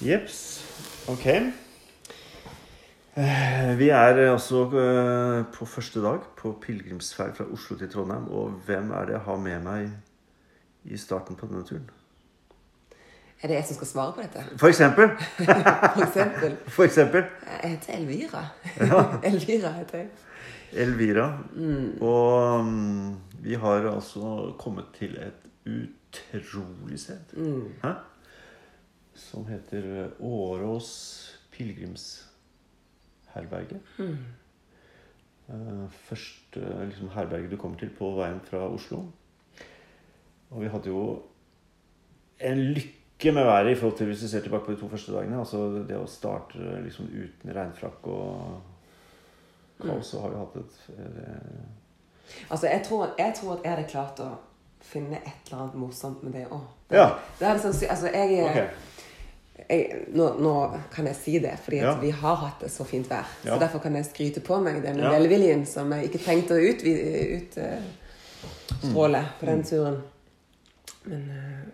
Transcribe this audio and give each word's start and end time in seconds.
Jeps. 0.00 0.64
Ok. 1.08 1.26
Eh, 3.16 3.78
Vi 3.78 3.88
er 3.88 4.32
altså 4.32 4.64
på 5.54 5.64
første 5.66 6.02
dag 6.02 6.18
på 6.36 6.52
pilegrimsferd 6.62 7.34
fra 7.36 7.44
Oslo 7.52 7.76
til 7.76 7.90
Trondheim. 7.90 8.28
Og 8.28 8.50
hvem 8.66 8.90
er 8.90 9.04
det 9.04 9.12
jeg 9.12 9.20
har 9.20 9.36
med 9.36 9.60
meg 9.62 9.90
i 10.84 10.96
starten 10.96 11.36
på 11.36 11.46
denne 11.46 11.64
turen? 11.66 11.88
Er 13.42 13.48
det 13.48 13.54
jeg 13.54 13.64
som 13.64 13.74
skal 13.78 13.86
svare 13.86 14.12
på 14.12 14.22
dette? 14.22 14.44
For 14.58 14.68
eksempel. 14.68 15.10
For 15.96 16.02
eksempel. 16.06 16.56
For 16.76 16.84
eksempel 16.84 17.24
Jeg 17.62 17.70
heter 17.70 17.92
Elvira. 17.98 18.44
Elvira 19.30 19.72
heter 19.72 19.98
jeg. 19.98 20.08
Elvira. 20.72 21.28
Og 22.00 22.60
um, 22.60 23.16
vi 23.42 23.54
har 23.54 23.90
altså 23.94 24.52
kommet 24.58 24.84
til 24.98 25.16
et 25.18 25.46
utrolig 25.66 27.00
sted. 27.00 27.34
Hæ? 27.84 27.88
Som 29.18 29.46
heter 29.48 30.10
Årås 30.22 30.88
pilegrimsherberge. 31.52 33.80
Mm. 33.98 34.16
Første 35.90 36.60
liksom, 36.86 37.08
herberge 37.14 37.50
du 37.50 37.56
kommer 37.56 37.78
til 37.80 37.90
på 37.98 38.10
veien 38.18 38.40
fra 38.44 38.68
Oslo. 38.68 38.98
Og 40.50 40.62
vi 40.62 40.68
hadde 40.68 40.88
jo 40.92 41.22
en 42.40 42.58
lykke 42.76 43.32
med 43.32 43.44
været 43.44 43.70
i 43.72 43.74
forhold 43.74 43.96
til 43.98 44.06
hvis 44.06 44.20
du 44.20 44.28
ser 44.28 44.40
tilbake 44.40 44.64
på 44.64 44.72
de 44.72 44.80
to 44.80 44.88
første 44.88 45.12
dagene. 45.12 45.38
Altså 45.38 45.84
det 45.88 45.96
å 45.98 46.06
starte 46.06 46.58
liksom 46.84 47.04
uten 47.10 47.54
regnfrakk 47.54 48.06
og 48.06 48.60
kaos, 49.82 50.06
så 50.06 50.20
har 50.22 50.28
vi 50.34 50.38
hatt 50.42 50.56
et 50.62 50.74
eh, 50.98 51.60
Altså, 52.50 52.66
jeg 52.66 52.82
tror, 52.84 53.08
jeg 53.18 53.34
tror 53.40 53.52
at 53.52 53.58
jeg 53.64 53.72
hadde 53.72 53.88
klart 53.88 54.18
å 54.20 54.28
finne 54.84 55.16
et 55.16 55.48
eller 55.48 55.62
annet 55.62 55.74
morsomt 55.80 56.22
med 56.22 56.32
det 56.36 56.44
òg. 56.52 56.60
Ja. 56.92 57.06
Det 57.38 57.46
hadde 57.48 57.60
sånn, 57.62 57.88
altså, 57.88 58.06
jeg, 58.12 58.42
Ok. 58.44 58.58
Jeg, 59.68 60.06
nå, 60.16 60.26
nå 60.40 60.52
kan 60.94 61.06
jeg 61.06 61.16
si 61.16 61.38
det, 61.38 61.58
fordi 61.64 61.76
Ja. 61.82 61.94
vi 62.00 62.10
har 62.10 62.36
hatt 62.36 62.60
det 62.60 62.70
så 62.72 62.84
fint 62.88 63.08
vær. 63.10 63.26
Ja. 63.44 63.54
Så 63.54 63.58
derfor 63.60 63.78
kan 63.84 63.94
jeg 63.96 64.04
skryte 64.06 64.40
på 64.40 64.60
meg 64.62 64.82
denne 64.82 65.02
Ja. 65.02 65.10
velviljen 65.18 65.66
som 65.66 65.92
jeg 65.92 66.08
ikke 66.08 66.24
trengte 66.24 66.54
å 66.54 66.62
utstråle 66.70 67.36
ut, 67.36 67.58
uh, 67.58 68.92
på 68.94 69.08
Mm. 69.08 69.26
den 69.40 69.62
turen. 69.64 70.02
Men, 71.04 71.20
uh, 71.30 71.68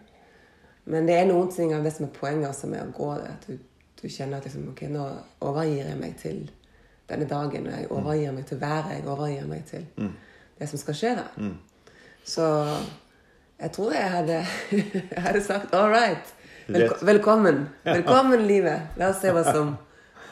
men 0.84 1.06
det 1.06 1.14
er 1.18 1.26
noen 1.26 1.48
ting 1.54 1.72
av 1.74 1.82
det 1.84 1.92
som 1.92 2.06
er 2.06 2.10
poenget 2.18 2.48
også 2.48 2.66
med 2.68 2.82
å 2.82 2.92
gå, 2.92 3.10
at 3.24 3.46
du, 3.46 3.58
du 4.02 4.08
kjenner 4.08 4.36
at 4.38 4.44
liksom, 4.44 4.68
ok, 4.70 4.82
nå 4.88 5.06
overgir 5.40 5.86
jeg 5.88 5.96
meg 6.00 6.16
til 6.20 6.50
denne 7.08 7.26
dagen, 7.28 7.66
jeg 7.66 7.88
overgir 7.90 8.32
meg 8.32 8.46
til 8.46 8.58
været, 8.60 8.90
jeg 8.98 9.06
overgir 9.06 9.46
meg 9.46 9.64
til 9.66 9.86
det 10.58 10.68
som 10.68 10.78
skal 10.78 10.94
skje 10.94 11.14
da. 11.16 11.24
Mm. 11.36 11.56
Så 12.24 12.46
jeg 13.60 13.72
tror 13.72 13.92
jeg 13.92 14.10
hadde, 14.10 14.38
jeg 15.10 15.22
hadde 15.22 15.42
sagt 15.44 15.74
all 15.74 15.90
right. 15.90 16.34
Velko 16.66 17.06
velkommen. 17.06 17.68
Velkommen, 17.82 18.46
livet. 18.46 18.80
La 18.96 19.10
oss 19.12 19.18
se 19.20 19.28
hva 19.32 19.42
som 19.44 19.74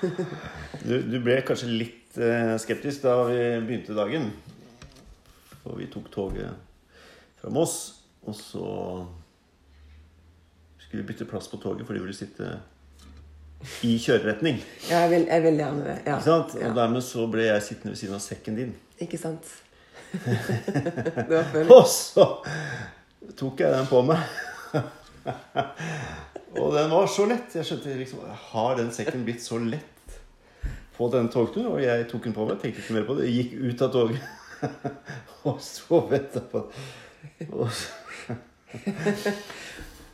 Du, 0.86 0.94
du 1.05 1.19
ble 1.20 1.34
kanskje 1.44 1.69
litt 1.69 2.16
uh, 2.16 2.55
skeptisk 2.61 3.05
da 3.05 3.19
vi 3.28 3.41
begynte 3.66 3.92
dagen. 3.97 4.30
For 5.61 5.77
vi 5.77 5.91
tok 5.92 6.08
toget 6.14 6.56
fra 7.36 7.52
Moss, 7.52 7.74
og 8.24 8.39
så 8.39 8.69
skulle 10.80 11.02
vi 11.02 11.08
bytte 11.11 11.28
plass 11.28 11.50
på 11.52 11.61
toget 11.61 11.84
fordi 11.86 12.00
vi 12.00 12.06
ville 12.06 12.16
sitte 12.16 12.55
i 13.84 13.92
kjøreretning. 14.00 14.62
Ja, 14.89 15.05
jeg 15.05 15.12
vil, 15.12 15.28
jeg 15.28 15.44
vil 15.44 15.61
gjerne 15.61 15.84
det. 15.84 15.98
Ja. 16.06 16.17
Ikke 16.17 16.30
sant? 16.30 16.56
Ja. 16.56 16.70
Og 16.70 16.80
dermed 16.80 17.05
så 17.05 17.27
ble 17.30 17.44
jeg 17.50 17.67
sittende 17.69 17.92
ved 17.92 18.00
siden 18.00 18.17
av 18.17 18.24
sekken 18.24 18.56
din. 18.62 18.72
Ikke 19.05 19.20
sant? 19.20 19.52
det 20.17 21.28
var 21.28 21.52
følelsen. 21.52 21.77
Og 21.77 21.86
så 21.92 23.36
tok 23.36 23.62
jeg 23.67 23.77
den 23.77 23.92
på 23.92 24.02
meg. 24.08 24.24
og 26.61 26.69
den 26.75 26.91
var 26.92 27.06
så 27.11 27.27
lett. 27.31 27.55
Jeg 27.56 27.65
skjønte 27.69 27.97
liksom 27.98 28.23
Har 28.53 28.77
den 28.81 28.91
sekken 28.95 29.25
blitt 29.27 29.42
så 29.45 29.59
lett 29.62 30.17
på 30.97 31.09
den 31.12 31.29
togturen? 31.33 31.70
Og 31.73 31.81
jeg 31.83 32.06
tok 32.11 32.25
den 32.29 32.34
på 32.37 32.47
meg, 32.48 32.59
tenkte 32.62 32.83
ikke 32.84 32.97
mer 32.98 33.06
på 33.09 33.17
det. 33.20 33.31
Gikk 33.33 33.55
ut 33.62 33.84
av 33.87 33.92
toget 33.95 34.20
og 35.48 35.58
så 35.64 36.02
etterpå. 36.19 36.67
på 37.48 37.63
og 37.64 37.73
så- 37.79 39.35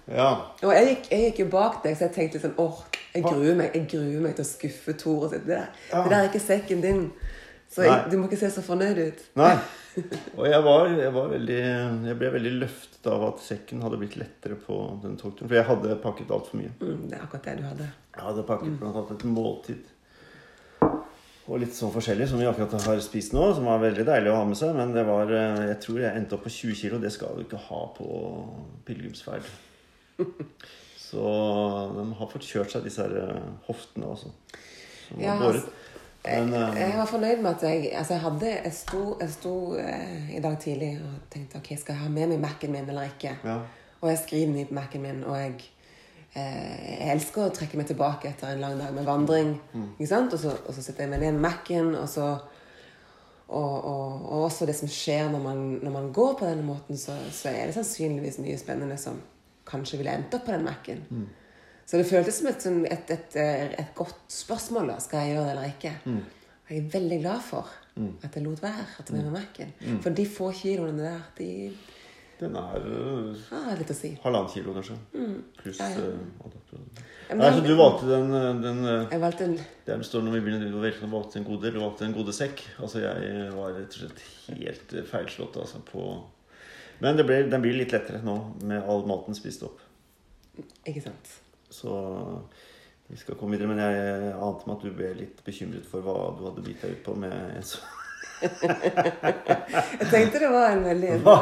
Ja. 0.08 0.28
Og 0.64 0.70
jeg 0.72 0.86
gikk, 0.88 1.10
jeg 1.12 1.20
gikk 1.26 1.38
jo 1.42 1.48
bak 1.52 1.82
deg, 1.84 1.96
så 1.98 2.06
jeg 2.06 2.14
tenkte 2.14 2.38
liksom 2.38 2.54
åh, 2.62 2.78
jeg 3.12 3.22
gruer 3.26 3.58
meg 3.58 3.74
jeg 3.76 3.82
gruer 3.90 4.22
meg 4.24 4.38
til 4.38 4.44
å 4.46 4.48
skuffe 4.48 4.94
Tore. 4.96 5.28
Det, 5.36 5.42
det 5.44 5.66
der 5.92 6.14
er 6.16 6.30
ikke 6.30 6.40
sekken 6.40 6.80
din. 6.84 7.02
Så 7.68 7.84
jeg, 7.84 8.06
du 8.10 8.16
må 8.16 8.24
ikke 8.30 8.38
se 8.40 8.48
så 8.54 8.62
fornøyd 8.64 8.98
ut. 9.02 9.20
Nei. 9.36 9.50
Og 10.36 10.46
jeg 10.48 10.62
var, 10.64 10.88
jeg 10.92 11.12
var 11.14 11.28
veldig 11.32 11.58
Jeg 12.08 12.16
ble 12.20 12.30
veldig 12.34 12.54
løftet 12.62 13.06
av 13.12 13.24
at 13.28 13.44
sekken 13.44 13.84
hadde 13.84 14.00
blitt 14.00 14.16
lettere 14.20 14.58
på 14.60 14.78
den 15.02 15.16
togturen. 15.20 15.48
For 15.50 15.58
jeg 15.58 15.68
hadde 15.68 16.00
pakket 16.02 16.34
altfor 16.34 16.60
mye. 16.60 16.72
Mm, 16.80 17.06
det 17.10 17.18
er 17.18 17.24
akkurat 17.24 17.46
det 17.48 17.56
du 17.60 17.68
hadde. 17.68 17.92
Jeg 18.16 18.26
hadde 18.26 18.48
pakket 18.48 18.76
blant 18.80 18.98
annet 19.00 19.14
et 19.16 19.26
måltid. 19.36 19.94
Og 21.48 21.62
litt 21.62 21.72
sånn 21.72 21.92
forskjellig 21.94 22.26
som 22.28 22.40
vi 22.40 22.48
akkurat 22.48 22.74
har 22.84 22.98
spist 23.00 23.32
nå, 23.32 23.46
som 23.56 23.68
var 23.70 23.80
veldig 23.80 24.04
deilig 24.04 24.32
å 24.32 24.36
ha 24.36 24.48
med 24.48 24.58
seg. 24.60 24.74
Men 24.76 24.92
det 24.92 25.06
var, 25.08 25.30
eh, 25.32 25.62
jeg 25.70 25.78
tror 25.86 26.02
jeg 26.02 26.20
endte 26.20 26.36
opp 26.36 26.44
på 26.44 26.52
20 26.52 26.76
kilo. 26.82 27.00
Det 27.00 27.12
skal 27.14 27.38
du 27.38 27.46
ikke 27.46 27.62
ha 27.70 27.80
på 27.96 28.08
pilegrimsferd. 28.88 29.48
Så 31.08 31.24
de 31.94 32.04
har 32.18 32.28
fått 32.28 32.44
kjørt 32.44 32.74
seg, 32.74 32.84
disse 32.84 33.00
her 33.00 33.14
eh, 33.22 33.52
hoftene 33.70 34.10
også. 34.12 34.34
Ja, 35.16 35.38
altså, 35.38 35.64
Men 36.24 36.54
eh, 36.54 36.80
Jeg 36.80 36.98
var 36.98 37.06
fornøyd 37.06 37.42
med 37.42 37.50
at 37.50 37.62
jeg 37.62 37.90
Altså, 37.94 38.12
jeg 38.14 38.22
hadde 38.22 38.52
Jeg 38.64 38.72
sto, 38.74 39.02
jeg 39.20 39.30
sto 39.30 39.54
eh, 39.78 40.36
i 40.36 40.40
dag 40.44 40.58
tidlig 40.60 40.92
og 41.04 41.18
tenkte 41.30 41.60
ok, 41.60 41.72
skal 41.78 41.94
jeg 41.94 42.02
ha 42.02 42.08
med 42.08 42.32
meg 42.32 42.40
Mac-en 42.42 42.72
min 42.72 42.88
eller 42.88 43.10
ikke? 43.12 43.36
ja. 43.44 43.58
Og 44.00 44.10
jeg 44.10 44.18
skriver 44.18 44.52
mye 44.52 44.66
på 44.68 44.74
Mac-en 44.74 45.02
min, 45.02 45.24
og 45.26 45.34
jeg, 45.38 45.54
eh, 46.34 46.98
jeg 47.00 47.08
elsker 47.16 47.48
å 47.48 47.54
trekke 47.54 47.80
meg 47.80 47.88
tilbake 47.88 48.28
etter 48.30 48.52
en 48.52 48.60
lang 48.62 48.76
dag 48.78 48.92
med 48.94 49.08
vandring. 49.08 49.56
Ikke 49.96 50.06
sant? 50.06 50.36
Og 50.36 50.38
så, 50.38 50.52
og 50.54 50.74
så 50.76 50.84
sitter 50.84 51.02
jeg 51.02 51.10
med 51.10 51.24
den 51.26 51.40
Mac-en, 51.42 51.94
og 51.98 52.06
så 52.08 52.28
og, 53.48 53.84
og, 53.84 54.22
og 54.28 54.44
også 54.44 54.66
det 54.68 54.76
som 54.76 54.90
skjer 54.92 55.30
når 55.32 55.42
man, 55.42 55.60
når 55.82 55.90
man 55.90 56.12
går 56.12 56.34
på 56.38 56.46
denne 56.46 56.62
måten, 56.62 56.98
så, 57.00 57.16
så 57.32 57.48
er 57.48 57.66
det 57.66 57.74
sannsynligvis 57.74 58.38
mye 58.44 58.58
spennende 58.60 58.98
som 59.00 59.18
kanskje 59.66 59.98
ville 59.98 60.14
endt 60.14 60.34
opp 60.36 60.44
på 60.46 60.52
den 60.54 60.66
Mac-en. 60.68 61.02
Så 61.88 61.96
det 61.96 62.04
føltes 62.10 62.36
som 62.42 62.46
et, 62.50 62.60
sånn- 62.60 62.84
et, 62.92 63.10
et, 63.14 63.36
eh, 63.40 63.70
et 63.80 63.94
godt 63.96 64.18
spørsmål. 64.28 64.90
da, 64.92 64.98
Skal 65.00 65.22
jeg 65.24 65.36
gjøre 65.36 65.44
det 65.46 65.52
eller 65.54 65.70
ikke? 65.72 65.92
Og 66.68 66.72
jeg 66.74 66.82
er 66.84 66.90
veldig 66.92 67.20
glad 67.22 67.40
for 67.46 67.70
at 67.98 68.34
jeg 68.36 68.42
lot 68.44 68.60
være 68.62 68.82
at 68.98 69.06
det 69.08 69.14
ble 69.14 69.22
med 69.24 69.32
meg 69.32 69.46
Mac-en. 69.48 70.00
For 70.04 70.10
de 70.14 70.26
få 70.28 70.50
kiloene 70.52 70.98
der, 71.00 71.22
de 71.38 71.48
Den 72.38 72.54
er 72.54 72.76
eh, 72.76 73.70
litt 73.80 73.88
å 73.90 73.96
si. 73.96 74.10
halvannen 74.22 74.52
kilo, 74.52 74.74
kanskje. 74.76 74.98
Pluss 75.62 75.80
Ja, 75.80 75.88
ja. 75.88 76.12
Ja, 77.28 77.34
men 77.34 77.38
Nei, 77.42 77.48
så 77.56 77.64
du 77.66 77.72
valgte 77.76 78.06
den, 78.08 78.30
den 78.62 78.84
Jeg 79.10 79.20
valgte 79.20 79.44
en 79.48 79.56
Der 79.86 79.96
det 79.98 80.06
står 80.06 80.22
når 80.22 80.32
vi 80.36 80.40
begynner, 80.44 80.70
du 80.70 81.08
valgte, 81.10 81.38
en 81.40 81.44
god 81.48 81.62
del, 81.64 81.72
du 81.74 81.80
valgte 81.80 82.04
en 82.06 82.14
gode 82.14 82.32
sekk. 82.36 82.62
Altså, 82.78 83.00
jeg 83.00 83.50
var 83.56 83.72
rett 83.74 83.96
og 83.96 84.04
slett 84.04 84.22
helt 84.60 84.94
feilslått 85.10 85.56
altså, 85.56 85.80
på 85.88 86.04
Men 87.00 87.16
det 87.16 87.26
ble, 87.26 87.42
den 87.50 87.62
blir 87.64 87.74
litt 87.80 87.92
lettere 87.96 88.20
nå, 88.22 88.36
med 88.62 88.84
all 88.84 89.04
maten 89.08 89.34
spist 89.34 89.62
opp. 89.66 89.80
Ikke 90.86 91.02
sant? 91.08 91.34
Så 91.70 91.94
vi 93.08 93.16
skal 93.16 93.38
komme 93.38 93.56
videre. 93.56 93.70
Men 93.72 93.82
jeg 93.82 94.34
ante 94.34 94.68
meg 94.68 94.76
at 94.76 94.84
du 94.84 94.92
ble 94.96 95.14
litt 95.22 95.42
bekymret 95.46 95.88
for 95.88 96.04
hva 96.04 96.18
du 96.36 96.44
hadde 96.48 96.64
bitt 96.66 96.84
deg 96.84 96.98
ut 96.98 97.06
på 97.06 97.16
med 97.18 97.58
så 97.66 97.82
Jeg 98.38 100.06
tenkte 100.12 100.38
det 100.38 100.50
var 100.52 100.70
en 100.70 100.84
veldig 100.86 101.16
Hva? 101.24 101.38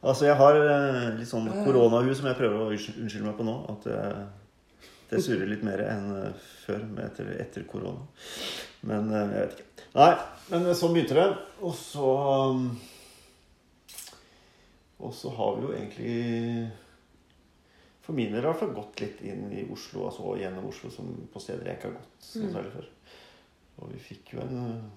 Altså, 0.00 0.24
jeg 0.30 0.36
har 0.40 0.56
eh, 0.56 1.08
litt 1.18 1.28
sånn 1.28 1.50
koronahue 1.60 2.14
som 2.16 2.30
jeg 2.30 2.38
prøver 2.38 2.62
å 2.62 2.70
unnskylde 2.72 3.26
meg 3.26 3.34
på 3.36 3.44
nå. 3.44 3.56
At 3.68 3.84
det, 3.84 3.98
det 5.10 5.20
surrer 5.26 5.50
litt 5.50 5.64
mer 5.66 5.82
enn 5.84 6.06
eh, 6.16 6.46
før 6.62 6.86
med 6.86 7.04
etter, 7.10 7.28
etter 7.42 7.66
korona. 7.68 8.06
Men 8.88 9.12
eh, 9.12 9.34
jeg 9.34 9.42
vet 9.42 9.58
ikke. 9.58 9.88
Nei, 9.98 10.10
men 10.52 10.70
sånn 10.78 10.94
begynte 10.96 11.18
det. 11.18 11.26
Og 11.66 11.76
så 11.76 12.14
um, 12.54 12.64
Og 15.04 15.12
så 15.16 15.32
har 15.36 15.58
vi 15.58 15.66
jo 15.66 15.74
egentlig 15.76 16.16
For 18.00 18.16
min 18.16 18.32
del 18.32 18.42
i 18.42 18.48
hvert 18.48 18.58
fall 18.62 18.72
gått 18.74 19.02
litt 19.02 19.20
inn 19.28 19.50
i 19.52 19.66
Oslo, 19.70 20.06
altså 20.08 20.32
gjennom 20.40 20.70
Oslo, 20.70 20.90
som 20.94 21.10
på 21.32 21.42
steder 21.42 21.68
jeg 21.68 21.78
ikke 21.78 21.90
har 21.90 21.98
gått 21.98 22.30
noe 22.40 22.54
særlig 22.54 22.72
før. 22.78 22.88
Og 23.80 23.92
vi 23.92 24.00
fikk 24.02 24.34
jo 24.34 24.42
en 24.44 24.58
eh, 24.64 24.88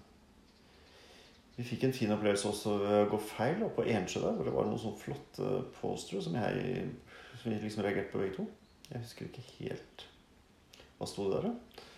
vi 1.53 1.63
fikk 1.67 1.83
en 1.85 1.93
fin 1.93 2.09
opplevelse 2.15 2.49
også 2.49 2.71
ved 2.81 2.95
å 3.03 3.09
gå 3.11 3.19
feil 3.21 3.59
og 3.61 3.75
på 3.75 3.83
Ensjø 3.85 4.23
der, 4.23 4.33
hvor 4.33 4.47
det 4.47 4.53
var 4.55 4.65
noen 4.65 4.81
sånne 4.81 4.97
flotte 4.97 5.49
postere 5.77 6.23
som 6.25 6.37
jeg 6.39 6.87
som 7.41 7.51
vi 7.51 7.59
liksom 7.59 7.83
reagerte 7.83 8.09
på 8.09 8.21
begge 8.23 8.37
to. 8.39 8.47
Jeg 8.89 9.03
husker 9.03 9.27
ikke 9.27 9.43
helt 9.59 10.07
Hva 10.97 11.09
sto 11.09 11.27
det 11.27 11.37
der, 11.37 11.51
da? 11.51 11.89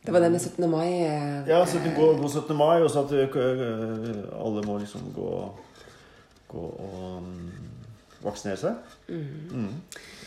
Det 0.00 0.14
var 0.14 0.22
denne 0.24 0.38
17. 0.40 0.64
mai 0.70 0.88
eh, 1.04 1.48
Ja, 1.50 1.60
så 1.66 1.80
det 1.82 1.92
går 1.96 2.16
god 2.20 2.30
17. 2.30 2.56
mai, 2.56 2.80
og 2.80 2.88
så 2.90 3.04
at 3.04 3.12
øh, 3.12 4.22
alle 4.38 4.62
må 4.64 4.78
liksom 4.78 5.10
gå, 5.16 5.32
gå 6.48 6.62
og 6.62 7.18
um, 7.18 7.50
vaksinere 8.22 8.56
seg. 8.60 8.74
Mm. 9.08 9.68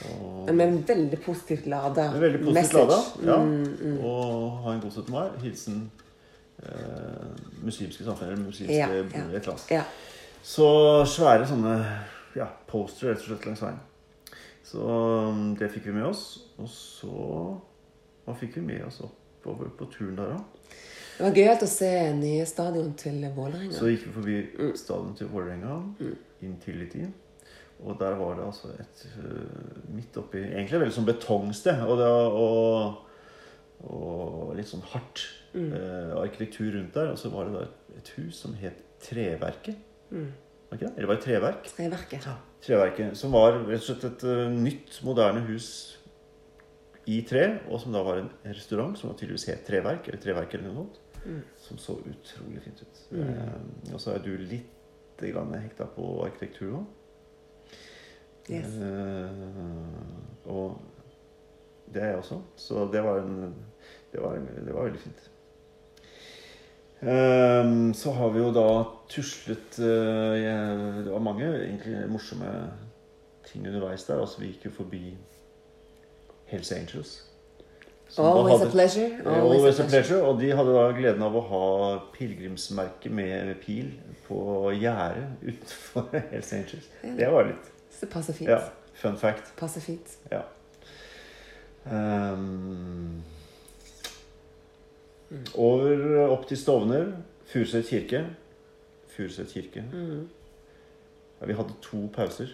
Og 0.09 0.53
Men 0.55 0.79
veldig 0.87 1.19
positivt 1.25 1.65
lada 1.69 2.09
veldig 2.11 2.39
positivt 2.39 2.53
message. 2.53 2.85
lada. 2.87 3.31
Ja. 3.31 3.37
Mm, 3.43 3.99
Og 4.05 4.57
ha 4.63 4.73
en 4.73 4.81
god 4.81 4.91
17. 4.91 5.11
mai. 5.13 5.29
Hilsen 5.43 5.91
eh, 6.63 7.29
muslimske 7.63 8.03
samfunn, 8.03 8.27
eller 8.33 8.45
muslimske 8.45 8.77
Ja, 8.77 8.87
ja. 8.87 9.03
et 9.03 9.15
eller 9.15 9.49
annet. 9.53 9.71
Ja. 9.71 9.83
Så 10.43 10.67
svære 11.07 11.47
sånne 11.47 11.75
ja, 12.35 12.47
postere 12.67 13.13
rett 13.13 13.21
og 13.21 13.29
slett 13.29 13.45
langs 13.47 13.61
veien. 13.63 13.79
Så 14.63 14.81
um, 15.29 15.55
det 15.59 15.69
fikk 15.71 15.85
vi 15.91 15.93
med 15.99 16.07
oss. 16.09 16.39
Og 16.57 16.67
så 16.71 17.13
Hva 18.25 18.33
fikk 18.39 18.55
vi 18.57 18.61
med 18.61 18.85
oss 18.87 19.01
oppover 19.03 19.69
på 19.77 19.85
turen 19.91 20.15
der, 20.15 20.33
da? 20.37 20.69
Det 21.17 21.25
var 21.27 21.35
gøyalt 21.37 21.63
å 21.65 21.67
se 21.69 21.89
nye 22.17 22.45
stadion 22.49 22.93
til 22.97 23.19
Vålerenga. 23.35 23.73
Så 23.75 23.89
gikk 23.91 24.07
vi 24.07 24.13
forbi 24.15 24.37
stadion 24.79 25.11
til 25.19 25.27
Vålerenga, 25.29 25.75
Intility. 26.41 27.03
Og 27.83 27.97
der 27.99 28.15
var 28.19 28.37
det 28.37 28.45
altså 28.45 28.69
et 28.79 29.01
øh, 29.19 29.79
midt 29.91 30.17
oppi 30.21 30.39
Egentlig 30.39 30.79
veldig 30.79 30.95
sånn 30.95 31.07
betongsted. 31.09 31.81
Og, 31.83 31.97
det, 31.99 32.11
og, 32.43 33.89
og 33.89 34.53
litt 34.55 34.69
sånn 34.69 34.85
hardt 34.93 35.25
eh, 35.57 36.13
arkitektur 36.21 36.71
rundt 36.77 36.95
der. 36.95 37.11
Og 37.11 37.19
så 37.19 37.33
var 37.33 37.49
det 37.49 37.57
da 37.57 37.99
et 37.99 38.13
hus 38.17 38.39
som 38.45 38.55
het 38.61 38.79
Treverket. 39.03 39.81
Var 40.13 40.79
ikke 40.79 40.87
det? 40.87 40.93
Eller 40.97 41.09
var 41.09 41.19
det 41.19 41.25
Treverk? 41.25 41.67
Treverket. 41.75 42.29
Treverket, 42.63 43.17
som 43.19 43.35
var 43.35 43.57
rett 43.67 43.81
og 43.81 43.85
slett 43.85 44.05
et 44.07 44.23
uh, 44.25 44.45
nytt, 44.49 44.95
moderne 45.03 45.43
hus 45.49 45.67
i 47.11 47.19
tre, 47.27 47.59
og 47.67 47.81
som 47.83 47.93
da 47.93 48.03
var 48.05 48.21
en 48.21 48.29
restaurant 48.47 48.95
som 48.97 49.11
var 49.11 49.17
tydeligvis 49.19 49.49
het 49.51 49.65
Treverk, 49.67 50.07
eller 50.07 50.21
Treverk 50.23 50.55
eller 50.55 50.71
noe 50.71 50.85
sånt, 50.85 51.01
som 51.59 51.79
så 51.81 51.97
utrolig 51.99 52.63
fint 52.63 52.79
ut. 52.83 53.01
Eh, 53.19 53.91
og 53.91 53.99
så 54.01 54.15
er 54.15 54.23
du 54.23 54.31
litt 54.39 54.69
hekta 55.19 55.85
på 55.95 56.07
arkitektur 56.25 56.71
nå. 56.73 56.81
Yes. 58.51 58.65
Eh, 58.75 60.49
og 60.51 60.79
det 61.93 62.01
er 62.03 62.07
jeg 62.07 62.17
også. 62.17 62.41
Så 62.55 62.87
det 62.91 63.03
var 63.03 63.21
en 63.21 63.53
Det 64.13 64.21
var, 64.21 64.35
det 64.65 64.73
var 64.75 64.83
veldig 64.83 64.99
fint. 65.01 65.29
Ehm, 67.03 67.93
så 67.93 68.11
har 68.11 68.29
vi 68.29 68.39
jo 68.39 68.51
da 68.55 68.67
tuslet 69.09 69.79
uh, 69.79 70.35
jeg- 70.39 71.03
Det 71.05 71.11
var 71.11 71.19
mange 71.19 71.43
egentlig 71.45 72.09
morsomme 72.09 72.71
ting 73.51 73.67
underveis 73.67 74.03
der. 74.03 74.19
Altså, 74.21 74.39
vi 74.41 74.47
gikk 74.47 74.65
jo 74.65 74.71
forbi 74.71 75.17
Hells 76.45 76.71
Angels. 76.71 77.23
Always 78.17 78.53
hadde- 78.59 78.67
a 78.67 78.71
pleasure. 78.71 79.11
Always 79.25 79.79
a 79.79 79.87
pleasure. 79.89 80.21
Og 80.23 80.39
de 80.41 80.51
hadde 80.51 80.73
da 80.73 80.91
gleden 80.91 81.21
av 81.23 81.35
å 81.35 81.41
ha 81.41 81.99
pilegrimsmerke 82.13 83.09
med 83.09 83.55
pil 83.65 83.91
på 84.27 84.71
gjerdet 84.77 85.27
utenfor 85.41 86.07
Hells 86.31 86.53
Angels. 86.53 86.89
Det 87.01 87.31
var 87.31 87.43
litt 87.49 87.71
det 88.03 88.09
passer 88.11 88.35
fint. 88.37 88.49
ja, 88.51 88.59
fun 88.99 89.17
fact. 89.17 89.53
Passer 89.59 89.81
fint. 89.81 90.17
Ja. 90.31 90.43
Um, 91.87 93.23
over 95.57 96.27
opp 96.31 96.47
til 96.49 96.57
Stovner. 96.59 97.11
Furuset 97.49 97.87
kirke. 97.89 98.23
Furuset 99.15 99.49
kirke. 99.53 99.83
Mm. 99.93 100.27
Ja, 101.41 101.47
vi 101.49 101.53
hadde 101.57 101.73
to 101.83 102.05
pauser. 102.15 102.47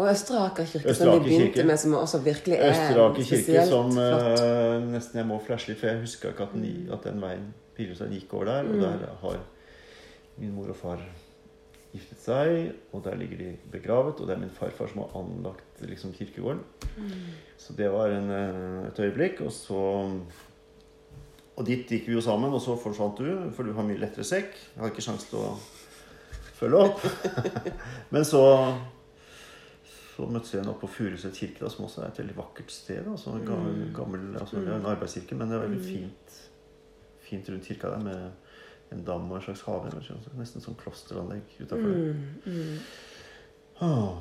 Og 0.00 0.08
Østre 0.10 0.38
Aker 0.46 0.64
kirke, 0.64 0.94
som 0.96 1.10
vi 1.12 1.18
begynte 1.26 1.46
kirke. 1.52 1.66
med, 1.68 1.76
som 1.76 1.94
også 1.94 2.18
virkelig 2.24 2.56
er 2.56 2.70
Østre 2.70 3.02
Aker 3.04 3.22
kirke, 3.28 3.64
som 3.68 3.90
eh, 4.00 4.76
nesten 4.94 5.18
jeg 5.20 5.26
må 5.28 5.36
flashe 5.44 5.68
litt, 5.68 5.80
for 5.82 5.90
jeg 5.90 6.00
husker 6.00 6.32
ikke 6.32 6.46
at 6.46 6.54
den, 6.54 6.88
at 6.94 7.04
den 7.04 7.20
veien 7.20 7.50
pilegrimsveien 7.76 8.14
gikk 8.16 8.32
over 8.38 8.48
der. 8.48 8.62
Og 8.70 8.74
Mm. 8.74 8.80
der 8.80 9.16
har 9.20 9.36
min 10.40 10.54
mor 10.56 10.68
og 10.72 10.76
far 10.76 11.02
giftet 11.92 12.22
seg, 12.22 12.70
og 12.94 13.02
der 13.04 13.18
ligger 13.18 13.40
de 13.40 13.50
begravet. 13.72 14.20
Og 14.20 14.28
det 14.28 14.36
er 14.36 14.42
min 14.42 14.54
farfar 14.54 14.90
som 14.90 15.02
har 15.04 15.16
anlagt 15.18 15.82
liksom, 15.86 16.14
kirkegården. 16.16 16.62
Mm. 16.96 17.10
Så 17.58 17.74
det 17.78 17.90
var 17.92 18.14
en, 18.14 18.30
eh, 18.30 18.86
et 18.88 19.02
øyeblikk. 19.06 19.40
Og 19.46 19.52
så 19.52 19.82
Og 21.60 21.66
dit 21.66 21.84
gikk 21.84 22.06
vi 22.08 22.14
jo 22.14 22.20
sammen, 22.24 22.54
og 22.56 22.60
så 22.60 22.72
forsvant 22.80 23.18
du, 23.18 23.50
for 23.52 23.68
du 23.68 23.74
har 23.76 23.84
mye 23.84 24.00
lettere 24.00 24.24
sekk. 24.24 24.54
Jeg 24.54 24.80
har 24.80 24.88
ikke 24.88 25.02
sjanse 25.04 25.26
til 25.28 25.42
å 25.42 25.58
følge 26.56 26.78
opp. 26.86 27.02
Men 28.14 28.24
så 28.24 28.40
så 30.20 30.26
møttes 30.28 30.52
vi 30.52 30.58
igjen 30.58 30.70
oppe 30.70 30.84
på 30.84 30.92
Furuset 30.94 31.36
kirke, 31.36 31.62
da, 31.64 31.70
som 31.72 31.86
også 31.86 32.02
er 32.02 32.10
et 32.10 32.20
veldig 32.20 32.36
vakkert 32.36 32.72
sted. 32.74 33.06
Altså, 33.08 33.32
en 33.36 33.46
gammel, 33.46 33.82
gammel, 33.96 34.24
altså, 34.40 34.60
det 34.60 34.68
er 34.68 34.80
en 34.80 34.88
arbeidskirke, 34.90 35.38
men 35.38 35.50
det 35.50 35.56
er 35.56 35.64
veldig 35.64 35.80
fint, 35.84 36.34
fint 37.24 37.50
rundt 37.52 37.68
kirka 37.70 37.92
der 37.94 38.02
med 38.04 38.49
en 38.92 39.04
dam 39.04 39.30
og 39.30 39.36
en 39.38 39.42
slags 39.42 39.62
hage. 39.62 39.90
sånn, 40.06 40.22
Nesten 40.38 40.60
sånn 40.64 40.76
klosteranlegg 40.76 41.42
utafor 41.60 41.88
det. 41.90 41.96
Mm, 41.96 42.36
mm. 42.46 42.78
Ah. 43.80 44.16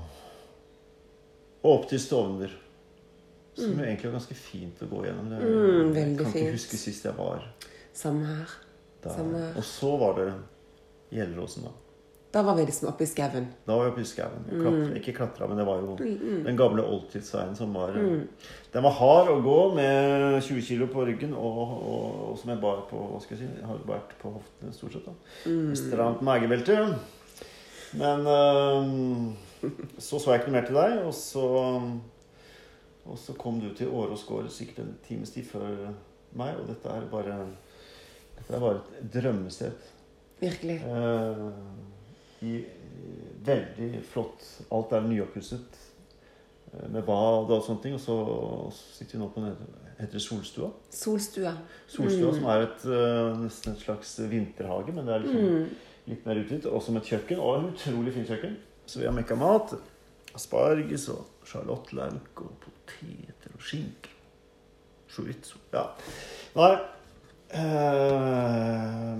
Og 1.63 1.71
opp 1.79 1.89
til 1.89 1.99
Stovner. 1.99 2.51
Som 3.55 3.73
Mm. 3.73 3.79
egentlig 3.83 4.05
var 4.11 4.19
ganske 4.19 4.35
fint 4.35 4.79
å 4.81 4.87
gå 4.87 5.01
gjennom. 5.05 5.29
Det, 5.29 5.39
Mm, 5.41 5.93
jeg 5.93 6.17
kan 6.17 6.25
kan 6.25 6.33
ikke 6.33 6.51
huske 6.53 6.77
sist 6.77 7.03
jeg 7.03 7.13
var 7.17 7.43
Samme 7.93 8.25
her. 8.25 8.47
Samme 9.03 9.37
her. 9.37 9.57
Og 9.57 9.63
så 9.63 9.97
var 9.99 10.13
det 10.15 10.33
Gjelleråsen, 11.11 11.63
da. 11.63 11.71
Da 12.31 12.43
var 12.45 12.55
vi 12.55 12.65
liksom 12.65 12.91
oppe 12.91 13.03
i 13.03 13.09
skauen. 13.09 13.47
Da 13.65 13.75
var 13.75 13.87
vi 13.87 13.91
oppe 13.91 14.01
i 14.03 14.05
skauen. 14.05 14.43
Mm. 14.51 14.91
Ikke 14.99 15.15
klatra, 15.17 15.47
men 15.49 15.57
det 15.57 15.65
var 15.65 15.79
jo 15.81 15.95
Mm, 15.97 16.43
den 16.45 16.57
gamle 16.57 16.83
oldtidsveien 16.85 17.55
som 17.57 17.73
var 17.73 17.93
Den 17.93 18.83
var 18.83 18.91
hard 18.91 19.31
å 19.33 19.39
gå 19.41 19.55
med 19.75 20.37
20 20.43 20.61
kilo 20.61 20.87
på 20.87 21.05
ryggen, 21.07 21.33
og, 21.33 21.57
og, 21.57 22.19
og 22.29 22.37
som 22.37 22.51
jeg 22.53 22.61
bar 22.61 22.83
på 22.89 22.97
hva 22.97 23.21
skal 23.23 23.37
jeg 23.37 23.47
si, 23.47 23.55
jeg 23.57 23.65
har 23.65 23.81
vært 23.89 24.13
på 24.21 24.33
hoftene 24.35 24.73
stort 24.73 24.93
sett. 24.93 25.05
da. 25.09 25.15
Mm. 25.49 25.73
Stramt 25.75 26.21
magebelte. 26.21 26.77
Men 27.97 28.27
øh, 28.29 29.33
så 29.97 30.19
så 30.19 30.31
jeg 30.35 30.43
ikke 30.43 30.51
noe 30.51 30.59
mer 30.59 30.67
til 30.69 30.77
deg, 30.77 30.99
og 31.07 31.13
så 31.17 31.45
Og 33.09 33.17
så 33.17 33.33
kom 33.33 33.57
du 33.59 33.71
til 33.73 33.89
Årås 33.89 34.23
gård 34.27 34.51
sikkert 34.53 34.83
en 34.83 34.97
times 35.07 35.31
tid 35.33 35.47
før 35.49 35.89
meg, 36.37 36.59
og 36.61 36.67
dette 36.69 36.93
er 36.93 37.07
bare 37.09 37.39
Dette 38.37 38.53
er 38.53 38.59
bare 38.61 38.83
et 39.01 39.13
drømmested. 39.15 39.71
Virkelig. 40.39 40.75
Eh, 40.85 41.47
i, 42.41 42.55
i 42.63 43.13
veldig 43.45 44.01
flott 44.11 44.43
Alt 44.71 44.91
er 44.93 45.01
nyoppusset 45.07 45.77
eh, 46.73 46.87
med 46.89 47.03
bad 47.07 47.51
og 47.51 47.63
sånne 47.65 47.81
ting. 47.83 47.93
Og 47.95 48.01
så, 48.03 48.15
sitter 48.97 49.17
vi 49.17 49.21
nå 49.23 49.29
på 49.33 49.43
heter 49.99 50.13
det 50.15 50.21
Solstua. 50.23 50.69
Solstua. 50.95 51.53
Solstua 51.87 52.29
Mm. 52.31 52.35
som 52.39 52.45
er 52.53 52.61
et, 52.67 52.85
eh, 52.85 53.37
nesten 53.43 53.73
et 53.73 53.79
slags 53.83 54.17
vinterhage, 54.31 54.93
men 54.95 55.05
det 55.05 55.15
er 55.15 55.19
liksom 55.25 55.49
Mm. 55.49 55.69
litt 56.07 56.25
mer 56.25 56.35
utvidet. 56.43 56.65
Og 56.71 56.81
som 56.83 56.97
et 56.97 57.03
kjøkken. 57.03 57.39
Og 57.39 57.57
en 57.59 57.73
utrolig 57.73 58.13
fint 58.13 58.27
kjøkken. 58.27 58.55
Så 58.85 58.99
vi 58.99 59.05
har 59.05 59.13
mekka 59.13 59.35
mat. 59.35 59.73
Asparges 60.35 61.09
og 61.09 61.25
sjalottløk 61.45 62.37
og 62.45 62.51
poteter 62.61 63.51
og 63.55 63.59
skinke. 63.61 64.09
Chorizo. 65.09 65.57
Ja. 65.73 65.87
Nei 66.55 66.77
eh, 67.57 69.13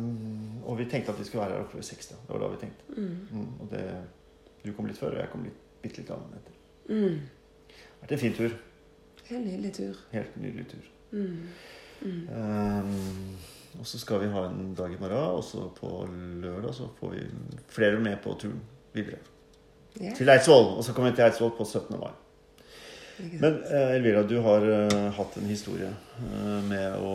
Og 0.69 0.77
vi 0.77 0.85
tenkte 0.85 1.11
at 1.11 1.19
vi 1.19 1.25
skulle 1.25 1.45
være 1.45 1.57
her 1.57 1.65
oppe 1.65 1.77
ved 1.77 1.83
seks. 1.87 2.07
Det 2.07 2.17
var 2.29 2.39
da 2.43 2.47
vi 2.53 2.61
tenkte. 2.61 2.83
Mm. 2.95 3.27
Mm, 3.31 3.51
og 3.59 3.71
det, 3.71 3.83
du 4.65 4.73
kom 4.73 4.85
litt 4.89 4.97
før, 4.97 5.15
og 5.15 5.23
jeg 5.23 5.31
kom 5.33 5.43
litt, 5.47 5.59
bitte 5.81 6.01
litt 6.01 6.11
annet 6.13 6.39
etter. 6.39 6.53
Mm. 6.89 7.19
Det 7.69 8.01
vært 8.01 8.15
en 8.17 8.23
fin 8.25 8.37
tur. 8.37 8.55
Helt 9.29 9.45
nydelig 9.45 9.73
tur. 9.77 9.95
Helt 10.11 10.37
nydelig 10.41 10.67
tur. 10.71 10.85
Eh, 12.01 12.93
og 13.79 13.87
så 13.87 13.99
skal 14.01 14.23
vi 14.23 14.31
ha 14.33 14.45
en 14.49 14.73
dag 14.77 14.93
i 14.93 14.99
morgen, 14.99 15.35
og 15.37 15.43
så 15.43 15.67
på 15.75 15.89
lørdag 16.41 16.73
så 16.75 16.89
får 16.99 17.15
vi 17.15 17.25
flere 17.69 17.99
med 17.99 18.17
på 18.23 18.33
turen 18.39 18.61
videre. 18.93 19.19
Yeah. 20.01 20.15
Til 20.17 20.29
Eidsvoll. 20.29 20.77
Og 20.77 20.83
så 20.83 20.93
kommer 20.93 21.11
vi 21.11 21.15
til 21.15 21.25
Eidsvoll 21.25 21.51
på 21.57 21.65
17. 21.65 21.99
mai. 21.99 22.11
Men 23.19 23.63
eh, 23.63 23.95
Elvira, 23.95 24.23
du 24.23 24.37
har 24.39 24.65
eh, 24.71 25.11
hatt 25.11 25.37
en 25.37 25.47
historie 25.49 25.89
eh, 25.89 26.59
med 26.69 26.95
å 27.03 27.13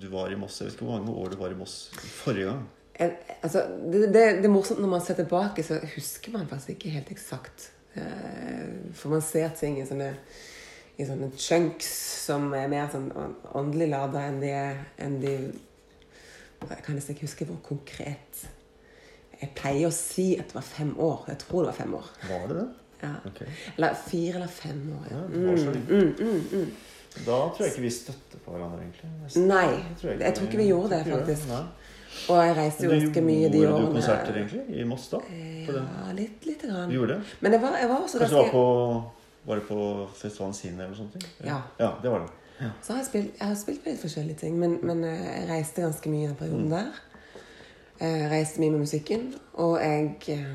Du 0.00 0.08
var 0.12 0.30
i 0.30 0.38
Moss. 0.38 0.60
Jeg 0.60 0.68
vet 0.68 0.76
ikke 0.76 0.86
hvor 0.86 1.00
mange 1.00 1.14
år 1.18 1.32
du 1.32 1.38
var 1.40 1.54
i 1.54 1.58
Moss 1.58 1.76
forrige 2.20 2.52
gang. 2.52 2.66
En, 2.96 3.14
altså, 3.42 3.64
det, 3.92 4.06
det, 4.14 4.26
det 4.40 4.48
er 4.48 4.52
morsomt 4.52 4.80
når 4.80 4.92
man 4.92 5.02
ser 5.04 5.18
tilbake, 5.18 5.64
så 5.66 5.80
husker 5.96 6.32
man 6.36 6.46
faktisk 6.48 6.76
ikke 6.76 6.94
helt 6.94 7.10
eksakt. 7.12 7.72
For 8.96 9.08
man 9.08 9.22
ser 9.24 9.54
ting 9.56 9.78
i 9.80 9.86
sånne, 9.88 10.10
i 11.00 11.04
sånne 11.08 11.30
chunks 11.40 11.88
som 12.26 12.50
er 12.56 12.68
mer 12.68 12.90
sånn 12.92 13.06
åndelig 13.56 13.88
lada 13.88 14.26
enn 14.28 14.36
de, 14.42 14.52
enn 15.00 15.16
de 15.22 15.32
Jeg 16.66 16.82
kan 16.84 16.96
nesten 16.96 17.16
ikke 17.16 17.24
huske 17.24 17.46
hvor 17.48 17.60
konkret 17.64 18.42
Jeg 19.40 19.48
pleier 19.56 19.88
å 19.88 19.96
si 19.96 20.34
at 20.36 20.52
det 20.52 20.58
var 20.58 20.68
fem 20.68 20.92
år. 21.00 21.24
Jeg 21.32 21.40
tror 21.44 21.64
det 21.64 21.72
var 21.72 21.80
fem 21.80 21.96
år. 21.96 22.12
Var 22.28 22.44
det 22.52 22.58
det? 22.60 22.68
Ja. 23.02 23.10
Okay. 23.26 23.46
Eller 23.76 23.94
fire 24.08 24.34
eller 24.40 24.46
fem 24.48 24.82
år. 24.98 25.06
Ja, 25.10 25.16
Ja. 25.16 25.54
det 25.54 25.74
Mm, 25.88 25.98
mm, 25.98 26.14
mm, 26.20 26.46
mm. 26.52 26.70
Da 27.26 27.32
tror 27.48 27.60
jeg 27.64 27.72
ikke 27.72 27.82
vi 27.82 27.90
støtter 27.90 28.38
på 28.44 28.50
hverandre, 28.52 28.78
egentlig. 28.84 29.10
Nesten. 29.22 29.46
Nei, 29.48 29.66
Det 30.02 30.20
jeg 30.20 30.34
tror 30.34 30.46
ikke 30.46 30.56
vi 30.58 30.68
gjorde 30.68 30.88
det, 30.90 31.04
tror 31.06 31.18
ikke 31.20 31.26
vi 31.26 31.26
gjorde 31.26 31.26
faktisk. 31.26 31.48
Nei. 31.48 31.64
Og 32.28 32.36
jeg 32.46 32.56
reiste 32.56 32.84
jo 32.84 32.90
ganske 32.90 33.20
mye 33.22 33.48
de 33.52 33.58
Gjorde 33.58 33.68
du 33.68 33.74
årene. 33.76 33.92
konserter, 33.92 34.32
egentlig? 34.36 34.80
I 34.80 34.84
Moss, 34.84 35.08
da? 35.08 35.18
Ja, 35.28 36.12
litt, 36.16 36.46
lite 36.46 36.66
grann. 36.68 36.88
Du 36.88 36.94
gjorde 36.94 37.14
det? 37.14 37.22
Men 37.40 37.52
jeg 37.52 37.62
var, 37.62 37.76
jeg 37.80 37.88
var 37.88 37.96
også 37.96 38.18
Kanskje 38.18 38.36
det 38.36 38.44
var 38.44 38.50
på 38.50 39.04
Var 39.46 39.54
det 39.60 39.64
på 39.68 40.08
festivalen 40.14 40.54
sin 40.54 40.74
eller 40.80 40.88
noe 40.88 40.96
sånt? 40.96 41.26
Ja. 41.44 41.60
ja, 41.78 41.90
det 42.02 42.10
var 42.10 42.18
det. 42.24 42.70
Så 42.82 42.92
har 42.92 42.98
jeg 43.02 43.06
spilt, 43.06 43.34
jeg 43.38 43.48
har 43.48 43.54
spilt 43.54 43.82
på 43.84 43.90
litt 43.90 44.00
forskjellige 44.00 44.38
ting, 44.38 44.56
men, 44.58 44.78
men 44.82 45.04
eh, 45.04 45.40
jeg 45.40 45.48
reiste 45.50 45.82
ganske 45.84 46.10
mye 46.10 46.24
i 46.24 46.34
den 46.40 46.64
Mm. 46.64 46.70
der. 46.70 46.86
Jeg 48.00 48.30
reiste 48.30 48.60
mye 48.60 48.70
med 48.70 48.80
musikken, 48.80 49.34
og 49.54 49.78
jeg 49.80 50.16
eh, 50.28 50.46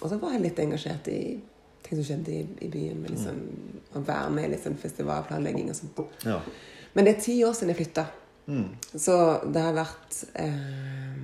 Og 0.00 0.10
så 0.10 0.18
var 0.20 0.34
jeg 0.36 0.44
litt 0.44 0.60
engasjert 0.62 1.08
i 1.12 1.20
ting 1.84 1.98
som 1.98 2.04
skjedde 2.06 2.34
i, 2.34 2.42
i 2.66 2.70
byen. 2.72 3.00
Med 3.02 3.14
liksom, 3.14 3.40
Å 3.96 4.04
være 4.04 4.34
med 4.34 4.54
i 4.54 4.60
sånn 4.60 4.78
festivalplanlegging 4.78 5.70
og 5.72 5.78
sånt. 5.78 6.02
Ja. 6.26 6.38
Men 6.94 7.06
det 7.06 7.16
er 7.16 7.24
ti 7.24 7.38
år 7.46 7.56
siden 7.56 7.72
jeg 7.72 7.80
flytta. 7.82 8.06
Mm. 8.48 8.68
Så 8.96 9.16
det 9.52 9.60
har 9.60 9.74
vært 9.76 10.22
eh, 10.40 11.16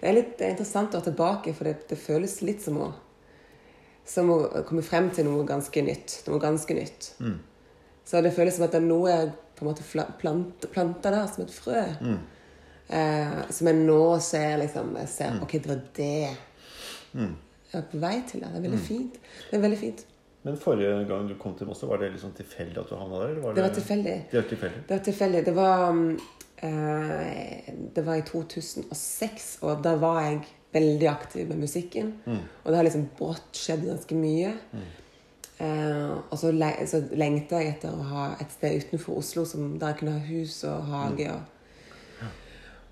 Det 0.00 0.08
er 0.08 0.16
litt 0.16 0.32
det 0.38 0.48
er 0.48 0.56
interessant 0.56 0.94
å 0.94 0.98
være 0.98 1.12
tilbake, 1.12 1.52
for 1.54 1.68
det, 1.68 1.76
det 1.90 2.00
føles 2.00 2.40
litt 2.46 2.64
som 2.64 2.80
å 2.82 2.88
som 4.08 4.30
å 4.32 4.38
komme 4.64 4.80
frem 4.80 5.10
til 5.12 5.26
noe 5.28 5.44
ganske 5.44 5.82
nytt. 5.84 6.22
Noe 6.30 6.40
ganske 6.40 6.72
nytt. 6.72 7.10
Så 8.08 8.22
det 8.24 8.32
føles 8.32 8.56
som 8.56 8.64
at 8.64 8.72
det 8.72 8.80
er 8.80 8.86
noe 8.88 9.10
jeg 9.10 9.32
på 9.58 9.64
en 9.64 9.68
måte 9.68 9.84
plant, 10.16 10.64
planta 10.72 11.12
der 11.12 11.26
som 11.28 11.44
et 11.44 11.52
frø. 11.52 11.82
Eh, 12.88 13.34
som 13.52 13.68
jeg 13.68 13.76
nå 13.82 14.00
ser 14.24 14.54
liksom 14.62 14.94
jeg 14.96 15.10
ser, 15.12 15.42
Ok, 15.44 15.58
det 15.60 15.68
var 15.68 15.82
det 15.98 16.36
jeg 17.72 17.80
er 17.82 17.88
på 17.92 18.00
vei 18.00 18.14
til. 18.28 18.40
Det 18.40 18.48
Det 18.52 18.58
er 18.58 18.66
veldig 18.68 18.84
fint. 18.86 19.18
Det 19.50 19.56
er 19.58 19.62
veldig 19.66 19.78
fint. 19.78 20.04
Men 20.42 20.56
forrige 20.56 21.04
gang 21.08 21.28
du 21.28 21.34
kom 21.40 21.54
til 21.58 21.66
Moss, 21.66 21.82
var 21.82 21.98
det 22.00 22.12
liksom 22.12 22.32
tilfeldig 22.32 22.78
at 22.78 22.90
du 22.90 22.94
havna 22.96 23.18
der? 23.20 23.32
Eller 23.32 23.42
var 23.42 23.54
Det 23.54 23.62
var 23.62 23.74
tilfeldig. 23.74 24.14
Det 24.30 24.42
var 24.42 24.48
tilfeldig. 24.48 24.82
Det 24.88 24.96
var 24.96 25.04
tilfeldig. 25.04 25.44
Det 25.46 25.54
var 25.54 25.82
eh, 26.62 27.74
Det 27.94 28.06
var 28.06 28.14
i 28.14 28.22
2006, 28.22 29.58
og 29.62 29.82
da 29.84 29.96
var 29.96 30.22
jeg 30.22 30.40
veldig 30.72 31.08
aktiv 31.08 31.48
med 31.48 31.58
musikken. 31.58 32.14
Og 32.26 32.70
det 32.70 32.76
har 32.76 32.84
liksom 32.84 33.08
brått 33.18 33.56
skjedd 33.56 33.84
ganske 33.88 34.14
mye. 34.14 34.54
Eh, 35.58 36.10
og 36.30 36.38
så, 36.38 36.52
le 36.54 36.70
så 36.86 37.02
lengta 37.18 37.58
jeg 37.58 37.74
etter 37.74 37.90
å 37.90 38.08
ha 38.12 38.26
et 38.40 38.52
sted 38.54 38.84
utenfor 38.84 39.18
Oslo 39.18 39.44
som, 39.48 39.72
der 39.78 39.90
jeg 39.92 40.00
kunne 40.00 40.18
ha 40.18 40.26
hus 40.28 40.60
og 40.64 40.84
hage. 40.92 41.32
Og, 41.34 42.28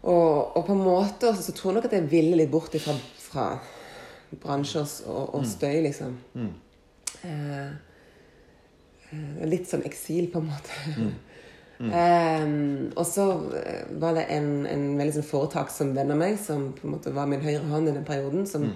og, 0.02 0.56
og 0.56 0.66
på 0.66 0.72
en 0.74 0.82
måte 0.82 1.30
så 1.36 1.52
tror 1.54 1.72
jeg 1.72 1.78
nok 1.78 1.88
at 1.90 1.98
jeg 2.00 2.10
ville 2.10 2.36
litt 2.40 2.50
bort 2.50 2.74
ifra, 2.74 2.96
fra 3.22 3.46
bransjer 4.42 4.86
og, 5.06 5.34
og 5.34 5.46
støy, 5.46 5.82
liksom. 5.86 6.16
Eh, 7.24 7.70
eh, 9.10 9.46
litt 9.48 9.70
sånn 9.70 9.86
eksil, 9.88 10.30
på 10.32 10.42
en 10.42 10.52
måte. 10.54 10.82
Eh, 11.76 12.44
og 12.96 13.04
så 13.04 13.24
eh, 13.52 13.82
var 14.00 14.14
det 14.16 14.22
en, 14.32 14.64
en 14.64 14.84
veldig 14.96 15.18
sånn 15.18 15.26
foretaksom 15.28 15.90
venn 15.92 16.14
av 16.14 16.16
meg 16.16 16.38
som 16.40 16.70
på 16.72 16.86
en 16.88 16.94
måte 16.94 17.12
var 17.12 17.28
min 17.28 17.42
høyre 17.44 17.66
hånd 17.68 17.90
i 17.90 17.92
den 17.92 18.06
perioden. 18.08 18.46
Som, 18.48 18.70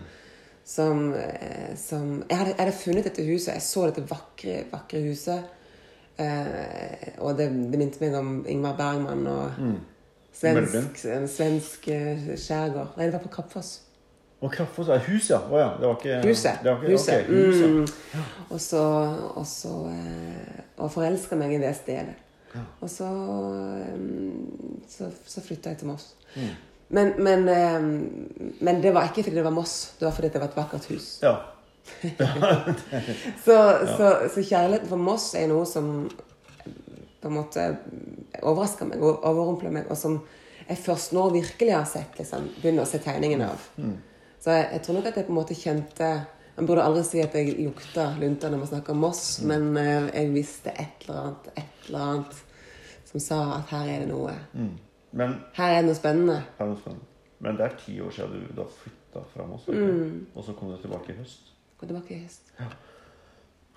som, 0.68 1.14
eh, 1.16 1.70
som 1.80 2.18
jeg, 2.26 2.36
hadde, 2.36 2.52
jeg 2.52 2.60
hadde 2.60 2.76
funnet 2.76 3.08
dette 3.08 3.24
huset. 3.24 3.54
Jeg 3.54 3.64
så 3.64 3.86
dette 3.88 4.04
vakre, 4.10 4.58
vakre 4.68 5.00
huset. 5.06 5.48
Eh, 6.20 7.14
og 7.24 7.38
det, 7.40 7.48
det 7.72 7.80
minte 7.80 8.04
meg 8.04 8.18
om 8.20 8.34
Ingmar 8.44 8.76
Bergman 8.76 9.24
og 9.32 9.62
svensk, 10.36 11.00
en 11.08 11.28
svensk 11.28 11.88
eh, 11.94 12.34
skjærgård. 12.36 12.98
Nei, 12.98 13.08
det 13.08 13.16
var 13.16 13.24
på 13.24 13.32
Kappfoss. 13.40 13.78
Og 14.40 14.52
Kraftfoss 14.52 14.88
er 14.88 15.02
hus, 15.04 15.28
ja. 15.28 15.38
Å 15.44 15.58
ja. 15.60 15.68
Det 15.76 15.86
var 15.88 15.98
ikke 15.98 16.18
Huset. 16.24 16.62
Det 16.64 16.72
var 16.72 16.80
ikke, 16.80 16.94
huset. 16.94 17.26
Okay, 17.26 17.44
huset. 17.44 17.68
Mm. 17.68 17.84
ja. 18.14 18.24
Mm. 18.24 18.46
Og 18.48 18.60
så, 18.64 18.82
og 19.36 19.46
så 19.46 19.74
eh, 19.92 20.60
Og 20.80 20.92
forelska 20.94 21.36
meg 21.36 21.54
i 21.58 21.60
det 21.60 21.74
stedet. 21.76 22.16
Og 22.80 22.88
så, 22.90 23.10
eh, 23.84 24.00
så, 24.88 25.10
så 25.26 25.44
flytta 25.44 25.74
jeg 25.74 25.82
til 25.82 25.92
Moss. 25.92 26.14
Mm. 26.34 26.50
Men, 26.90 27.12
men, 27.22 27.48
eh, 27.52 27.78
men 28.64 28.82
det 28.82 28.94
var 28.96 29.10
ikke 29.10 29.26
fordi 29.28 29.36
det 29.36 29.46
var 29.46 29.54
Moss, 29.54 29.76
det 30.00 30.08
var 30.08 30.16
fordi 30.16 30.32
det 30.32 30.42
var 30.42 30.50
et 30.50 30.58
vakkert 30.58 30.88
hus. 30.90 31.12
Ja. 31.22 31.36
Så, 33.44 33.54
så, 33.96 34.08
så 34.30 34.42
kjærligheten 34.44 34.88
for 34.88 35.00
Moss 35.00 35.32
er 35.34 35.48
noe 35.50 35.64
som 35.66 36.04
på 37.20 37.28
en 37.28 37.34
måte 37.34 37.64
overrasker 38.42 38.86
meg 38.86 39.02
og 39.02 39.24
overrumpler 39.26 39.72
meg, 39.74 39.88
og 39.90 39.98
som 39.98 40.20
jeg 40.68 40.78
først 40.78 41.16
nå 41.16 41.24
virkelig 41.34 41.72
har 41.74 41.88
sett 41.88 42.20
liksom, 42.20 42.46
begynner 42.60 42.84
å 42.84 42.88
se 42.88 43.00
tegningen 43.02 43.42
av. 43.48 43.64
Så 44.40 44.50
jeg, 44.54 44.68
jeg 44.72 44.82
tror 44.82 44.94
nok 44.98 45.06
at 45.10 45.16
jeg 45.20 45.26
på 45.26 45.32
en 45.34 45.36
måte 45.40 45.54
kjente 45.58 46.10
Man 46.56 46.66
burde 46.68 46.84
aldri 46.84 47.02
si 47.06 47.20
at 47.22 47.34
jeg 47.36 47.54
lukta 47.60 48.06
lunta 48.20 48.48
når 48.52 48.58
man 48.62 48.68
snakker 48.68 48.92
om 48.92 48.98
Moss, 49.04 49.22
men 49.48 49.70
eh, 49.80 50.08
jeg 50.12 50.32
visste 50.34 50.72
et 50.74 51.04
eller 51.06 51.20
annet, 51.22 51.46
et 51.56 51.86
eller 51.88 52.06
annet 52.06 52.40
som 53.10 53.22
sa 53.24 53.38
at 53.56 53.70
her 53.72 53.88
er 53.94 54.02
det 54.04 54.08
noe. 54.10 54.34
Men, 55.16 55.38
Her 55.56 55.72
er 55.72 55.80
det 55.80 55.88
noe 55.88 55.96
spennende. 55.98 56.36
her 56.58 56.66
er 56.66 56.68
noe 56.74 56.78
spennende. 56.82 57.06
Men 57.40 57.56
det 57.56 57.64
er 57.64 57.78
ti 57.80 57.94
år 58.04 58.12
siden 58.12 58.44
du 58.44 58.52
da 58.60 58.66
flytta 58.68 59.22
fra 59.32 59.46
Moss. 59.48 59.64
Mm. 59.72 60.26
Og 60.34 60.44
så 60.44 60.52
kom 60.58 60.68
du 60.70 60.76
tilbake 60.82 61.14
i 61.14 61.16
høst. 61.22 61.48
Kom 61.80 61.88
tilbake 61.88 62.14
i 62.14 62.20
høst. 62.26 62.52
Ja. 62.60 62.68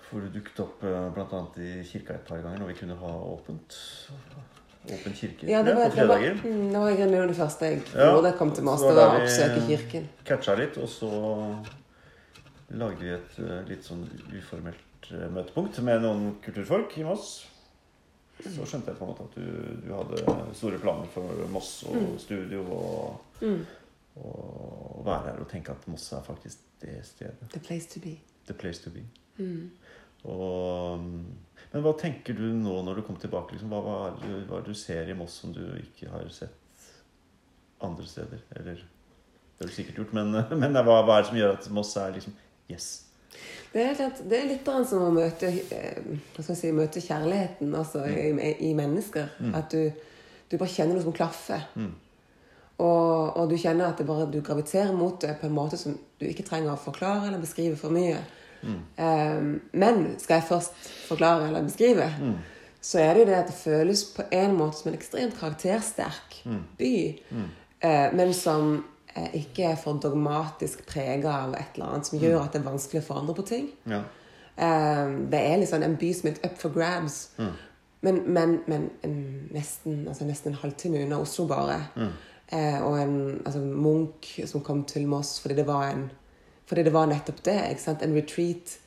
For 0.04 0.20
du 0.20 0.28
dukket 0.34 0.60
opp 0.60 0.82
bl.a. 0.84 1.06
blant 1.16 1.32
annet 1.32 1.56
i 1.64 1.70
kirka 1.88 2.18
et 2.18 2.26
par 2.28 2.42
ganger 2.44 2.60
når 2.60 2.74
vi 2.74 2.78
kunne 2.82 2.98
ha 3.00 3.14
åpent. 3.32 3.78
Åpen 4.84 5.14
kirke 5.16 5.46
Ja, 5.48 5.62
det 5.64 5.74
var, 5.74 5.88
på 5.90 5.96
det 5.96 6.06
var, 6.08 6.18
det 6.20 6.42
var, 6.76 6.90
det 6.96 7.18
var 7.18 7.26
det 7.30 7.36
første 7.38 7.64
jeg 7.70 7.78
Ja, 7.94 8.10
gjorde 8.10 8.22
da 8.22 8.28
jeg 8.32 8.38
kom 8.38 8.52
til 8.52 8.64
Moss. 8.66 8.82
Det 8.84 8.94
var 8.98 9.14
å 9.14 9.22
oppsøke 9.22 9.62
kirken. 9.68 10.08
Catcha 10.28 10.54
litt, 10.58 10.76
og 10.82 10.88
så 10.92 11.10
lagde 12.74 13.00
vi 13.00 13.12
et 13.14 13.38
eh, 13.40 13.62
litt 13.68 13.84
sånn 13.86 14.02
uformelt 14.34 15.08
eh, 15.12 15.24
møtepunkt 15.32 15.78
med 15.86 16.02
noen 16.04 16.34
kulturfolk 16.44 16.98
i 17.00 17.06
Moss. 17.06 17.46
Så 18.44 18.66
skjønte 18.66 18.90
jeg 18.92 18.98
på 18.98 19.06
en 19.06 19.12
måte 19.12 19.24
at 19.28 19.36
du, 19.38 19.46
du 19.86 19.90
hadde 19.94 20.54
store 20.58 20.80
planer 20.82 21.08
for 21.14 21.44
Moss 21.54 21.84
og 21.88 21.96
Mm. 21.96 22.18
studio. 22.18 22.62
Og, 22.76 23.50
og 24.20 25.02
være 25.06 25.30
her 25.30 25.40
og 25.42 25.48
tenke 25.50 25.72
at 25.74 25.86
Moss 25.90 26.10
er 26.12 26.22
faktisk 26.26 26.58
det 26.82 26.98
stedet. 27.06 27.48
The 27.52 27.60
place 27.60 27.88
to 27.94 28.00
be. 28.04 28.16
The 28.46 28.54
place 28.54 28.82
to 28.84 28.90
be. 28.90 29.04
Mm. 29.38 29.70
Og, 30.24 31.04
men 31.72 31.84
hva 31.84 31.94
tenker 32.00 32.36
du 32.38 32.46
nå 32.56 32.76
når 32.86 33.00
du 33.00 33.04
kommer 33.04 33.22
tilbake? 33.22 33.56
Liksom, 33.56 33.72
hva, 33.72 33.80
hva, 33.84 33.96
er 34.08 34.18
det, 34.22 34.42
hva 34.48 34.60
er 34.60 34.66
det 34.66 34.74
du 34.74 34.80
ser 34.80 35.10
i 35.10 35.16
Moss 35.18 35.40
som 35.42 35.52
du 35.54 35.62
ikke 35.80 36.10
har 36.12 36.28
sett 36.32 36.90
andre 37.84 38.06
steder? 38.08 38.44
Eller 38.56 38.78
det 38.78 39.62
har 39.62 39.70
du 39.70 39.74
sikkert 39.74 40.00
gjort, 40.02 40.14
men, 40.16 40.32
men 40.62 40.80
hva, 40.80 41.02
hva 41.02 41.18
er 41.18 41.24
det 41.24 41.32
som 41.32 41.40
gjør 41.42 41.58
at 41.58 41.68
Moss 41.74 41.96
er 42.00 42.16
liksom 42.16 42.40
Yes. 42.64 43.04
Det 43.74 43.82
er, 43.82 43.96
klart, 43.98 44.22
det 44.30 44.38
er 44.38 44.46
litt 44.48 44.68
som 44.88 45.02
å 45.04 45.10
møte, 45.12 45.50
eh, 45.74 46.44
si, 46.46 46.70
møte 46.72 47.02
kjærligheten 47.02 47.74
altså, 47.76 48.06
i, 48.08 48.54
i 48.64 48.70
mennesker. 48.78 49.26
At 49.58 49.74
du, 49.74 49.90
du 50.48 50.56
bare 50.56 50.70
kjenner 50.70 50.96
noe 50.96 51.04
som 51.04 51.16
klaffer. 51.16 51.66
Og, 52.78 53.36
og 53.36 53.50
du 53.50 53.56
kjenner 53.58 53.90
at 53.90 54.00
det 54.00 54.06
bare, 54.08 54.30
du 54.30 54.40
graviterer 54.42 54.94
mot 54.96 55.18
det 55.20 55.36
på 55.40 55.50
en 55.50 55.54
måte 55.58 55.78
som 55.78 55.98
du 56.18 56.24
ikke 56.26 56.46
trenger 56.46 56.72
å 56.72 56.80
forklare 56.80 57.28
eller 57.28 57.42
beskrive 57.42 57.76
for 57.78 57.94
mye. 57.94 58.22
Eh, 58.96 59.44
men 59.72 60.02
skal 60.18 60.40
jeg 60.40 60.48
først 60.48 60.88
forklare 61.08 61.48
eller 61.48 61.66
beskrive, 61.66 62.08
så 62.80 63.00
er 63.00 63.14
det 63.14 63.20
jo 63.20 63.28
det 63.30 63.36
at 63.38 63.52
det 63.52 63.56
føles 63.56 64.04
på 64.16 64.26
en 64.32 64.56
måte 64.58 64.78
som 64.78 64.90
en 64.90 64.98
ekstremt 64.98 65.38
karaktersterk 65.40 66.42
by. 66.78 66.96
uh, 67.84 68.16
men 68.16 68.34
som 68.36 68.84
uh, 69.16 69.30
ikke 69.34 69.64
er 69.70 69.76
for 69.80 70.00
dogmatisk 70.00 70.86
prega 70.86 71.32
av 71.46 71.54
et 71.56 71.78
eller 71.78 71.86
annet 71.86 72.06
som 72.06 72.18
gjør 72.20 72.42
at 72.42 72.52
det 72.52 72.60
er 72.60 72.68
vanskelig 72.68 73.00
å 73.00 73.06
forandre 73.06 73.36
på 73.38 73.46
ting. 73.48 73.70
Ja. 73.88 74.02
Um, 74.56 75.30
det 75.32 75.40
er 75.40 75.56
liksom 75.62 75.82
en 75.82 75.96
by 75.96 76.12
som 76.12 76.28
er 76.28 76.36
up 76.44 76.60
for 76.60 76.76
grabs. 76.76 77.30
Men, 78.04 78.20
men, 78.28 78.58
men 78.68 78.90
en, 79.02 79.16
nesten, 79.52 80.04
altså 80.08 80.28
nesten 80.28 80.52
en 80.52 80.60
halvtime 80.60 81.06
unna 81.06 81.22
Oslo 81.24 81.46
bare. 81.48 81.80
Eh, 82.52 82.82
og 82.84 82.98
en 83.00 83.42
altså 83.46 83.60
Munch 83.60 84.36
som 84.46 84.60
kom 84.60 84.82
til 84.84 85.06
Moss 85.08 85.38
fordi 85.40 85.54
det 85.54 85.66
var 85.66 85.88
en 85.88 86.10
fordi 86.66 86.82
det 86.86 86.92
var 86.94 87.06
nettopp 87.10 87.42
det. 87.44 87.58
En 87.92 88.14
retreat 88.16 88.78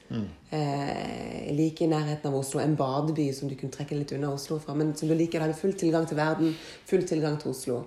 eh, 0.49 1.51
like 1.53 1.83
i 1.83 1.87
nærheten 1.87 2.31
av 2.31 2.39
Oslo. 2.39 2.59
En 2.59 2.75
badeby 2.75 3.29
som 3.33 3.49
du 3.49 3.55
kunne 3.55 3.73
trekke 3.73 3.97
litt 3.99 4.11
unna 4.17 4.31
Oslo 4.33 4.57
fra. 4.59 4.73
Men 4.73 4.95
som 4.95 5.09
du 5.09 5.15
likevel 5.15 5.47
hadde 5.47 5.59
full 5.59 5.75
tilgang 5.77 6.07
til 6.09 6.17
verden, 6.17 6.55
full 6.89 7.05
tilgang 7.07 7.37
til 7.41 7.51
Oslo. 7.53 7.83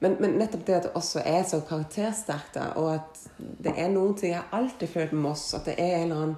Men, 0.00 0.16
men 0.20 0.38
nettopp 0.40 0.62
det 0.66 0.76
at 0.78 0.86
det 0.88 0.94
også 0.96 1.20
er 1.28 1.42
så 1.44 1.60
karaktersterkt, 1.68 2.56
og 2.80 2.94
at 2.94 3.18
det 3.60 3.74
er 3.76 3.90
noen 3.92 4.14
ting 4.16 4.32
jeg 4.32 4.46
alltid 4.56 4.88
følt 4.88 5.12
med 5.12 5.26
Moss, 5.26 5.50
at 5.54 5.68
det 5.68 5.74
er 5.76 5.98
en 5.98 6.06
eller 6.06 6.22
annen, 6.22 6.36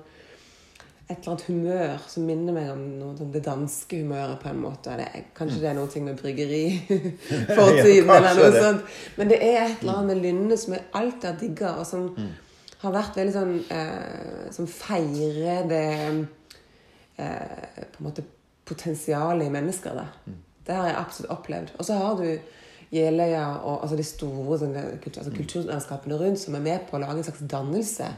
et 1.06 1.12
eller 1.18 1.30
annet 1.30 1.44
humør 1.46 2.08
som 2.10 2.26
minner 2.26 2.56
meg 2.56 2.72
om 2.72 2.80
noe, 2.98 3.12
sånn 3.18 3.30
det 3.34 3.44
danske 3.46 4.00
humøret, 4.02 4.40
på 4.42 4.50
en 4.50 4.62
måte. 4.64 4.96
Det 4.98 5.06
er, 5.06 5.28
kanskje 5.38 5.60
det 5.62 5.70
er 5.70 5.78
noe 5.78 6.02
med 6.08 6.18
bryggerifortiden, 6.18 8.08
Ja, 8.10 8.16
eller 8.18 8.40
noe 8.40 8.50
det. 8.50 8.64
sånt. 8.66 8.96
Men 9.20 9.30
det 9.30 9.38
er 9.46 9.60
et 9.60 9.84
eller 9.84 10.00
annet 10.00 10.10
med 10.10 10.22
Lynne 10.24 10.58
som 10.58 10.74
jeg 10.74 10.88
alltid 10.98 11.28
har 11.30 11.38
digga, 11.44 11.74
og 11.78 11.86
som 11.86 12.08
har 12.82 12.94
vært 12.94 13.18
veldig 13.18 13.34
sånn 13.34 13.52
eh, 13.70 14.46
Som 14.54 14.68
feirer 14.70 15.68
det 15.70 15.84
eh, 17.16 17.84
På 17.92 18.02
en 18.02 18.08
måte 18.08 18.24
potensialet 18.68 19.48
i 19.48 19.52
mennesker. 19.52 19.98
Da. 19.98 20.34
Det 20.66 20.74
har 20.76 20.88
jeg 20.88 20.98
absolutt 21.00 21.32
opplevd. 21.34 21.72
Og 21.78 21.86
så 21.86 21.96
har 21.98 22.20
du 22.20 22.26
Jeløya 22.92 23.46
og 23.64 23.82
altså 23.82 23.96
de 23.98 24.04
store 24.06 24.58
sånn, 24.60 24.74
kultur, 25.02 25.22
altså 25.22 25.32
kulturlandskapene 25.34 26.18
rundt 26.20 26.40
som 26.42 26.56
er 26.58 26.64
med 26.64 26.84
på 26.88 26.98
å 26.98 27.00
lage 27.02 27.18
en 27.18 27.26
slags 27.26 27.42
dannelse. 27.50 28.08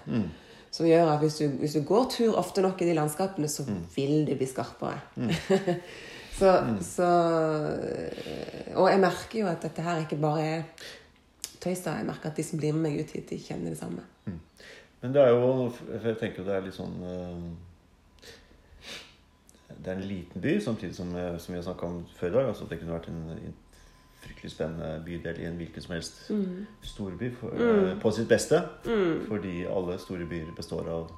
Som 0.74 0.88
gjør 0.88 1.12
at 1.12 1.22
hvis 1.22 1.38
du, 1.38 1.44
hvis 1.62 1.76
du 1.78 1.84
går 1.86 2.08
tur 2.12 2.36
ofte 2.40 2.62
nok 2.62 2.82
i 2.82 2.88
de 2.90 2.96
landskapene, 2.98 3.48
så 3.48 3.64
vil 3.94 4.26
du 4.26 4.34
bli 4.34 4.48
skarpere. 4.50 4.98
så, 6.38 6.52
så 6.82 7.10
Og 8.74 8.90
jeg 8.90 9.02
merker 9.06 9.40
jo 9.40 9.48
at 9.52 9.62
dette 9.64 9.86
her 9.86 10.02
ikke 10.04 10.20
bare 10.20 10.44
er 10.44 10.66
tøys. 11.64 11.82
da. 11.84 11.98
Jeg 11.98 12.08
merker 12.08 12.30
at 12.30 12.36
de 12.36 12.44
som 12.46 12.60
blir 12.60 12.74
med 12.76 12.86
meg 12.86 13.00
ut 13.00 13.14
hit, 13.16 13.28
de 13.30 13.40
kjenner 13.40 13.74
det 13.74 13.80
samme. 13.80 14.04
Men 15.04 15.12
det 15.12 15.20
er 15.20 15.34
jo 15.34 15.68
for 15.68 16.06
Jeg 16.08 16.16
tenker 16.16 16.40
jo 16.40 16.46
det 16.46 16.54
er 16.56 16.62
litt 16.64 16.76
sånn 16.78 16.94
eh, 17.04 17.40
Det 19.74 19.90
er 19.90 19.98
en 19.98 20.06
liten 20.08 20.40
by, 20.40 20.54
samtidig 20.64 20.96
som, 20.96 21.10
eh, 21.16 21.36
som 21.36 21.52
vi 21.52 21.58
har 21.58 21.66
snakka 21.66 21.90
om 21.90 21.98
før 22.16 22.30
i 22.30 22.36
dag. 22.38 22.48
Altså 22.54 22.68
det 22.70 22.78
kunne 22.80 22.96
vært 22.96 23.10
en, 23.12 23.20
en 23.34 23.58
fryktelig 24.24 24.54
spennende 24.54 25.02
bydel 25.04 25.42
i 25.42 25.48
en 25.50 25.60
hvilken 25.60 25.84
som 25.84 25.92
helst 25.92 26.22
storby 26.94 27.28
for, 27.36 27.52
mm. 27.52 28.00
på 28.00 28.14
sitt 28.16 28.30
beste. 28.30 28.62
Fordi 29.28 29.66
alle 29.68 29.98
store 30.00 30.24
byer 30.30 30.54
består 30.56 30.88
av 30.88 31.12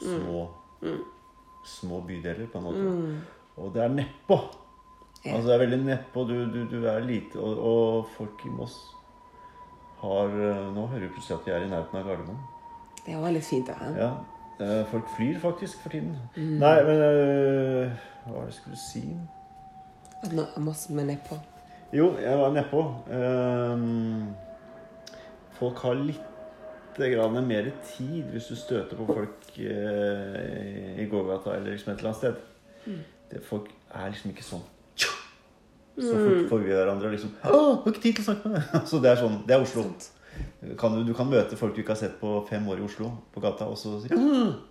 små, 0.00 0.44
små 1.66 2.00
bydeler, 2.06 2.46
på 2.52 2.60
en 2.60 2.68
måte. 2.68 2.94
Og 3.58 3.74
det 3.74 3.82
er 3.82 3.96
nedpå. 3.96 4.38
Altså 5.24 5.48
det 5.48 5.54
er 5.56 5.64
veldig 5.64 5.82
nedpå. 5.82 6.24
Du, 6.30 6.36
du, 6.54 6.62
du 6.70 6.86
er 6.86 7.02
lite 7.04 7.42
og, 7.42 7.58
og 7.58 8.06
folk 8.14 8.46
i 8.46 8.54
Moss 8.54 8.78
har 10.00 10.34
eh, 10.50 10.74
Nå 10.74 10.86
hører 10.86 11.06
vi 11.06 11.14
plutselig 11.14 11.38
at 11.38 11.46
de 11.46 11.54
er 11.54 11.64
i 11.66 11.70
nærheten 11.70 11.98
av 12.00 12.06
Gardermoen. 12.08 12.40
Det 13.06 13.16
var 13.20 13.34
litt 13.34 13.44
fint. 13.44 13.68
da. 13.68 13.90
Ja. 13.96 14.10
Eh, 14.60 14.86
Folk 14.90 15.08
flyr 15.16 15.38
faktisk 15.40 15.82
for 15.82 15.88
tiden. 15.92 16.16
Mm. 16.36 16.56
Nei, 16.62 16.74
men 16.84 17.02
øh, 17.04 17.90
Hva 18.24 18.34
var 18.34 18.40
det 18.40 18.52
jeg 18.52 18.58
skulle 18.60 18.80
si? 18.80 19.04
At 20.22 20.32
nå 20.36 20.44
Moss 20.60 20.86
er 20.90 21.04
nedpå. 21.04 21.38
Jo, 21.92 22.12
jeg 22.22 22.38
var 22.38 22.52
nedpå. 22.54 22.80
Um, 23.10 24.28
folk 25.58 25.80
har 25.82 25.96
litt 25.98 27.00
grann 27.00 27.38
mer 27.48 27.70
tid 27.88 28.28
hvis 28.30 28.50
du 28.52 28.56
støter 28.58 28.98
på 28.98 29.06
folk 29.08 29.48
uh, 29.56 31.00
i 31.00 31.06
gågata 31.10 31.56
eller 31.56 31.72
liksom 31.72 31.92
et 31.92 31.98
eller 31.98 32.12
annet 32.12 32.20
sted. 32.20 32.36
Mm. 32.86 33.00
Det, 33.30 33.42
folk 33.48 33.72
er 33.94 34.12
liksom 34.12 34.30
ikke 34.34 34.44
sånn 34.44 34.62
så 35.98 36.14
fort 36.14 36.48
forbi 36.52 36.70
hverandre 36.70 37.10
og 37.10 37.12
liksom 37.16 37.32
'Å, 37.42 37.60
har 37.82 37.92
ikke 37.92 38.02
tid 38.02 38.14
til 38.16 38.22
å 38.24 38.28
snakke 38.30 38.48
med 38.48 38.60
deg.' 38.60 38.86
Så 38.90 39.00
det 39.02 39.10
er 39.10 39.16
sånn. 39.20 39.38
Det 39.46 39.54
er 39.56 39.62
Oslo. 39.64 39.84
Kan 40.78 40.94
du, 40.94 41.04
du 41.04 41.12
kan 41.16 41.28
møte 41.28 41.56
folk 41.56 41.74
du 41.74 41.80
ikke 41.82 41.92
har 41.92 42.00
sett 42.00 42.14
på 42.20 42.46
fem 42.48 42.66
år 42.68 42.78
i 42.80 42.84
Oslo, 42.86 43.10
på 43.34 43.40
gata, 43.44 43.66
og 43.68 43.76
så 43.76 43.98
sier 44.00 44.14
jeg 44.14 44.20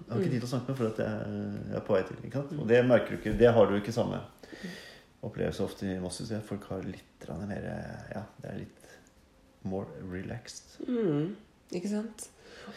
har 0.09 0.17
ikke 0.21 0.31
tid 0.31 0.39
til 0.39 0.47
å 0.47 0.53
snakke 0.53 0.71
med 0.71 0.77
for 0.79 0.87
at 0.89 1.01
jeg, 1.03 1.33
jeg 1.69 1.77
er 1.77 1.85
på 1.85 1.93
vei 1.97 2.01
til'. 2.07 2.23
Ikke 2.25 2.41
sant? 2.41 2.55
Og 2.59 2.67
det 2.71 2.81
merker 2.87 3.09
du 3.13 3.17
ikke. 3.19 3.37
Det 3.37 3.53
har 3.53 3.65
du 3.69 3.75
ikke 3.77 3.93
samme 3.93 4.21
opplevelse 5.21 5.63
ofte 5.65 5.85
i 5.89 5.99
Moss. 5.99 6.21
Folk 6.47 6.65
har 6.71 6.81
litt 6.87 7.29
mer 7.47 7.69
Ja, 8.15 8.23
det 8.41 8.51
er 8.53 8.59
litt 8.63 8.97
more 9.63 9.85
relaxed. 10.11 10.79
Mm. 10.87 11.35
Ikke 11.75 11.89
sant? 11.91 12.29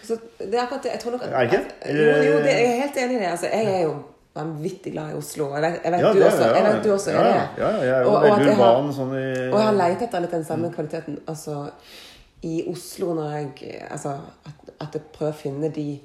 Så 0.02 0.16
det 0.38 0.54
er 0.54 0.64
akkurat 0.64 0.82
det. 0.84 0.92
Jeg 0.96 1.00
tror 1.00 1.14
nok 1.14 1.22
at, 1.22 1.28
Er 1.32 1.38
det 1.38 1.52
ikke? 1.52 1.64
at- 1.80 1.96
Jo, 1.96 2.32
jo, 2.32 2.38
det, 2.42 2.52
jeg 2.52 2.68
er 2.72 2.80
helt 2.82 2.96
enig 2.96 3.16
i 3.16 3.18
det. 3.20 3.30
Altså, 3.30 3.46
jeg 3.46 3.66
er 3.74 3.82
jo 3.82 3.94
vanvittig 4.34 4.92
glad 4.92 5.10
i 5.12 5.16
Oslo. 5.18 5.50
Jeg 5.54 5.62
vet, 5.62 5.80
jeg 5.84 5.92
vet, 5.92 6.00
Ja, 6.00 6.12
du, 6.12 6.22
også, 6.24 6.54
jeg 6.54 6.64
vet 6.64 6.82
du 6.84 6.90
også 6.92 7.10
er 7.10 7.24
det. 7.24 7.32
Ja, 7.32 7.48
ja, 7.58 7.70
jeg 7.82 7.88
er 7.96 8.02
jo 8.02 8.08
Og- 8.10 8.22
veldig 8.22 8.46
jeg 8.46 8.56
har- 8.56 8.76
urban 8.78 8.92
sånn 8.94 9.12
i 9.12 9.50
Og 9.52 9.58
jeg 9.58 9.66
har 9.66 9.72
lett 9.80 10.02
etter 10.02 10.20
litt 10.20 10.30
den 10.30 10.44
samme 10.44 10.70
kvaliteten 10.72 11.18
altså, 11.26 11.70
i 12.42 12.64
Oslo 12.68 13.14
når 13.14 13.30
jeg 13.36 13.82
altså, 13.90 14.14
at, 14.46 14.70
at 14.80 14.92
jeg 14.94 15.02
prøver 15.12 15.32
å 15.32 15.42
finne 15.42 15.68
de 15.72 16.00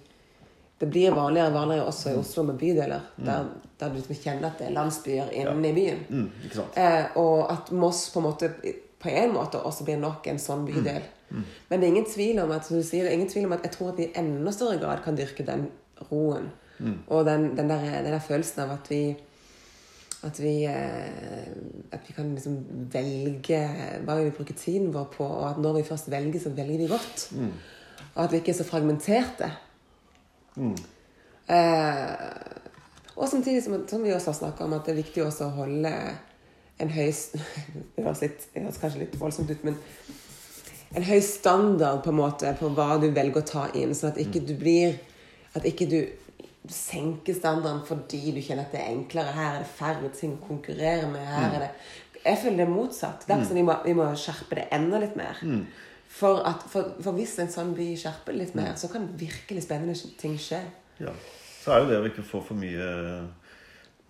Det 0.79 0.89
blir 0.91 1.09
vanligere 1.11 1.47
og 1.47 1.53
vanligere 1.53 1.85
også 1.87 2.11
i 2.13 2.17
Oslo 2.19 2.43
med 2.43 2.57
bydeler, 2.59 2.99
der, 3.17 3.45
der 3.79 3.89
du 3.89 3.95
liksom 3.95 4.15
kjenner 4.15 4.45
at 4.51 4.59
det 4.59 4.67
er 4.67 4.73
landsbyer 4.75 5.31
inne 5.33 5.69
i 5.69 5.73
byen. 5.73 6.03
mm? 6.09 6.29
Eh, 6.75 7.05
og 7.17 7.51
at 7.51 7.71
Moss 7.71 8.09
på 8.13 8.19
en 8.19 8.23
måte 8.27 8.51
på 8.99 9.09
en 9.09 9.33
måte 9.33 9.57
også 9.63 9.83
blir 9.85 9.97
nok 9.97 10.27
en 10.27 10.37
sånn 10.37 10.67
bydel. 10.67 11.01
Men 11.69 11.79
det 11.79 11.83
er 11.83 11.91
ingen 11.95 12.05
tvil 12.05 12.39
om 12.43 12.51
at 12.51 12.65
som 12.65 12.77
du 12.77 12.83
sier, 12.83 13.05
er 13.05 13.11
ingen 13.13 13.27
tvil 13.27 13.45
om 13.45 13.53
at 13.53 13.63
jeg 13.63 13.71
tror 13.71 13.89
at 13.89 13.97
vi 13.97 14.03
i 14.05 14.13
enda 14.15 14.51
større 14.51 14.77
grad 14.79 15.01
kan 15.03 15.15
dyrke 15.17 15.43
den 15.45 15.67
roen. 16.11 16.51
Og 17.07 17.25
den, 17.25 17.49
den, 17.57 17.69
der, 17.69 17.85
den 18.03 18.13
der 18.13 18.23
følelsen 18.23 18.63
av 18.65 18.75
at 18.77 18.91
vi 18.91 19.01
at 20.25 20.39
vi, 20.41 20.65
eh, 20.65 21.47
at 21.91 22.01
vi 22.07 22.13
kan 22.15 22.31
liksom 22.33 22.57
velge 22.93 23.59
hva 24.05 24.17
vi 24.17 24.23
vil 24.25 24.33
bruke 24.33 24.55
tiden 24.57 24.89
vår 24.93 25.11
på, 25.13 25.25
og 25.25 25.49
at 25.51 25.59
når 25.61 25.77
vi 25.77 25.83
først 25.87 26.11
velger, 26.11 26.39
så 26.41 26.49
velger 26.57 26.81
vi 26.81 26.87
godt. 26.89 27.27
Og 28.15 28.23
at 28.23 28.31
vi 28.31 28.41
ikke 28.41 28.51
er 28.51 28.57
så 28.57 28.65
fragmenterte. 28.65 29.51
Eh, 31.47 32.15
og 33.15 33.29
samtidig 33.29 33.63
som, 33.63 33.87
som 33.87 34.03
vi 34.03 34.13
også 34.13 34.31
har 34.31 34.39
snakka 34.39 34.63
om, 34.63 34.73
at 34.73 34.85
det 34.85 34.95
er 34.95 35.03
viktig 35.03 35.23
også 35.23 35.47
å 35.47 35.55
holde 35.61 35.93
en 36.77 36.89
høy 36.93 37.11
Det 37.95 38.03
høres, 38.03 38.21
litt, 38.21 38.47
det 38.53 38.63
høres 38.65 38.81
kanskje 38.81 39.03
litt 39.05 39.19
voldsomt 39.19 39.51
ut, 39.53 39.63
men 39.65 39.77
en 40.97 41.03
høy 41.03 41.19
standard 41.21 42.03
på 42.03 42.13
en 42.13 42.19
måte 42.21 42.51
på 42.59 42.69
hva 42.73 42.95
du 43.01 43.09
velger 43.11 43.41
å 43.41 43.47
ta 43.47 43.67
inn, 43.75 43.95
sånn 43.95 44.13
at 44.13 44.21
ikke 44.21 44.41
du 44.47 44.53
blir 44.59 44.97
At 45.57 45.65
ikke 45.65 45.87
du 45.89 45.97
senker 46.73 47.33
standarden 47.37 47.81
fordi 47.87 48.31
du 48.35 48.41
kjenner 48.41 48.65
at 48.67 48.71
det 48.75 48.81
er 48.81 48.91
enklere. 48.93 49.33
Her 49.35 49.55
er 49.55 49.59
det 49.63 49.71
færre 49.77 50.09
ting 50.15 50.33
å 50.37 50.47
konkurrere 50.47 51.07
med. 51.11 51.25
her 51.25 51.53
er 51.55 51.59
det 51.67 51.71
Jeg 52.25 52.37
føler 52.41 52.57
det 52.57 52.65
er 52.67 52.73
motsatt. 52.73 53.27
Derfor 53.27 53.53
vi, 53.55 53.61
må, 53.63 53.75
vi 53.85 53.93
må 53.93 54.07
skjerpe 54.19 54.55
det 54.59 54.67
enda 54.75 54.99
litt 54.99 55.15
mer. 55.15 55.37
For, 56.07 56.41
at, 56.47 56.63
for, 56.71 56.95
for 57.03 57.13
hvis 57.15 57.37
en 57.39 57.49
sånn 57.51 57.73
by 57.77 57.91
skjerper 57.99 58.33
det 58.33 58.39
litt 58.41 58.55
mer, 58.55 58.73
så 58.75 58.87
kan 58.91 59.05
virkelig 59.19 59.63
spennende 59.63 59.93
ting 60.19 60.37
skje. 60.39 60.59
Ja. 60.99 61.11
Så 61.61 61.71
er 61.75 61.83
jo 61.83 61.89
det 61.91 61.99
å 62.01 62.07
ikke 62.09 62.23
få 62.25 62.41
for 62.47 62.55
mye 62.57 62.87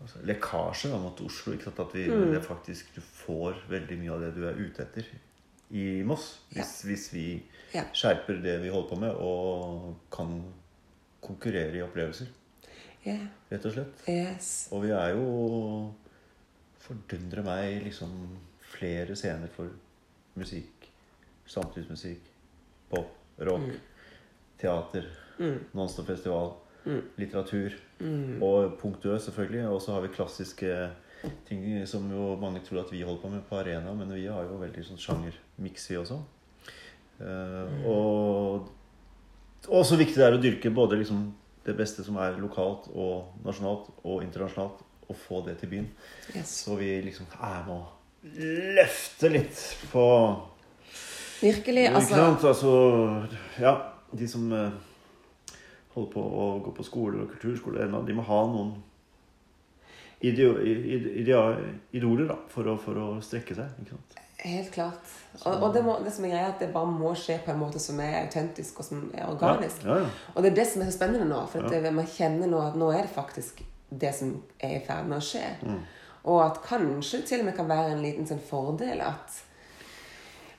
altså, 0.02 0.22
lekkasje 0.30 0.92
da, 0.94 1.00
mot 1.02 1.20
Oslo. 1.26 1.54
Ikke 1.58 1.68
sant? 1.70 1.80
At 1.84 1.96
vi, 1.98 2.08
Mm. 2.10 2.32
det 2.34 2.44
faktisk, 2.46 2.94
du 2.96 3.02
får 3.02 3.58
veldig 3.70 3.98
mye 4.02 4.14
av 4.14 4.22
det 4.22 4.36
du 4.36 4.46
er 4.48 4.60
ute 4.62 4.84
etter 4.86 5.06
i 5.72 6.04
Moss. 6.08 6.40
Hvis, 6.54 6.82
hvis 6.88 7.08
vi 7.14 7.26
Ja. 7.74 7.84
skjerper 7.94 8.42
det 8.42 8.62
vi 8.64 8.70
holder 8.70 8.90
på 8.90 9.00
med, 9.02 9.12
og 9.20 9.98
kan 10.12 10.38
konkurrere 11.22 11.76
i 11.76 11.82
opplevelser. 11.84 12.28
Ja. 13.08 13.18
Rett 13.52 13.66
og 13.70 13.76
slett. 13.76 14.04
Yes. 14.12 14.52
Og 14.76 14.84
vi 14.84 14.92
er 14.96 15.16
jo 15.16 15.28
Fordundre 16.84 17.44
meg 17.44 17.82
liksom 17.84 18.12
flere 18.68 19.16
scener 19.20 19.52
for 19.52 19.72
musikk. 20.40 20.88
Samtidsmusikk. 21.48 22.30
Pop. 22.92 23.12
Rock. 23.48 23.74
Teater. 24.60 25.10
Nonstop-festival. 25.76 26.54
Litteratur. 27.20 27.76
Og 28.44 28.78
Punktø, 28.80 29.18
selvfølgelig. 29.20 29.66
Og 29.68 29.82
så 29.84 29.96
har 29.96 30.06
vi 30.06 30.14
klassiske 30.16 30.72
ting 31.48 31.66
som 31.90 32.08
jo 32.12 32.36
mange 32.40 32.62
tror 32.64 32.84
at 32.84 32.94
vi 32.94 33.04
holder 33.04 33.22
på 33.22 33.32
med 33.34 33.44
på 33.50 33.60
arena, 33.60 33.94
men 33.98 34.14
vi 34.14 34.28
har 34.30 34.48
jo 34.48 34.60
veldig 34.62 34.84
sånn 34.86 35.02
sjangermiks, 35.02 35.90
vi 35.90 36.00
også. 36.00 36.22
Uh, 37.18 37.88
og 37.90 38.68
og 39.68 39.84
så 39.84 39.98
viktig 40.00 40.20
det 40.20 40.28
er 40.28 40.36
å 40.38 40.42
dyrke 40.42 40.72
både 40.72 41.00
liksom 41.02 41.26
det 41.68 41.76
beste 41.78 42.04
som 42.08 42.16
er 42.24 42.38
lokalt 42.40 42.88
og 42.96 43.34
nasjonalt 43.46 43.90
og 44.08 44.22
internasjonalt, 44.24 44.80
og 45.08 45.16
få 45.28 45.42
det 45.46 45.58
til 45.62 45.70
byen. 45.72 45.88
yes. 46.36 46.50
Så 46.66 46.76
vi 46.80 46.90
liksom 47.06 47.28
er 47.38 47.62
med 47.68 47.76
å 47.78 47.86
løfte 48.78 49.30
litt 49.32 49.62
på 49.92 50.04
Virkelig. 51.42 51.86
Altså? 51.94 52.16
Altså 52.50 52.72
Ja, 53.62 53.76
de 54.12 54.28
som 54.28 54.48
eh, 54.52 54.72
holder 55.94 56.12
på 56.16 56.24
å 56.24 56.48
gå 56.66 56.72
på 56.80 56.84
skole 56.88 57.22
og 57.24 57.30
kulturskole 57.36 57.86
de 58.08 58.16
må 58.18 58.24
ha 58.26 58.40
noen 58.50 58.74
ideo, 60.26 60.56
ide- 60.66 61.14
ide, 61.22 61.42
idoler 61.94 62.28
da, 62.32 62.40
for 62.50 62.66
å, 62.72 62.78
for 62.82 62.98
å 62.98 63.08
strekke 63.22 63.54
seg. 63.56 63.70
Ikke 63.84 63.94
sant? 63.94 64.18
Helt 64.52 64.72
klart. 64.74 65.14
Og, 65.46 65.54
og 65.64 65.74
det, 65.74 65.84
må, 65.86 65.98
det 66.04 66.14
som 66.16 66.26
er 66.26 66.30
greia, 66.34 66.46
er 66.48 66.54
at 66.56 66.60
det 66.64 66.70
bare 66.74 66.90
må 66.92 67.12
skje 67.16 67.38
på 67.46 67.52
en 67.54 67.60
måte 67.62 67.80
som 67.80 68.00
er 68.04 68.16
autentisk 68.24 68.80
og 68.82 68.86
som 68.88 69.04
er 69.14 69.28
organisk. 69.30 69.84
Ja, 69.86 70.00
ja, 70.02 70.10
Og 70.36 70.44
det 70.44 70.52
er 70.52 70.56
det 70.62 70.68
som 70.72 70.82
er 70.82 70.90
så 70.92 70.98
spennende 70.98 71.28
nå. 71.30 71.44
For 71.52 71.62
Ja. 71.68 71.82
det, 71.82 71.94
man 71.94 72.08
kjenner 72.08 72.48
nå 72.52 72.62
at 72.68 72.76
nå 72.80 72.92
er 72.92 73.02
det 73.06 73.14
faktisk 73.16 73.62
det 73.90 74.14
som 74.16 74.34
er 74.60 74.78
i 74.80 74.86
ferd 74.88 75.08
med 75.08 75.18
å 75.20 75.24
skje. 75.24 75.44
Mm. 75.64 75.82
Og 76.28 76.42
at 76.46 76.58
kanskje 76.66 77.22
til 77.28 77.40
og 77.44 77.46
med 77.46 77.56
kan 77.56 77.70
være 77.70 77.92
en 77.96 78.02
liten 78.04 78.28
sånn 78.28 78.42
fordel 78.50 79.02
at 79.02 79.44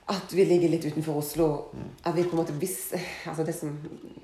at 0.09 0.33
vi 0.33 0.45
ligger 0.49 0.71
litt 0.73 0.87
utenfor 0.89 1.19
Oslo. 1.21 1.47
Mm. 1.77 1.89
At 2.09 2.15
vi 2.17 2.23
på 2.25 2.33
en 2.33 2.41
måte 2.41 2.55
hvis, 2.57 2.79
altså 3.29 3.45
det 3.45 3.53
som, 3.55 3.75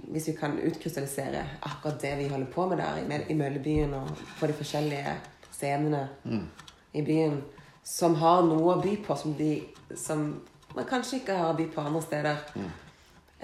hvis 0.08 0.28
vi 0.30 0.32
kan 0.38 0.54
utkrystallisere 0.56 1.42
akkurat 1.60 1.98
det 2.00 2.14
vi 2.22 2.28
holder 2.30 2.48
på 2.54 2.64
med 2.70 2.80
der 2.80 3.02
i, 3.02 3.18
i 3.32 3.36
Møllebyen 3.36 3.92
og 3.98 4.08
på 4.40 4.48
de 4.48 4.56
forskjellige 4.56 5.12
scenene 5.52 6.08
Mm. 6.24 6.46
i 6.94 7.02
byen, 7.02 7.36
som 7.84 8.14
har 8.14 8.42
noe 8.42 8.74
å 8.76 8.80
by 8.82 8.96
på 9.06 9.16
som, 9.16 9.34
de, 9.38 9.62
som 9.96 10.40
man 10.74 10.84
kanskje 10.88 11.20
ikke 11.20 11.36
har 11.36 11.52
å 11.52 11.56
by 11.58 11.66
på 11.74 11.80
andre 11.84 12.02
steder. 12.02 12.36
Mm. 12.56 12.70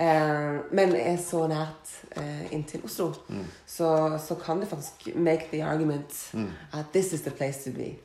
Eh, 0.01 0.61
men 0.73 0.95
er 0.97 1.17
så 1.21 1.43
nært 1.51 1.91
eh, 2.17 2.53
inntil 2.55 2.81
Oslo, 2.85 3.11
Mm. 3.29 3.45
så, 3.67 4.19
så 4.19 4.35
kan 4.41 4.61
det 4.61 4.69
faktisk 4.69 5.11
make 5.17 5.51
the 5.51 5.61
argument 5.63 6.15
Mm. 6.33 6.49
at 6.73 6.87
this 6.93 7.13
is 7.13 7.21
the 7.23 7.31
place 7.31 7.65
to 7.65 7.71
be. 7.77 7.97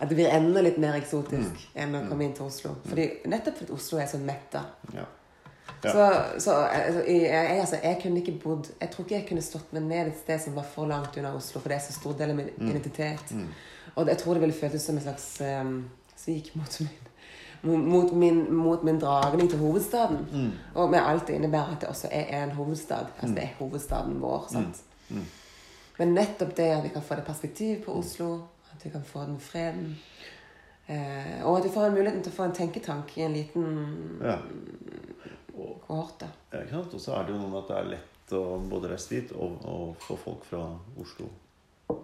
At 0.00 0.08
det 0.08 0.16
blir 0.16 0.26
enda 0.34 0.60
litt 0.62 0.78
mer 0.78 0.94
eksotisk 0.98 1.68
Mm. 1.74 1.76
enn 1.76 1.94
å 1.94 2.08
komme 2.08 2.24
inn 2.24 2.32
til 2.34 2.46
Oslo. 2.46 2.74
Fordi, 2.88 3.08
nettopp 3.26 3.58
fordi 3.58 3.72
Oslo 3.72 3.98
er 3.98 4.06
så 4.06 4.18
metta. 4.18 4.64
ja. 4.94 5.04
Ja. 5.84 5.92
Så, 5.92 6.40
så 6.40 6.50
altså, 6.52 7.02
jeg, 7.06 7.60
altså, 7.60 7.76
jeg 7.82 7.98
kunne 8.02 8.16
ikke 8.22 8.38
bodd 8.42 8.68
Jeg 8.80 8.90
tror 8.90 9.04
ikke 9.04 9.14
jeg 9.18 9.26
kunne 9.28 9.42
stått 9.42 9.72
meg 9.72 9.82
ned 9.82 10.06
et 10.06 10.18
sted 10.22 10.38
som 10.40 10.54
var 10.56 10.62
for 10.74 10.86
langt 10.86 11.16
unna 11.16 11.34
Oslo, 11.36 11.60
for 11.60 11.68
det 11.68 11.76
er 11.76 11.80
så 11.84 11.92
stor 11.92 12.12
del 12.12 12.30
av 12.30 12.36
min 12.36 12.48
Mm. 12.58 12.68
identitet. 12.70 13.34
Og 13.94 14.08
jeg 14.08 14.18
tror 14.18 14.34
det 14.34 14.42
ville 14.42 14.56
føltes 14.56 14.82
som 14.82 14.96
en 14.98 15.02
slags 15.02 15.26
um, 15.40 15.90
svik 16.16 16.50
mot 16.56 16.80
min, 16.80 17.84
mot, 17.88 18.12
min, 18.12 18.54
mot 18.54 18.82
min 18.84 18.98
dragning 19.00 19.50
til 19.50 19.58
hovedstaden. 19.58 20.26
Mm. 20.32 20.50
Og 20.74 20.90
med 20.90 21.00
alt 21.02 21.26
det 21.26 21.38
innebærer 21.38 21.76
at 21.76 21.80
det 21.80 21.88
også 21.88 22.08
er 22.10 22.44
en 22.44 22.50
hovedstad. 22.50 23.06
Altså 23.20 23.34
det 23.34 23.44
er 23.44 23.56
hovedstaden 23.58 24.20
vår. 24.22 24.46
sant? 24.52 24.82
Mm. 25.08 25.24
Men 25.98 26.14
nettopp 26.14 26.56
det 26.56 26.70
at 26.74 26.84
vi 26.84 26.88
kan 26.88 27.02
få 27.02 27.14
det 27.14 27.24
perspektivet 27.24 27.84
på 27.84 27.92
Oslo, 27.92 28.34
at 28.72 28.84
vi 28.84 28.90
kan 28.90 29.04
få 29.06 29.20
den 29.20 29.38
freden 29.40 29.98
eh, 30.88 31.46
Og 31.46 31.58
at 31.58 31.64
vi 31.64 31.70
får 31.74 31.86
en 31.86 31.94
muligheten 31.94 32.22
til 32.22 32.32
å 32.32 32.36
få 32.36 32.48
en 32.48 32.56
tenketank 32.56 33.14
i 33.18 33.22
en 33.22 33.36
liten 33.36 33.68
ja. 34.22 34.38
kohorte. 35.86 36.28
Ja, 36.52 36.64
ikke 36.64 36.80
sant? 36.80 36.98
Og 36.98 37.00
så 37.00 37.14
er 37.14 37.28
det 37.28 37.36
jo 37.36 37.38
noe 37.44 37.52
med 37.52 37.62
at 37.62 37.70
det 37.70 37.78
er 37.78 37.92
lett 37.94 38.34
å 38.34 38.42
både 38.70 38.90
reise 38.90 39.14
dit 39.14 39.32
og, 39.36 39.62
og 39.68 39.94
få 40.02 40.18
folk 40.18 40.44
fra 40.48 40.66
Oslo 41.00 41.30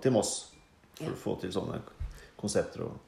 til 0.05 0.15
Moss. 0.15 0.50
For 1.01 1.15
å 1.15 1.21
få 1.21 1.37
til 1.43 1.53
sånne 1.55 1.81
konsepter. 2.41 2.87
Og... 2.87 2.99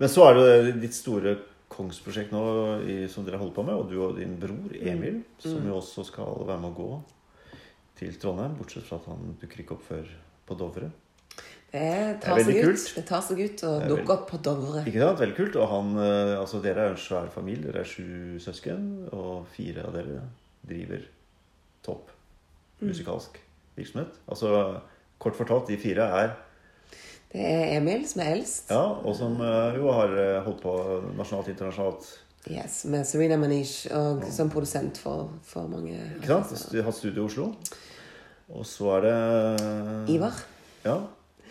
Men 0.00 0.12
så 0.12 0.28
er 0.28 0.36
det 0.38 0.44
jo 0.46 0.76
ditt 0.82 0.96
store 0.96 1.36
kongsprosjekt 1.70 2.32
nå 2.34 2.42
i, 2.82 2.96
som 3.10 3.26
dere 3.26 3.38
holder 3.40 3.54
på 3.56 3.64
med, 3.66 3.78
og 3.78 3.90
du 3.90 4.00
og 4.02 4.16
din 4.18 4.34
bror 4.40 4.72
Emil, 4.74 5.20
som 5.38 5.62
jo 5.66 5.76
også 5.78 6.04
skal 6.08 6.40
være 6.48 6.58
med 6.62 6.72
å 6.72 6.78
gå 6.78 6.90
til 8.00 8.16
Trondheim. 8.18 8.56
Bortsett 8.58 8.88
fra 8.88 8.98
at 8.98 9.06
han 9.12 9.36
dukker 9.40 9.62
ikke 9.62 9.76
opp 9.76 9.86
før 9.86 10.10
på 10.48 10.58
Dovre. 10.58 10.90
Det 11.70 12.18
tar 12.24 12.40
det 12.40 12.46
seg 12.48 12.56
ut. 12.66 12.86
Det 12.96 13.04
tar 13.06 13.22
seg 13.22 13.40
ut 13.44 13.62
å 13.62 13.72
dukke 13.78 14.00
veldig- 14.00 14.14
opp 14.16 14.24
på 14.32 14.40
Dovre. 14.42 14.82
Ikke 14.82 15.04
sant? 15.04 15.20
Veldig 15.20 15.36
kult. 15.36 15.56
Og 15.56 15.68
han, 15.70 15.92
eh, 16.02 16.34
altså 16.40 16.62
dere 16.62 16.88
er 16.88 16.90
en 16.96 16.96
svær 16.96 17.30
familie. 17.30 17.70
Dere 17.70 17.84
er 17.84 17.92
sju 17.92 18.40
søsken, 18.42 19.12
og 19.12 19.46
fire 19.54 19.86
av 19.86 19.94
dere 19.94 20.24
driver 20.66 21.06
topp 21.86 22.10
musikalsk 22.80 23.38
virksomhet. 23.76 24.18
Altså 24.28 24.80
kort 25.20 25.36
fortalt, 25.36 25.68
de 25.68 25.76
fire 25.76 26.02
er 26.02 26.36
Det 27.30 27.44
er 27.46 27.76
Emil 27.76 28.02
som 28.10 28.24
er 28.24 28.32
eldst. 28.34 28.72
Ja, 28.72 28.82
og 29.06 29.14
som 29.14 29.36
eh, 29.44 29.76
jo 29.78 29.92
har 29.94 30.16
eh, 30.18 30.40
holdt 30.42 30.64
på 30.64 30.74
nasjonalt, 31.18 31.52
internasjonalt. 31.52 32.08
Yes, 32.50 32.84
Med 32.88 33.04
Serena 33.04 33.36
Manish 33.36 33.84
og 33.92 34.22
som 34.32 34.48
produsent 34.48 34.96
for, 34.96 35.28
for 35.44 35.68
mange 35.68 35.92
Ikke 36.16 36.40
sant? 36.40 36.72
Har 36.86 36.94
studio 36.96 37.26
i 37.26 37.28
Oslo. 37.28 37.50
Og 38.48 38.64
så 38.66 38.94
er 38.96 39.04
det 39.04 40.14
Ivar. 40.16 40.38
Ja. 40.86 40.96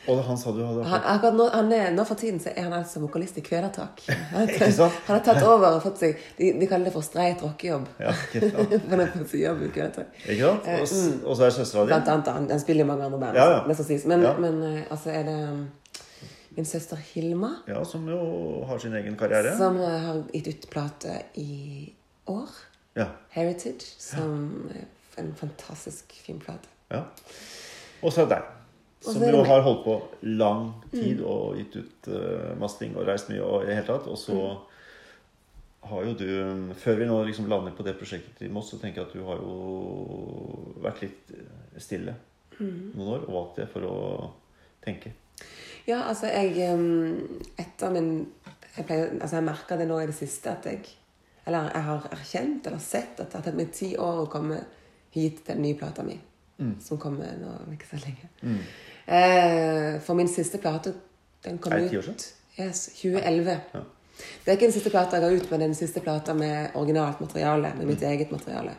Og 0.08 0.22
han 0.24 0.38
sa 0.40 0.52
du 0.56 0.62
hadde 0.64 0.84
Han, 0.88 1.02
akkurat 1.12 1.36
nå, 1.36 1.46
han 1.54 1.72
er, 1.76 1.90
nå 1.92 2.06
for 2.08 2.16
tiden 2.16 2.40
så 2.40 2.50
er 2.56 2.64
han 2.70 2.74
altså 2.74 3.02
vokalist 3.04 3.38
i 3.38 3.42
Kvelertak. 3.46 4.00
Han, 4.34 4.48
han 4.48 4.90
har 5.10 5.20
tatt 5.26 5.44
over 5.44 5.76
og 5.76 5.82
fått 5.84 6.00
seg 6.00 6.16
De, 6.38 6.54
de 6.60 6.68
kaller 6.72 6.86
det 6.90 6.94
for 6.96 7.04
streit 7.06 7.42
rockejobb. 7.44 7.86
Ja, 8.00 8.14
ikke 8.34 8.50
sant? 8.54 8.74
Han 8.90 9.00
har 9.04 9.12
fått 9.14 9.30
seg 9.34 9.44
jobb 9.44 9.66
i 9.68 9.70
Kvelertak. 9.76 10.14
Ikke 10.24 10.40
sant? 10.48 10.70
Og, 10.80 10.86
s- 10.88 11.26
og 11.26 11.36
så 11.38 11.46
er 11.50 11.54
søstera 11.58 11.84
di. 11.84 11.92
Blant 11.92 12.08
annet. 12.14 12.32
Han, 12.38 12.48
han 12.56 12.64
spiller 12.64 12.88
i 12.88 12.90
mange 12.90 13.06
andre 13.10 13.20
band. 13.26 13.38
Ja, 13.42 13.48
ja. 13.58 13.60
det 13.68 13.76
skal 13.80 13.90
sies. 13.92 14.06
Men, 14.10 14.24
Ja. 14.26 14.34
men 14.40 14.64
eh, 14.70 14.80
altså 14.90 15.12
er 15.14 15.28
det 15.28 15.38
um, 15.50 15.66
min 16.58 16.66
søster 16.66 16.98
Hilma 17.12 17.52
Ja, 17.68 17.84
som 17.86 18.08
jo 18.10 18.20
har 18.68 18.80
sin 18.82 18.96
egen 18.98 19.16
karriere. 19.20 19.52
som 19.60 19.78
eh, 19.84 20.00
har 20.08 20.24
gitt 20.34 20.48
ut 20.56 20.70
plate 20.74 21.20
i 21.36 21.92
år. 22.28 22.50
Ja. 22.98 23.06
Heritage. 23.36 23.86
Som 24.00 24.72
er 24.74 24.88
en 25.22 25.34
fantastisk 25.38 26.16
fin 26.26 26.40
plate. 26.40 26.72
ja. 26.90 27.04
Og 28.02 28.14
så 28.16 28.22
er 28.24 28.30
det 28.30 28.38
deg. 28.38 28.44
Som 29.02 29.24
jo. 29.24 29.44
Har 29.48 29.62
holdt 29.64 29.84
på 29.86 29.94
lang 30.28 30.74
tid 30.92 31.22
og 31.24 31.56
gitt 31.56 31.76
ut 31.80 32.08
uh, 32.12 32.56
masse 32.60 32.80
ting 32.82 32.98
og 33.00 33.06
reist 33.08 33.30
mye 33.32 33.42
og 33.46 33.64
i 33.64 33.70
det 33.70 33.78
hele 33.80 33.88
tatt. 33.88 34.08
Og 34.12 34.18
så 34.20 34.36
Mm. 34.36 35.88
har 35.90 36.04
jo 36.04 36.14
du 36.20 36.74
Før 36.76 36.96
vi 37.00 37.06
nå 37.08 37.24
liksom 37.26 37.48
lander 37.48 37.72
på 37.72 37.84
det 37.88 37.94
prosjektet 37.98 38.42
i 38.46 38.50
Moss, 38.52 38.70
så 38.72 38.78
tenker 38.82 39.02
jeg 39.02 39.08
at 39.08 39.14
du 39.14 39.24
har 39.24 39.38
jo 39.40 40.74
vært 40.84 41.02
litt 41.06 41.32
stille 41.80 42.16
Mm. 42.60 42.92
noen 42.96 43.08
år 43.14 43.22
og 43.30 43.34
valgt 43.34 43.56
det 43.62 43.70
for 43.72 43.82
å 43.88 44.32
tenke. 44.84 45.14
Ja, 45.88 46.02
altså 46.10 46.28
jeg 46.28 46.74
um, 46.74 47.40
Etter 47.58 47.90
min 47.90 48.28
Jeg, 48.76 48.86
pleier, 48.86 49.14
altså 49.22 49.36
jeg 49.40 49.46
merka 49.48 49.78
det 49.80 49.88
nå 49.88 50.00
i 50.04 50.06
det 50.10 50.16
siste 50.16 50.52
at 50.52 50.66
jeg 50.68 50.82
Eller 51.48 51.72
jeg 51.74 51.84
har 51.88 52.10
erkjent 52.12 52.68
eller 52.68 52.80
sett 52.84 53.20
at 53.20 53.30
det 53.32 53.38
har 53.40 53.42
tatt 53.48 53.56
meg 53.56 53.72
ti 53.72 53.94
år 53.98 54.26
å 54.26 54.30
komme 54.30 54.60
hit 55.16 55.40
til 55.46 55.56
den 55.56 55.64
nye 55.64 55.74
plata 55.80 56.04
mi. 56.04 56.20
Som 56.84 56.98
kommer 56.98 57.26
nå 57.40 57.48
om 57.68 57.72
ikke 57.74 57.88
så 57.92 58.00
lenge. 58.06 58.30
Eh, 59.08 60.00
for 60.02 60.14
min 60.14 60.28
siste 60.28 60.58
plate, 60.58 60.94
den 61.46 61.58
kom 61.58 61.74
ut? 61.74 62.34
Yes, 62.60 62.86
2011. 63.02 63.60
Ja. 63.74 63.80
Det 64.46 64.52
er 64.52 64.58
ikke 64.58 64.66
den 64.68 64.74
siste 64.76 64.90
plata 64.92 65.16
jeg 65.18 65.24
ga 65.24 65.30
ut, 65.38 65.52
men 65.52 65.60
den 65.64 65.76
siste 65.76 66.02
plata 66.04 66.34
med 66.36 66.70
originalt 66.76 67.22
materiale. 67.22 67.72
Med 67.76 67.86
Mm. 67.86 67.88
mitt 67.88 68.02
eget 68.02 68.32
materiale. 68.32 68.72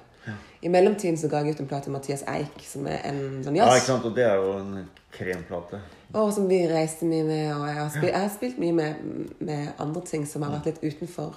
I 0.63 0.69
mellomtiden 0.69 1.17
så 1.17 1.29
ga 1.29 1.39
jeg 1.41 1.55
ut 1.55 1.61
en 1.61 1.67
plate 1.67 1.89
med 1.91 2.01
Mathias 2.01 2.23
Eik, 2.29 2.61
som 2.69 2.87
er 2.87 2.99
en 3.05 3.43
sånn 3.45 3.57
Ja, 3.57 3.65
ikke 3.75 3.87
sant? 3.87 4.05
Og 4.05 4.15
det 4.15 4.25
er 4.25 4.35
jo 4.37 4.53
en 4.59 4.91
kremplate. 5.13 5.81
Og 6.15 6.33
som 6.35 6.49
vi 6.49 6.67
reiste 6.69 7.07
mye 7.07 7.25
med, 7.25 7.55
og 7.55 7.67
jeg 7.67 7.75
har 7.77 7.89
spilt, 7.89 8.13
jeg 8.13 8.21
har 8.21 8.29
spilt 8.29 8.59
mye 8.59 8.73
med, 8.73 8.95
med 9.41 9.69
andre 9.79 10.03
ting 10.05 10.27
som 10.27 10.43
har 10.43 10.51
vært 10.53 10.67
litt 10.67 10.83
utenfor 10.95 11.35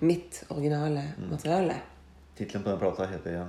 mitt 0.00 0.44
originale 0.48 1.02
materiale. 1.30 1.74
Tittelen 2.38 2.62
på 2.64 2.70
den 2.70 2.78
plata 2.78 3.06
heter 3.06 3.32
ja. 3.32 3.44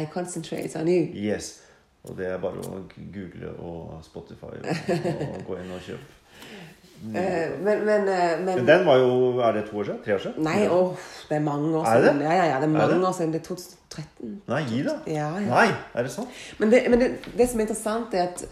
I 0.00 0.04
concentrate 0.12 0.76
on 0.76 0.88
you. 0.88 1.06
Yes. 1.14 1.62
Og 2.06 2.16
det 2.18 2.28
er 2.30 2.38
bare 2.42 2.62
å 2.62 2.82
google 3.14 3.52
og 3.58 3.98
Spotify 4.06 4.54
og, 4.54 4.94
og 5.32 5.42
gå 5.48 5.58
inn 5.62 5.74
og 5.74 5.82
kjøpe. 5.90 6.14
Eh, 6.96 7.50
men, 7.60 7.82
men, 7.84 8.08
eh, 8.08 8.38
men 8.40 8.54
Men 8.56 8.66
den 8.66 8.86
var 8.86 8.96
jo 8.96 9.38
Er 9.44 9.52
det 9.52 9.66
to 9.68 9.76
år 9.78 9.84
siden? 9.84 9.98
Tre 10.04 10.14
år 10.14 10.18
siden? 10.18 10.44
Nei, 10.44 10.68
åh, 10.68 10.94
det 11.28 11.36
er 11.36 11.42
mange 11.44 11.76
år 11.76 11.84
siden. 11.84 12.06
Er 12.08 12.12
det. 12.12 12.24
Ja, 12.24 12.32
ja, 12.32 12.44
ja, 12.44 12.54
det 12.56 12.62
er 12.62 12.72
mange 12.72 12.94
det? 12.94 13.08
år 13.08 13.12
siden. 13.12 13.32
Det 13.32 13.40
er 13.40 13.44
2013. 13.44 14.42
Nei, 14.48 14.62
gi 14.70 14.80
da. 14.86 14.94
Ja, 15.06 15.26
ja. 15.36 15.50
Nei, 15.50 15.66
er 15.94 16.02
det 16.02 16.12
sant? 16.14 16.40
Men, 16.58 16.72
det, 16.72 16.80
men 16.90 17.00
det, 17.00 17.10
det 17.36 17.48
som 17.50 17.60
er 17.60 17.66
interessant, 17.66 18.14
er 18.14 18.30
at 18.30 18.46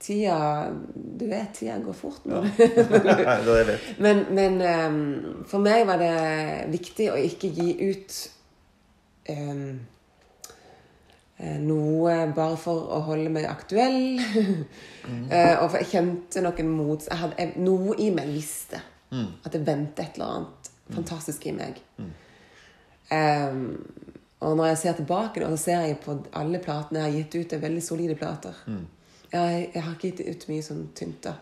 tida 0.00 0.38
Du 0.94 1.26
vet, 1.28 1.52
tida 1.58 1.76
går 1.84 1.92
fort 1.98 2.24
nå. 2.24 2.40
Det 2.56 3.58
er 3.60 3.68
det. 3.68 3.78
Men, 3.98 4.24
men 4.30 4.60
ehm, 4.64 5.44
for 5.48 5.64
meg 5.64 5.84
var 5.88 6.00
det 6.00 6.14
viktig 6.72 7.10
å 7.12 7.20
ikke 7.20 7.52
gi 7.52 7.68
ut 7.84 8.18
eh, 9.28 9.64
noe 11.58 12.16
bare 12.34 12.56
for 12.60 12.90
å 12.94 13.00
holde 13.10 13.32
meg 13.34 13.48
aktuell. 13.50 14.02
Eh, 15.04 15.58
og 15.60 15.66
for 15.68 15.82
jeg 15.82 15.90
kjente 15.90 16.40
noen 16.40 16.70
mots... 16.72 17.10
Jeg 17.10 17.20
hadde, 17.20 17.44
noe 17.60 17.92
i 18.00 18.06
meg 18.14 18.30
visste 18.32 18.78
at 19.12 19.52
det 19.52 19.60
ventet 19.66 20.00
et 20.00 20.16
eller 20.16 20.30
annet 20.38 20.70
fantastisk 20.94 21.44
i 21.46 21.52
meg. 21.52 21.76
Ehm, 23.12 23.66
og 24.40 24.56
når 24.56 24.70
jeg 24.70 24.78
ser 24.80 24.96
tilbake, 24.98 25.42
nå, 25.42 25.50
så 25.52 25.60
ser 25.60 25.84
jeg 25.84 26.00
på 26.04 26.16
alle 26.40 26.60
platene 26.64 27.02
jeg 27.02 27.10
har 27.10 27.18
gitt 27.18 27.36
ut, 27.36 27.50
det 27.50 27.58
er 27.58 27.66
veldig 27.66 27.84
solide 27.84 28.16
plater. 28.18 28.64
Jeg, 29.32 29.68
jeg 29.74 29.82
har 29.82 29.92
ikke 29.92 30.10
gitt 30.10 30.24
ut 30.24 30.48
mye 30.50 30.64
sånn 30.64 30.82
tynt. 30.96 31.28
da. 31.28 31.36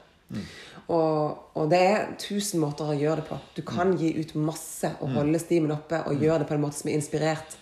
Og, 0.92 1.48
og 1.58 1.70
det 1.70 1.80
er 1.86 2.12
tusen 2.20 2.62
måter 2.62 2.88
å 2.90 2.98
gjøre 2.98 3.22
det 3.22 3.28
på. 3.28 3.38
Du 3.56 3.62
kan 3.66 3.94
gi 4.00 4.12
ut 4.18 4.34
masse 4.38 4.90
og 5.00 5.14
holde 5.16 5.40
stimen 5.42 5.74
oppe 5.74 6.02
og 6.08 6.22
gjøre 6.22 6.42
det 6.42 6.50
på 6.50 6.56
en 6.56 6.64
måte 6.64 6.80
som 6.80 6.90
er 6.90 6.98
inspirert. 6.98 7.58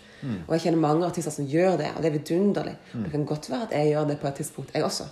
Og 0.47 0.53
jeg 0.55 0.65
kjenner 0.65 0.83
mange 0.83 1.07
artister 1.07 1.33
som 1.33 1.47
gjør 1.49 1.79
det, 1.81 1.87
og 1.95 2.03
det 2.03 2.09
er 2.11 2.17
vidunderlig. 2.17 2.75
Det 2.93 3.11
kan 3.13 3.25
godt 3.25 3.49
være 3.49 3.67
at 3.69 3.77
jeg 3.77 3.93
gjør 3.93 4.11
det 4.11 4.19
på 4.21 4.27
et 4.27 4.41
tidspunkt, 4.41 4.75
jeg 4.75 4.83
også. 4.83 5.07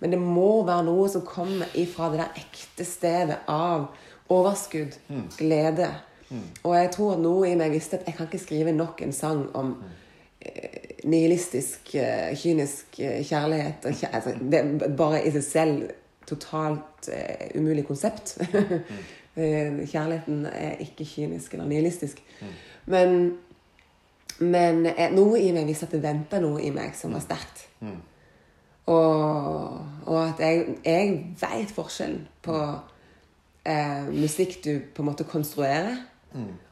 Men 0.00 0.12
det 0.12 0.18
må 0.20 0.64
være 0.66 0.84
noe 0.88 1.06
som 1.08 1.22
kommer 1.26 1.70
ifra 1.80 2.10
det 2.12 2.18
der 2.20 2.40
ekte 2.42 2.84
stedet 2.84 3.38
av 3.48 3.86
overskudd, 4.32 4.98
glede. 5.38 5.92
Og 6.62 6.76
jeg 6.76 6.90
tror 6.94 7.14
at 7.14 7.22
noe 7.22 7.48
i 7.48 7.58
meg 7.58 7.74
visste 7.74 7.98
at 7.98 8.08
jeg 8.08 8.16
kan 8.16 8.28
ikke 8.28 8.42
skrive 8.42 8.72
nok 8.74 9.02
en 9.04 9.12
sang 9.14 9.44
om 9.56 9.74
eh, 10.40 10.96
nihilistisk, 11.04 11.94
eh, 12.00 12.32
kynisk 12.38 12.98
eh, 12.98 13.20
kjærlighet. 13.26 13.86
Altså, 14.10 14.34
det 14.40 14.60
er 14.60 14.96
bare 14.96 15.22
i 15.24 15.32
seg 15.34 15.44
selv 15.46 15.84
totalt 16.24 17.10
uh, 17.12 17.60
umulig 17.60 17.82
konsept. 17.84 18.38
Kjærligheten 19.36 20.46
er 20.46 20.78
ikke 20.80 21.04
kynisk 21.04 21.52
eller 21.52 21.66
nihilistisk. 21.68 22.22
Men, 22.86 23.34
men 24.40 24.86
eh, 24.90 25.12
noe 25.14 25.38
i 25.38 25.52
meg 25.54 25.68
visste 25.68 25.86
at 25.86 25.94
det 25.94 26.02
venta 26.02 26.40
noe 26.42 26.62
i 26.62 26.72
meg 26.74 26.96
som 26.98 27.14
var 27.14 27.22
sterkt. 27.24 27.66
Og, 28.90 29.78
og 30.04 30.18
at 30.20 30.40
jeg, 30.44 30.74
jeg 30.84 31.12
veit 31.40 31.70
forskjellen 31.72 32.26
på 32.44 32.56
eh, 33.64 34.10
musikk 34.10 34.58
du 34.64 34.72
på 34.94 35.04
en 35.04 35.08
måte 35.08 35.24
konstruerer, 35.28 36.02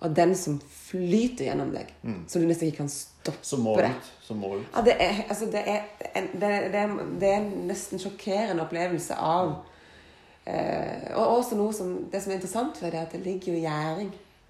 og 0.02 0.16
den 0.16 0.32
som 0.34 0.56
flyter 0.66 1.46
gjennom 1.46 1.70
deg. 1.70 1.92
Så 2.26 2.40
du 2.42 2.48
nesten 2.48 2.66
ikke 2.66 2.82
kan 2.82 2.90
stoppe 2.90 3.46
som 3.46 3.60
mål, 3.62 3.84
det. 3.84 3.92
Som 4.26 4.40
mål. 4.42 4.64
Ja, 4.74 4.82
det 4.82 4.96
er, 4.98 5.20
altså, 5.28 5.46
det 5.52 5.62
er, 5.70 5.84
en, 6.18 6.26
det, 6.32 6.50
det, 6.72 6.82
det 7.20 7.28
er 7.28 7.36
en 7.38 7.52
nesten 7.68 8.02
sjokkerende 8.02 8.64
opplevelse 8.66 9.14
av 9.14 9.52
eh, 10.50 11.12
Og 11.14 11.38
også 11.38 11.58
noe 11.60 11.72
som 11.76 11.92
Det 12.10 12.22
som 12.22 12.32
er 12.32 12.40
interessant 12.40 12.82
ved 12.82 12.90
det, 12.90 12.98
er 12.98 13.06
at 13.06 13.14
det 13.14 13.22
ligger 13.22 13.52
jo 13.52 13.60
i 13.60 13.66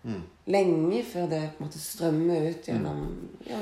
gjæring. 0.03 0.23
Lenge 0.47 1.03
før 1.05 1.29
det 1.31 1.41
på 1.57 1.63
en 1.63 1.67
måte 1.69 1.79
strømmer 1.79 2.49
ut 2.51 2.69
gjennom 2.69 3.03
ja, 3.47 3.61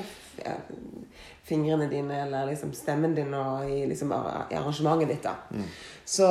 fingrene 1.44 1.88
dine 1.90 2.22
eller 2.24 2.46
liksom 2.48 2.72
stemmen 2.72 3.14
din 3.14 3.34
og 3.34 3.68
i, 3.70 3.82
liksom, 3.90 4.12
i 4.14 4.54
arrangementet 4.56 5.08
ditt. 5.12 5.22
da. 5.26 5.34
Så 6.04 6.30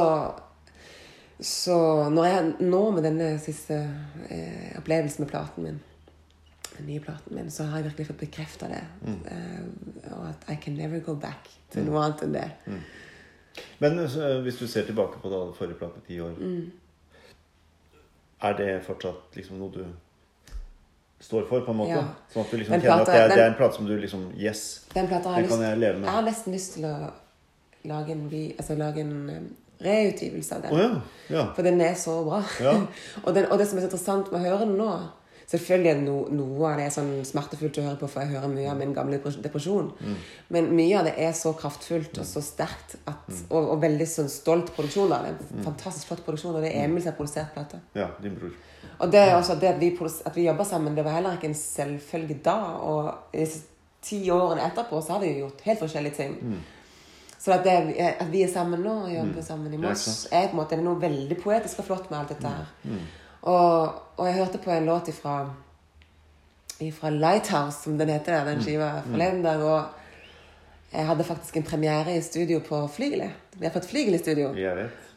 så 1.39 2.09
når 2.11 2.25
jeg 2.25 2.47
nå 2.67 2.79
med 2.91 3.05
denne 3.07 3.27
siste 3.39 3.75
eh, 4.29 4.73
opplevelsen 4.77 5.23
med 5.23 5.29
platen 5.31 5.63
min, 5.63 5.77
den 6.73 6.85
nye 6.89 6.99
platen 6.99 7.35
min, 7.37 7.51
så 7.51 7.63
har 7.69 7.79
jeg 7.79 7.85
virkelig 7.85 8.07
fått 8.09 8.19
bekrefta 8.25 8.67
det. 8.67 8.81
Eh, 9.07 9.61
og 10.11 10.25
at 10.33 10.43
I 10.51 10.57
can 10.59 10.75
never 10.75 10.99
go 10.99 11.15
back 11.15 11.47
til 11.71 11.87
noe 11.87 12.01
annet 12.03 12.25
enn 12.25 12.35
det. 12.35 12.49
Men 13.79 14.01
så, 14.11 14.33
hvis 14.43 14.59
du 14.59 14.67
ser 14.67 14.83
tilbake 14.89 15.21
på 15.23 15.31
da 15.31 15.39
forrige 15.55 15.79
plate, 15.79 16.03
ti 16.07 16.19
år 16.19 16.35
Mm. 16.39 16.71
Er 18.41 18.53
det 18.57 18.83
fortsatt 18.85 19.35
liksom 19.35 19.57
noe 19.59 19.71
du 19.73 19.85
står 21.19 21.47
for, 21.49 21.61
på 21.65 21.71
en 21.71 21.77
måte? 21.81 21.95
Ja. 21.97 22.03
Sånn 22.33 22.45
at 22.45 22.51
du 22.51 22.57
liksom 22.61 22.81
kjenner 22.81 23.01
at 23.01 23.05
det 23.07 23.13
den- 23.15 23.37
det 23.37 23.43
er 23.43 23.47
en 23.51 23.55
plate 23.59 23.75
som 23.75 23.85
du 23.87 23.97
liksom 23.99 24.31
Yes, 24.37 24.85
Den 24.93 25.07
den 25.09 25.21
kan 25.21 25.43
lyst, 25.43 25.59
jeg 25.61 25.77
leve 25.77 25.93
med. 25.99 26.03
jeg 26.05 26.13
har 26.13 26.21
nesten 26.21 26.53
lyst 26.53 26.73
til 26.73 26.85
å 26.85 27.11
lage 27.85 28.11
en, 28.11 28.29
altså, 28.57 28.75
lage 28.77 28.99
en 29.01 29.29
eh, 29.29 29.41
reutgivelse 29.81 30.55
av 30.55 30.61
den. 30.61 30.71
Oh, 30.73 30.79
ja. 30.79 31.01
ja. 31.37 31.45
For 31.55 31.61
den 31.63 31.81
er 31.81 31.93
så 31.95 32.23
bra. 32.23 32.43
Og, 33.25 33.33
den, 33.35 33.45
og 33.51 33.57
det 33.59 33.67
som 33.67 33.77
er 33.77 33.81
så 33.81 33.87
interessant 33.87 34.31
med 34.31 34.41
å 34.41 34.43
høre 34.43 34.59
den 34.65 34.77
nå 34.77 34.89
Selvfølgelig 35.49 35.89
er 35.89 36.01
no, 36.03 36.15
noe 36.29 36.67
av 36.69 36.77
det 36.77 36.83
er 36.85 36.91
sånn 36.93 37.07
smertefullt 37.25 37.79
å 37.81 37.85
høre 37.87 37.97
på, 37.97 38.07
for 38.11 38.21
jeg 38.21 38.35
hører 38.35 38.51
mye 38.53 38.69
av 38.69 38.77
min 38.77 38.91
gamle 38.93 39.17
depresjon. 39.41 39.87
Men 40.53 40.67
mye 40.77 40.99
av 40.99 41.07
det 41.09 41.15
er 41.25 41.31
så 41.33 41.55
kraftfullt 41.57 42.19
og 42.21 42.27
så 42.29 42.43
sterkt 42.45 42.99
at, 43.09 43.23
og, 43.49 43.57
og 43.73 43.79
veldig 43.81 44.05
sånn 44.11 44.29
stolt 44.29 44.69
produksjon. 44.75 45.09
Det 45.09 45.17
er 45.17 45.31
en 45.33 45.63
fantastisk 45.65 46.11
flott 46.11 46.21
produksjon, 46.27 46.53
og 46.59 46.61
det 46.61 46.69
er 46.75 46.85
Emil 46.85 47.01
som 47.01 47.09
har 47.13 47.17
produsert 47.17 47.53
plata. 47.55 47.81
ja, 47.97 48.11
din 48.21 48.37
bror. 48.37 48.53
Og 48.99 49.11
det 49.11 49.23
også 49.33 49.55
det 49.59 49.73
at 49.73 49.81
vi, 49.81 49.89
at 50.25 50.35
vi 50.35 50.45
jobber 50.45 50.63
sammen, 50.67 50.95
det 50.95 51.03
var 51.07 51.17
heller 51.17 51.37
ikke 51.39 51.49
en 51.49 51.55
selvfølge 51.57 52.37
da. 52.45 52.57
Og 52.85 53.09
i 53.33 53.41
disse 53.41 53.65
ti 54.05 54.19
årene 54.31 54.67
etterpå 54.69 55.01
så 55.01 55.15
har 55.15 55.23
vi 55.23 55.31
jo 55.33 55.47
gjort 55.47 55.65
helt 55.65 55.81
forskjellige 55.81 56.15
ting. 56.19 56.35
Så 57.39 57.51
at, 57.55 57.63
det, 57.63 57.95
at 58.19 58.27
vi 58.31 58.43
er 58.43 58.51
sammen 58.51 58.81
nå 58.83 58.93
og 59.05 59.11
jobber 59.15 59.41
sammen 59.41 59.73
i 59.73 59.77
Moss, 59.79 60.27
er 60.31 60.49
på 60.51 60.55
en 60.57 60.59
måte 60.61 60.75
det 60.77 60.83
noe 60.85 60.99
veldig 60.99 61.37
poetisk 61.39 61.79
og 61.79 61.85
flott 61.89 62.09
med 62.11 62.19
alt 62.19 62.33
dette 62.35 62.51
her. 62.53 62.69
Og, 63.41 63.93
og 64.17 64.25
jeg 64.27 64.35
hørte 64.35 64.57
på 64.57 64.71
en 64.71 64.85
låt 64.85 65.07
ifra, 65.07 65.49
ifra 66.79 67.09
Lighthouse, 67.09 67.83
som 67.83 67.97
den 67.97 68.09
heter, 68.09 68.43
den 68.45 68.61
skiva, 68.63 69.01
forleden 69.07 69.43
dag. 69.43 69.63
Og 69.63 69.83
Jeg 70.91 71.05
hadde 71.05 71.23
faktisk 71.23 71.57
en 71.57 71.63
premiere 71.63 72.15
i 72.17 72.21
studio 72.21 72.59
på 72.59 72.87
Flygelet. 72.87 73.29
Vi 73.53 73.65
har 73.65 73.73
fått 73.73 73.85
Flygel 73.85 74.13
i 74.13 74.17
studio. 74.17 74.47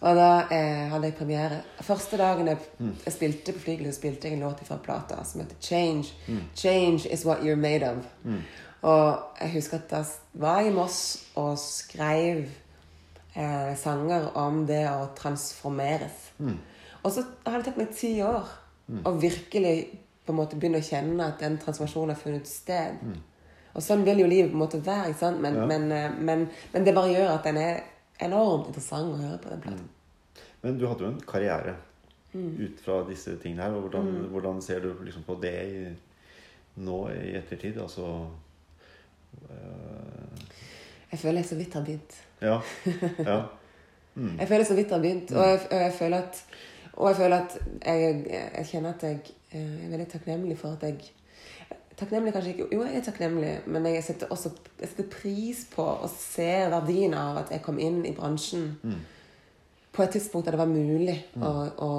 Og 0.01 0.17
da 0.17 0.43
eh, 0.53 0.91
hadde 0.91 1.05
jeg 1.09 1.15
premiere. 1.15 1.61
Første 1.81 2.17
dagen 2.21 2.49
jeg, 2.51 2.59
jeg 3.07 3.13
spilte 3.15 3.53
på 3.53 3.59
Flygelet, 3.59 3.95
spilte 3.95 4.29
jeg 4.29 4.37
en 4.37 4.43
låt 4.45 4.61
fra 4.67 4.77
plata 4.77 5.25
som 5.25 5.41
heter 5.41 5.57
Change. 5.61 6.13
Change 6.55 7.09
is 7.09 7.25
what 7.25 7.39
you're 7.41 7.57
made 7.57 7.83
of. 7.89 8.05
Og 8.83 9.19
jeg 9.41 9.53
husker 9.53 9.79
at 9.79 9.91
da 9.91 10.03
var 10.35 10.61
jeg 10.61 10.73
i 10.73 10.75
Moss 10.75 11.25
og 11.35 11.59
skrev 11.59 12.45
eh, 13.37 13.73
sanger 13.79 14.29
om 14.35 14.67
det 14.67 14.83
å 14.91 15.07
transformeres. 15.17 16.33
Og 17.03 17.13
så 17.13 17.25
har 17.47 17.59
det 17.59 17.67
tatt 17.67 17.79
meg 17.81 17.93
ti 17.97 18.15
år 18.23 18.49
å 19.05 19.13
virkelig 19.19 19.77
på 20.27 20.33
en 20.33 20.39
måte 20.39 20.57
begynne 20.59 20.79
å 20.79 20.87
kjenne 20.87 21.27
at 21.27 21.41
den 21.43 21.57
transformasjonen 21.59 22.15
har 22.15 22.21
funnet 22.21 22.47
sted. 22.47 23.01
Og 23.75 23.83
sånn 23.83 24.05
vil 24.05 24.21
jo 24.21 24.27
livet 24.29 24.51
på 24.53 24.59
en 24.59 24.63
måte 24.63 24.83
være, 24.85 25.11
ikke 25.11 25.19
sant? 25.19 25.41
Men, 25.41 25.55
Ja. 25.57 25.67
men, 25.67 25.93
eh, 25.93 26.11
men, 26.19 26.51
men 26.73 26.85
det 26.85 26.95
bare 26.95 27.11
gjør 27.15 27.31
at 27.35 27.45
den 27.45 27.57
er 27.57 27.81
enormt 28.21 28.67
interessant 28.69 29.15
å 29.15 29.19
høre 29.23 29.39
på 29.39 29.49
den 29.49 29.61
plata. 29.61 29.83
Men 30.63 30.79
du 30.79 30.87
hadde 30.87 31.05
jo 31.07 31.11
en 31.11 31.21
karriere 31.27 31.75
ut 32.35 32.81
fra 32.85 33.03
disse 33.09 33.35
tingene 33.43 33.63
her. 33.63 33.75
og 33.75 33.83
Hvordan, 33.89 34.29
hvordan 34.31 34.61
ser 34.63 34.81
du 34.81 34.93
liksom 35.05 35.23
på 35.27 35.35
det 35.43 35.55
i, 35.69 35.97
nå 36.77 36.99
i 37.11 37.35
ettertid? 37.37 37.81
Altså 37.81 38.29
øh... 39.51 40.47
Jeg 41.13 41.19
føler 41.19 41.43
jeg 41.43 41.49
så 41.49 41.57
vidt 41.59 41.75
har 41.75 41.85
begynt. 41.85 42.15
Ja. 42.41 42.61
ja. 43.19 43.41
Jeg 44.39 44.49
føler 44.49 44.65
så 44.65 44.75
vidt 44.77 44.91
har 44.93 45.01
begynt, 45.01 45.31
og 45.33 45.47
jeg, 45.49 45.61
og 45.71 45.79
jeg 45.81 45.93
føler 45.97 46.19
at 46.19 46.41
og 46.97 47.09
jeg 47.09 47.17
føler 47.17 47.37
at 47.37 47.59
jeg, 47.87 48.27
jeg 48.57 48.67
kjenner 48.71 48.91
at 48.95 49.03
jeg 49.03 49.21
eh, 49.53 49.85
er 49.87 49.91
veldig 49.91 50.09
takknemlig 50.13 50.59
for 50.59 50.77
at 50.79 50.83
jeg 50.89 51.11
Takknemlig 51.97 52.33
kanskje 52.33 52.51
ikke 52.55 52.67
Jo, 52.73 52.83
jeg 52.89 52.97
er 52.97 53.05
takknemlig, 53.05 53.51
men 53.67 53.85
jeg 53.87 54.03
setter 54.05 54.31
også 54.33 54.51
jeg 54.81 54.89
setter 54.89 55.09
pris 55.13 55.59
på 55.75 55.85
å 55.85 56.09
se 56.11 56.47
verdien 56.73 57.13
av 57.15 57.37
at 57.43 57.51
jeg 57.53 57.63
kom 57.63 57.79
inn 57.79 58.01
i 58.09 58.15
bransjen 58.17 58.71
på 59.93 60.03
et 60.03 60.11
tidspunkt 60.17 60.47
der 60.49 60.57
det 60.57 60.61
var 60.63 60.71
mulig 60.73 61.19
å, 61.37 61.51
å, 61.85 61.91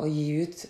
å 0.00 0.06
gi 0.08 0.24
ut 0.42 0.62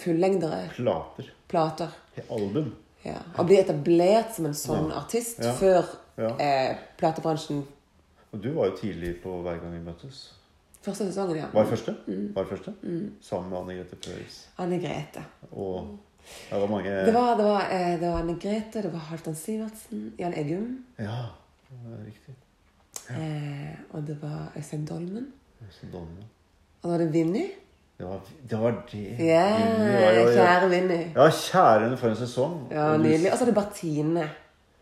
fullengdere 0.00 0.70
Plater. 0.74 1.28
plater. 1.48 1.92
Album. 2.32 2.72
Ja. 3.04 3.20
Og 3.38 3.46
bli 3.46 3.58
etablert 3.60 4.32
som 4.36 4.48
en 4.48 4.56
sånn 4.56 4.88
artist 4.92 5.44
Ja. 5.44 5.52
før 5.60 5.84
Ja. 6.18 6.32
eh, 6.40 6.76
platebransjen 6.98 7.60
Og 8.32 8.40
du 8.42 8.50
var 8.56 8.66
jo 8.72 8.76
tidlig 8.80 9.20
på 9.22 9.36
hver 9.44 9.60
gang 9.60 9.72
vi 9.76 9.84
møttes. 9.84 10.32
Første 10.88 11.06
sesongen, 11.12 11.36
ja. 11.36 11.46
Var 11.52 11.62
det 11.66 11.70
første? 11.74 11.94
Var 12.34 12.42
det 12.42 12.50
første? 12.52 12.72
Sammen 13.20 13.50
med 13.52 13.58
Anne 13.60 13.74
Grete 13.78 13.96
Preus. 14.04 14.38
Anne 14.58 14.78
Grete. 14.82 15.24
Og 15.52 15.98
det 16.50 16.60
var 16.60 16.66
mange 16.68 16.90
Det 17.06 17.14
var, 17.14 17.36
det 17.36 17.44
var, 17.44 17.68
eh, 17.72 17.94
det 18.00 18.08
var 18.10 18.18
Anne 18.22 18.34
Grete, 18.40 18.82
det 18.82 18.92
var 18.92 18.98
Halvdan 19.12 19.34
Sivertsen, 19.34 20.02
Jan 20.18 20.34
Eggum. 20.36 20.84
Ja, 20.98 21.20
riktig. 22.06 22.34
Eh, 23.10 23.76
og 23.92 24.06
det 24.06 24.18
var 24.22 24.52
Øystein 24.56 24.86
Dolmen. 24.86 25.32
Øystein 25.66 25.92
Dolmen. 25.92 26.24
Og 26.82 26.90
da 26.90 26.96
var 26.96 26.98
det 27.04 27.12
Vinny. 27.12 27.46
Det 27.98 28.06
var 28.06 28.20
det. 28.50 28.58
Var 28.60 28.84
det. 28.92 29.04
Ja, 29.18 29.46
Vinni 29.58 29.92
var 30.04 30.12
jo- 30.12 30.32
kjære 30.36 30.68
Vinny. 30.70 30.98
Ja, 31.16 31.28
kjære 31.30 31.80
henne 31.84 31.96
for 31.96 32.08
en 32.08 32.16
sesong. 32.16 32.68
Ja, 32.70 32.96
Nydelig. 32.96 33.32
Og 33.32 33.38
så 33.38 33.44
er 33.44 33.50
det 33.50 33.54
Bertine. 33.54 34.28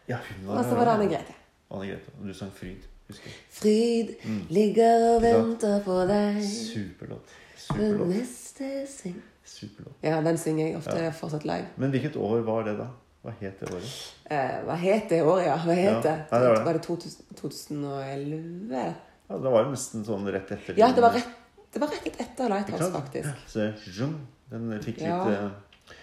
Ja, 0.08 0.16
hun 0.28 0.48
var 0.48 0.58
Og 0.58 0.64
så 0.64 0.74
var 0.74 0.84
det 0.84 0.90
Anne 0.92 1.08
Grete. 1.14 1.34
Anne 1.70 1.86
Grete. 1.86 2.10
Og 2.20 2.28
du 2.28 2.34
sang 2.34 2.52
Fryd, 2.54 2.82
husker 3.08 4.28
mm. 4.28 4.42
Ligger 4.50 5.06
og 5.14 5.22
venter 5.22 5.80
på 5.84 5.96
deg. 6.10 6.42
Superlåt. 6.42 7.34
Superlåt. 7.56 8.08
neste 8.08 8.86
syng 8.90 9.22
Superlåt. 9.46 9.94
Ja, 10.02 10.20
den 10.26 10.38
synger 10.38 10.66
jeg 10.66 10.76
ofte 10.76 11.12
fortsatt 11.14 11.44
live. 11.46 11.68
Men 11.76 11.92
hvilket 11.94 12.16
år 12.18 12.40
var 12.46 12.64
det, 12.66 12.76
da? 12.80 12.88
Hva 13.26 13.32
het 13.40 13.60
det 13.60 13.68
året? 13.74 13.92
Eh, 14.30 14.56
hva 14.66 14.74
het 14.78 15.08
det 15.10 15.20
året, 15.22 15.46
ja? 15.46 15.56
Hva 15.62 15.74
het 15.74 15.84
Ja. 15.84 16.00
det? 16.02 16.16
Nei, 16.30 16.40
det 16.40 16.48
var 16.48 16.56
det. 16.56 16.64
Var 16.66 16.72
det 16.72 16.82
2000, 16.82 17.24
2011? 17.40 18.94
Ja, 19.28 19.36
Det 19.38 19.50
var 19.50 19.64
jo 19.64 19.70
nesten 19.70 20.04
sånn 20.04 20.26
rett 20.30 20.50
etter 20.50 20.78
Ja, 20.78 20.92
det 20.92 21.02
var 21.02 21.12
rett, 21.12 21.28
det 21.72 21.80
var 21.80 21.88
rett 21.88 22.20
etter 22.20 22.48
Lighthouse, 22.48 22.90
faktisk. 22.92 23.28
Så 23.50 23.72
zhung, 23.90 24.14
den 24.50 24.70
fikk 24.82 24.98
litt 24.98 25.08
Ja. 25.08 25.28
eh, 25.30 25.50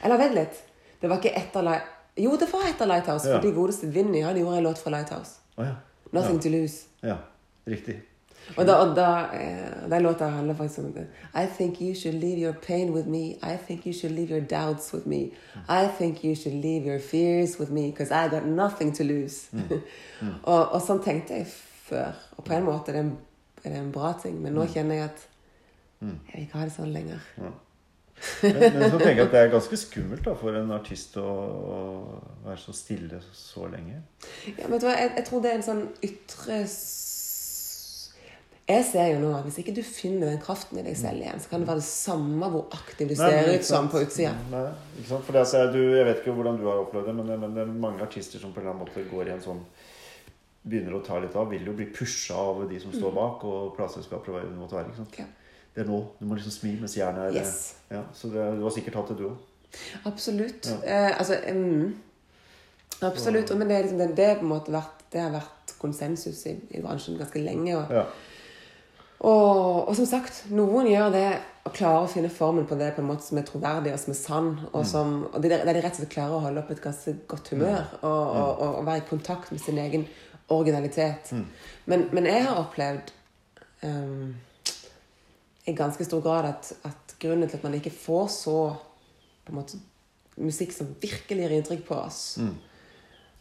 Eller 0.03 0.17
vent 0.17 0.35
litt. 0.35 0.63
Det 1.01 1.09
var 1.09 1.17
ikke 1.17 1.35
etter 1.35 1.63
Light... 1.63 1.83
Jo, 2.17 2.35
det 2.37 2.51
var 2.51 2.67
etter 2.67 2.85
Lighthouse, 2.85 3.29
Ja. 3.29 3.37
fordi 3.39 3.53
godeste 3.53 3.87
Vinny 3.87 4.21
han 4.21 4.35
gjorde 4.37 4.57
en 4.57 4.63
låt 4.63 4.77
fra 4.77 4.89
Lighthouse. 4.91 5.39
Oh, 5.57 5.65
ja. 5.65 5.75
'Nothing 6.13 6.41
to 6.41 6.49
Lose'. 6.49 6.87
Ja, 7.03 7.15
riktig. 7.67 8.01
Og 8.57 8.67
da, 8.67 8.73
og 8.73 8.95
da 8.95 9.07
eh, 9.33 9.89
Den 9.89 10.03
låta 10.03 10.27
handler 10.27 10.55
faktisk 10.55 10.79
om 10.79 10.93
det. 10.93 11.07
I 11.35 11.47
think 11.57 11.81
you 11.81 11.95
should 11.95 12.19
leave 12.19 12.37
your 12.37 12.53
pain 12.67 12.93
with 12.93 13.07
me. 13.07 13.23
I 13.27 13.57
think 13.67 13.85
you 13.85 13.93
should 13.93 14.15
leave 14.15 14.31
your 14.31 14.41
doubts 14.41 14.93
with 14.93 15.07
me. 15.07 15.31
I 15.69 15.87
think 15.97 16.23
you 16.23 16.35
should 16.35 16.61
leave 16.65 16.85
your 16.85 16.99
fears 16.99 17.59
with 17.59 17.71
me, 17.71 17.91
because 17.91 18.11
I 18.11 18.29
got 18.29 18.45
nothing 18.45 18.95
to 18.95 19.03
lose. 19.03 19.47
og, 20.43 20.71
og 20.71 20.81
sånn 20.81 21.03
tenkte 21.03 21.33
jeg 21.33 21.47
før. 21.87 22.11
Og 22.37 22.43
på 22.43 22.53
en 22.53 22.65
måte 22.67 22.91
er 22.91 22.99
det 22.99 23.05
en, 23.05 23.13
er 23.63 23.69
det 23.69 23.79
en 23.79 23.91
bra 23.91 24.13
ting, 24.23 24.41
men 24.41 24.53
nå 24.53 24.65
kjenner 24.65 24.95
jeg 24.95 25.03
at 25.03 25.27
jeg 26.03 26.33
vil 26.33 26.41
ikke 26.43 26.57
ha 26.57 26.65
det 26.67 26.75
sånn 26.75 26.91
lenger. 26.93 27.27
Men, 28.43 28.77
men 28.77 28.91
så 28.91 28.99
tenker 29.01 29.19
jeg 29.19 29.27
at 29.27 29.33
det 29.33 29.39
er 29.41 29.49
ganske 29.51 29.77
skummelt 29.79 30.23
da, 30.25 30.33
for 30.39 30.55
en 30.55 30.71
artist 30.75 31.17
å, 31.19 31.23
å 31.27 31.79
være 32.45 32.59
så 32.61 32.75
stille 32.75 33.19
så 33.35 33.67
lenge. 33.71 34.01
Ja, 34.47 34.67
men 34.69 34.79
jeg, 34.79 35.09
jeg 35.17 35.25
tror 35.27 35.43
det 35.43 35.51
er 35.51 35.57
en 35.59 35.65
sånn 35.65 35.81
ytre 36.05 36.59
Jeg 38.63 38.85
ser 38.87 39.09
jo 39.11 39.17
nå 39.19 39.33
at 39.35 39.43
hvis 39.43 39.57
ikke 39.59 39.75
du 39.75 39.81
finner 39.83 40.29
den 40.31 40.39
kraften 40.43 40.79
i 40.79 40.85
deg 40.85 40.95
selv 40.95 41.19
igjen, 41.19 41.41
så 41.43 41.51
kan 41.51 41.65
det 41.65 41.67
være 41.73 41.83
det 41.83 41.89
samme 41.89 42.47
hvor 42.53 42.69
aktiv 42.77 43.11
du 43.11 43.15
ser 43.19 43.49
ut 43.51 43.67
som 43.67 43.89
på 43.91 44.05
utsida. 44.05 44.31
Nei, 44.53 44.69
ikke 45.01 45.09
sant? 45.09 45.25
For 45.27 45.35
det, 45.35 45.41
altså, 45.43 45.65
du, 45.73 45.81
jeg 45.97 46.07
vet 46.07 46.21
ikke 46.21 46.37
hvordan 46.37 46.61
du 46.61 46.69
har 46.69 46.79
opplevd 46.85 47.11
det, 47.11 47.17
men, 47.19 47.33
men 47.41 47.57
det 47.57 47.65
er 47.65 47.75
mange 47.89 48.05
artister 48.07 48.39
som 48.39 48.55
på 48.55 48.61
en 48.61 48.69
eller 48.69 48.77
annen 48.77 48.87
måte 48.87 49.03
går 49.11 49.33
i 49.33 49.35
en 49.35 49.43
sånn 49.43 49.65
Begynner 50.63 50.93
å 50.95 51.01
ta 51.03 51.17
litt 51.19 51.33
av, 51.35 51.49
vil 51.51 51.65
jo 51.67 51.73
bli 51.75 51.89
pusha 51.91 52.37
av 52.39 52.61
de 52.69 52.77
som 52.79 52.93
står 52.95 53.11
bak, 53.11 53.41
og 53.43 53.73
plateselskaper 53.75 54.31
og 54.31 54.37
hva 54.37 54.43
det 54.45 54.53
måtte 54.55 54.77
være. 54.77 54.93
ikke 54.93 55.01
sant? 55.01 55.17
Ja. 55.19 55.25
Det 55.73 55.81
er 55.83 55.89
nå. 55.89 55.99
Du 56.19 56.25
må 56.29 56.35
liksom 56.37 56.53
smi 56.53 56.75
mens 56.79 56.97
jernet 56.97 57.31
er 57.31 57.39
Yes. 57.41 57.75
ja, 57.91 58.03
Så 58.13 58.29
det, 58.33 58.43
du 58.59 58.63
har 58.63 58.73
sikkert 58.75 58.95
hatt 58.99 59.13
det, 59.13 59.17
du 59.17 59.29
òg. 59.31 59.37
Absolutt. 60.05 60.67
Ja. 60.69 61.07
Eh, 61.07 61.17
altså 61.17 61.39
mm, 61.53 61.95
Absolutt. 63.01 63.49
Men 63.57 63.67
det, 63.69 63.81
liksom, 63.81 63.97
det, 63.97 64.11
det, 64.17 64.35
på 64.37 64.45
en 64.45 64.51
måte 64.53 64.71
vært, 64.73 65.01
det 65.11 65.21
har 65.21 65.33
vært 65.33 65.73
konsensus 65.81 66.45
i, 66.47 66.53
i 66.77 66.81
bransjen 66.83 67.17
ganske 67.19 67.41
lenge. 67.41 67.73
Og, 67.77 67.91
Ja. 67.91 68.05
og, 69.19 69.89
og 69.89 69.95
som 69.97 70.05
sagt, 70.05 70.43
noen 70.53 70.87
gjør 70.91 71.09
det 71.15 71.25
og 71.63 71.73
klarer 71.73 72.05
å 72.05 72.11
finne 72.11 72.29
formen 72.29 72.65
på 72.67 72.75
det 72.75 72.89
på 72.95 73.01
en 73.01 73.07
måte 73.07 73.23
som 73.25 73.39
er 73.39 73.45
troverdig 73.47 73.93
og 73.95 73.99
som 73.99 74.13
er 74.13 74.19
sann. 74.19 74.49
Og 74.73 74.85
som, 74.87 75.13
og 75.33 75.41
det, 75.43 75.51
er 75.57 75.65
de 75.73 75.81
rett 75.81 75.95
og 75.95 76.01
slett 76.03 76.13
klarer 76.13 76.37
å 76.37 76.43
holde 76.43 76.63
opp 76.63 76.71
et 76.75 76.81
ganske 76.83 77.15
godt 77.31 77.53
humør 77.55 77.81
og, 78.01 78.07
og, 78.11 78.49
og, 78.61 78.69
og 78.81 78.87
være 78.89 79.03
i 79.03 79.09
kontakt 79.09 79.51
med 79.51 79.63
sin 79.63 79.79
egen 79.79 80.05
originalitet. 80.51 81.31
Men, 81.89 82.09
men 82.11 82.27
jeg 82.27 82.43
har 82.45 82.59
opplevd 82.59 83.13
um, 83.87 84.33
i 85.65 85.73
ganske 85.73 86.05
stor 86.05 86.21
grad 86.21 86.45
at, 86.49 86.73
at 86.83 87.15
grunnen 87.21 87.49
til 87.49 87.57
at 87.57 87.63
man 87.63 87.73
ikke 87.77 87.93
får 87.95 88.27
så 88.35 88.57
måte, 89.51 89.79
musikk 90.37 90.73
som 90.75 90.93
virkelig 91.01 91.45
gjør 91.45 91.57
inntrykk 91.57 91.83
på 91.87 91.97
oss, 91.99 92.21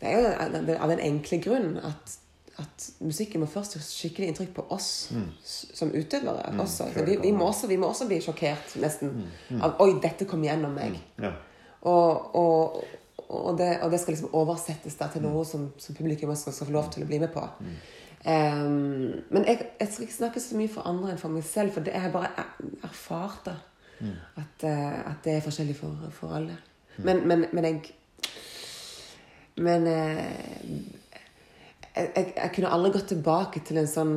det 0.02 0.10
er 0.10 0.20
jo 0.20 0.74
av 0.76 0.90
den- 0.90 1.00
enkle 1.00 1.38
grunn 1.42 1.76
at, 1.78 2.16
at 2.58 2.88
musikken 3.00 3.40
må 3.40 3.46
først 3.46 3.76
gjøre 3.76 3.86
skikkelig 3.86 4.28
inntrykk 4.32 4.54
på 4.54 4.64
oss 4.74 4.88
mm. 5.14 5.28
som 5.44 5.92
utøvere. 5.94 6.52
også. 6.58 6.90
Så 6.94 7.04
vi, 7.06 7.16
vi, 7.22 7.30
må 7.32 7.46
også, 7.46 7.66
vi 7.70 7.78
må 7.78 7.86
også 7.90 8.06
bli 8.10 8.20
sjokkert 8.20 8.76
nesten 8.82 9.24
av 9.62 9.80
Oi, 9.82 9.94
dette 10.02 10.26
kom 10.28 10.44
gjennom 10.44 10.74
meg. 10.78 10.98
ja. 11.22 11.32
Og, 11.82 12.34
og, 12.38 12.84
og, 13.28 13.58
det, 13.58 13.80
og 13.82 13.90
det 13.90 13.98
skal 13.98 14.14
liksom 14.14 14.34
oversettes 14.38 14.94
til 14.94 15.22
noe 15.24 15.42
som, 15.48 15.64
som 15.82 15.96
publikum 15.98 16.30
også 16.30 16.52
skal 16.52 16.68
få 16.68 16.74
lov 16.76 16.92
til 16.94 17.02
å 17.02 17.08
bli 17.08 17.18
med 17.18 17.32
på. 17.34 17.42
Em, 18.24 19.24
men 19.34 19.44
jeg, 19.48 19.58
jeg 19.80 19.88
skal 19.90 20.04
ikke 20.06 20.14
snakke 20.14 20.40
så 20.40 20.56
mye 20.56 20.70
for 20.70 20.86
andre 20.86 21.10
enn 21.10 21.18
for 21.18 21.28
meg 21.34 21.42
selv, 21.44 21.72
for 21.74 21.82
det 21.82 21.94
jeg 21.96 22.12
bare 22.14 22.30
er- 22.38 22.76
erfart 22.86 23.40
da. 23.48 23.54
At, 24.36 24.64
eh, 24.66 25.00
at 25.10 25.20
det 25.24 25.36
er 25.36 25.40
forskjellig 25.44 25.76
for, 25.78 25.96
for 26.10 26.34
alle. 26.34 26.56
Men, 26.98 27.26
men, 27.28 27.44
men 27.52 27.64
jeg 27.64 27.82
Men 29.56 29.86
eh, 29.86 30.62
jeg, 31.96 32.08
jeg, 32.16 32.32
jeg 32.36 32.50
kunne 32.54 32.70
aldri 32.72 32.92
gått 32.94 33.10
tilbake 33.12 33.60
til 33.68 33.78
en 33.82 33.90
sånn 33.90 34.14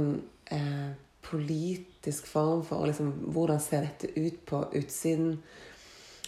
eh, 0.54 0.94
politisk 1.26 2.28
form 2.30 2.62
for 2.66 2.86
liksom, 2.88 3.10
hvordan 3.36 3.60
ser 3.60 3.84
dette 3.88 4.12
ut 4.16 4.38
på 4.48 4.62
utsiden. 4.80 5.36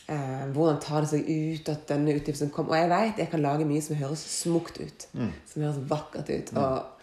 Eh, 0.07 0.45
hvordan 0.55 0.79
tar 0.83 1.05
det 1.05 1.11
seg 1.13 1.29
ut 1.29 1.69
at 1.71 1.85
denne 1.89 2.15
utgiften 2.19 2.51
kom. 2.53 2.69
Og 2.71 2.77
jeg 2.79 2.89
vet 2.91 3.23
jeg 3.23 3.31
kan 3.31 3.43
lage 3.45 3.67
mye 3.69 3.81
som 3.85 3.95
høres 3.99 4.25
smukt 4.41 4.79
ut. 4.81 5.07
Som 5.47 5.63
høres 5.65 5.81
vakkert 5.89 6.29
ut. 6.33 6.53
Og, 6.57 6.93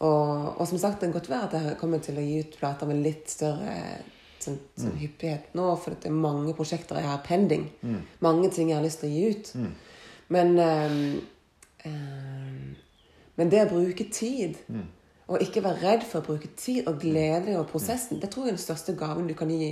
og, 0.00 0.60
og 0.60 0.68
som 0.68 0.78
sagt, 0.80 1.00
det 1.00 1.10
kan 1.10 1.16
godt 1.18 1.30
være 1.30 1.48
at 1.48 1.54
jeg 1.58 1.78
kommer 1.80 2.00
til 2.00 2.18
å 2.18 2.24
gi 2.24 2.38
ut 2.40 2.56
plater 2.56 2.88
med 2.88 3.02
litt 3.04 3.28
større 3.28 3.74
sånn, 4.40 4.56
sånn 4.80 4.96
hyppighet 5.00 5.52
nå, 5.58 5.66
for 5.76 5.92
det 5.92 6.08
er 6.08 6.16
mange 6.16 6.54
prosjekter 6.56 7.00
jeg 7.02 7.10
har 7.10 7.20
pending. 7.26 7.66
Mange 8.24 8.48
ting 8.54 8.70
jeg 8.72 8.78
har 8.78 8.86
lyst 8.86 9.02
til 9.02 9.10
å 9.10 9.12
gi 9.12 9.26
ut. 9.34 9.50
Men 10.32 10.56
ehm, 10.58 11.20
ehm, 11.84 12.70
Men 13.36 13.48
det 13.48 13.60
å 13.64 13.68
bruke 13.70 14.04
tid, 14.12 14.56
og 15.30 15.40
ikke 15.40 15.62
være 15.64 15.80
redd 15.80 16.02
for 16.04 16.20
å 16.20 16.26
bruke 16.26 16.48
tid 16.56 16.88
og 16.90 16.98
glede 17.00 17.54
over 17.54 17.68
prosessen, 17.70 18.18
det 18.20 18.28
tror 18.30 18.44
jeg 18.44 18.52
er 18.52 18.56
den 18.58 18.64
største 18.64 18.92
gaven 18.98 19.28
du 19.30 19.34
kan 19.34 19.48
gi 19.48 19.70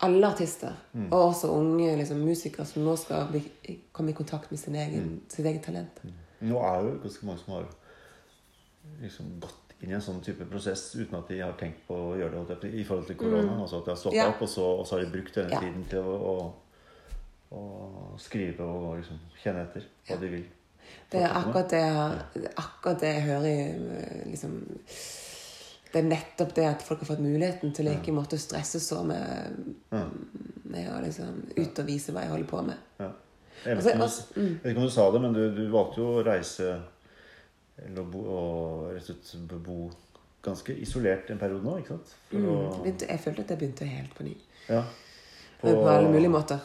alle 0.00 0.28
artister, 0.28 0.76
og 1.10 1.18
også 1.18 1.50
unge 1.52 1.96
liksom, 1.98 2.20
musikere 2.24 2.64
som 2.66 2.84
nå 2.86 2.94
skal 2.96 3.26
bli, 3.32 3.42
komme 3.92 4.12
i 4.12 4.16
kontakt 4.16 4.50
med 4.50 4.60
sin 4.60 4.76
egen, 4.78 5.20
sitt 5.28 5.44
eget 5.44 5.64
talent. 5.66 6.00
Nå 6.40 6.60
er 6.62 6.84
jo 6.86 6.94
ganske 7.02 7.26
mange 7.26 7.42
som 7.42 7.56
har 7.56 7.66
liksom 9.02 9.32
gått 9.40 9.74
inn 9.82 9.90
i 9.92 9.94
en 9.94 10.02
sånn 10.02 10.20
type 10.24 10.44
prosess 10.50 10.88
uten 10.98 11.14
at 11.20 11.28
de 11.30 11.36
har 11.40 11.52
tenkt 11.60 11.84
på 11.86 11.94
å 11.94 12.14
gjøre 12.18 12.40
det 12.62 12.70
i 12.74 12.84
forhold 12.84 13.06
til 13.06 13.16
korona. 13.20 13.52
Mm. 13.52 13.60
Altså 13.62 13.78
at 13.78 13.84
de 13.84 13.90
har 13.94 14.00
stoppa 14.00 14.16
Ja. 14.16 14.28
opp, 14.32 14.42
og 14.42 14.48
så, 14.50 14.64
og 14.80 14.86
så 14.86 14.96
har 14.96 15.04
de 15.04 15.10
brukt 15.12 15.34
denne 15.38 15.52
Ja. 15.54 15.60
tiden 15.62 15.84
til 15.90 15.98
å, 16.02 16.16
å, 16.32 17.56
å 17.58 18.18
skrive 18.18 18.64
og 18.66 18.96
liksom 18.98 19.20
kjenne 19.42 19.62
etter 19.68 19.86
hva 20.08 20.18
de 20.20 20.28
vil. 20.34 20.46
Det 21.12 21.20
er 21.22 21.30
akkurat 21.36 21.70
det, 21.70 21.84
akkurat 22.56 23.00
det 23.00 23.12
jeg 23.14 23.22
hører 23.22 23.46
i 23.46 24.30
liksom, 24.32 24.58
Det 25.92 26.02
er 26.02 26.08
nettopp 26.08 26.50
det 26.54 26.64
at 26.68 26.82
folk 26.84 27.00
har 27.00 27.06
fått 27.14 27.22
muligheten 27.24 27.72
til 27.72 27.88
å 27.88 27.94
ikke 27.96 28.12
måtte 28.12 28.36
stresse 28.38 28.80
så 28.80 28.98
med, 29.08 29.54
med 30.68 30.90
å 30.92 30.98
liksom 31.00 31.38
ut 31.56 31.78
og 31.80 31.86
vise 31.88 32.12
hva 32.12 32.26
jeg 32.26 32.30
holder 32.34 32.50
på 32.50 32.60
med. 32.66 32.76
Ja. 33.00 33.08
Du, 33.64 33.70
jeg 33.70 33.78
vet 33.78 33.86
ikke 34.68 34.76
om 34.78 34.84
du 34.84 34.90
sa 34.92 35.06
det, 35.10 35.20
men 35.22 35.32
du, 35.32 35.40
du 35.56 35.64
valgte 35.72 36.02
jo 36.02 36.10
å 36.18 36.24
reise 36.26 36.74
eller 37.86 38.00
å 38.02 38.06
bo, 38.10 38.22
og 38.34 38.92
rett 38.94 39.10
og 39.10 39.20
slett 39.24 39.52
bo 39.66 39.90
ganske 40.44 40.74
isolert 40.80 41.30
en 41.30 41.38
periode 41.40 41.64
nå, 41.64 41.76
ikke 41.82 41.96
sant? 41.96 42.14
For 42.30 42.38
Mm, 42.38 42.48
å, 42.48 42.84
jeg, 42.86 43.20
følte 43.20 43.42
at 43.44 43.50
jeg 43.54 43.58
begynte 43.58 43.84
helt 43.88 44.14
på 44.14 44.24
ny. 44.26 44.36
ja, 44.68 44.82
På, 45.60 45.72
på 45.74 45.88
alle 45.90 46.10
mulige 46.12 46.30
måter. 46.30 46.58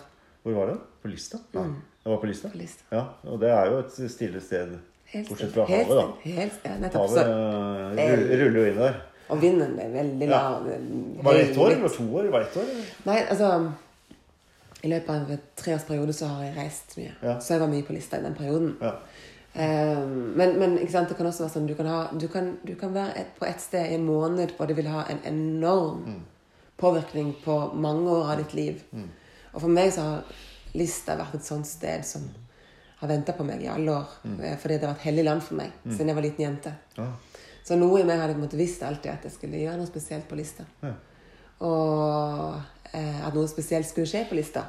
Hvor 0.43 0.53
var 0.53 0.67
det? 0.73 0.77
På 1.01 1.07
Lista? 1.11 1.37
Nei, 1.53 1.63
Mm. 1.63 1.81
Jeg 2.03 2.11
var 2.11 2.19
på 2.19 2.27
Lista? 2.27 2.49
På 2.51 2.57
lista. 2.59 2.83
Ja, 2.91 3.03
og 3.31 3.39
det 3.39 3.49
er 3.49 3.69
jo 3.71 3.77
et 3.79 3.93
stille 4.11 4.41
sted. 4.43 4.73
Helt 5.13 5.29
Bortsett 5.29 5.53
fra 5.53 5.63
Helt 5.69 5.87
havet, 5.87 6.01
da. 6.01 6.31
Helt, 6.35 6.53
ja, 6.65 6.73
nettopp. 6.81 7.09
Havet 7.09 7.99
eh, 8.03 8.33
ruller, 8.41 8.59
jo 8.59 8.65
inn 8.71 8.79
der. 8.81 8.97
og 9.29 9.41
vinden 9.41 9.79
er 9.79 9.89
veldig 9.93 10.27
Ja. 10.27 10.41
Var 11.23 11.33
det 11.33 11.41
ett 11.49 11.57
år? 11.57 11.71
Eller 11.71 11.87
to 11.89 12.03
år? 12.17 12.27
Var 12.33 12.39
det 12.39 12.47
ett 12.49 12.57
år? 12.57 12.71
Nei, 13.05 13.17
altså 13.29 13.71
I 14.83 14.87
løpet 14.91 15.09
av 15.09 15.31
en 15.31 15.39
treårsperiode 15.55 16.13
så 16.13 16.27
har 16.27 16.43
jeg 16.43 16.55
reist 16.57 16.97
mye. 16.97 17.13
Ja. 17.23 17.37
Så 17.39 17.53
jeg 17.53 17.61
var 17.61 17.67
mye 17.71 17.83
på 17.87 17.93
lista 17.95 18.19
i 18.19 18.21
den 18.25 18.35
perioden. 18.35 18.75
Ja. 18.81 18.91
Eh, 19.55 20.05
men, 20.07 20.55
men 20.59 20.75
det 20.81 20.89
kan 21.17 21.27
også 21.29 21.43
være 21.45 21.53
sånn 21.53 21.67
du 21.69 21.75
kan, 21.77 21.85
ha, 21.85 21.99
du 22.17 22.27
kan, 22.27 22.55
du 22.65 22.73
kan 22.79 22.93
være 22.95 23.17
et, 23.21 23.33
på 23.37 23.45
et 23.45 23.61
sted 23.61 23.91
i 23.91 23.97
en 23.99 24.05
måned, 24.07 24.55
og 24.57 24.67
det 24.67 24.77
vil 24.77 24.87
ha 24.89 25.05
en 25.09 25.19
enorm 25.29 26.05
Mm. 26.07 26.21
påvirkning 26.77 27.35
på 27.43 27.73
mange 27.75 28.09
år 28.09 28.31
av 28.31 28.37
ditt 28.41 28.53
liv. 28.53 28.81
Mm. 28.91 29.09
Og 29.53 29.61
for 29.61 29.69
meg 29.69 29.91
så 29.93 30.01
har 30.01 30.23
Lista 30.73 31.15
vært 31.15 31.35
et 31.37 31.45
sånt 31.45 31.67
sted 31.69 32.01
som 32.03 32.25
har 32.99 33.07
venta 33.07 33.31
på 33.37 33.43
meg 33.45 33.61
i 33.61 33.69
alle 33.69 33.91
år. 33.93 34.09
Mm. 34.25 34.39
Fordi 34.57 34.73
det 34.79 34.87
har 34.87 34.95
vært 34.95 35.05
hellig 35.05 35.23
land 35.23 35.43
for 35.45 35.55
meg 35.59 35.71
siden 35.85 36.09
jeg 36.09 36.15
var 36.17 36.25
liten 36.25 36.45
jente. 36.45 36.73
Ja. 36.97 37.05
Så 37.63 37.77
noe 37.79 38.01
i 38.01 38.03
meg 38.03 38.19
hadde 38.19 38.35
måttet 38.39 38.59
visst 38.59 38.83
alltid 38.83 39.11
at 39.11 39.23
jeg 39.23 39.31
skulle 39.37 39.61
gjøre 39.61 39.77
noe 39.77 39.87
spesielt 39.87 40.25
på 40.27 40.35
Lista. 40.35 40.65
Ja. 40.81 40.93
Og 41.63 42.57
eh, 42.93 43.21
at 43.27 43.37
noe 43.37 43.47
spesielt 43.47 43.87
skulle 43.87 44.09
skje 44.09 44.25
på 44.29 44.35
Lista. 44.35 44.65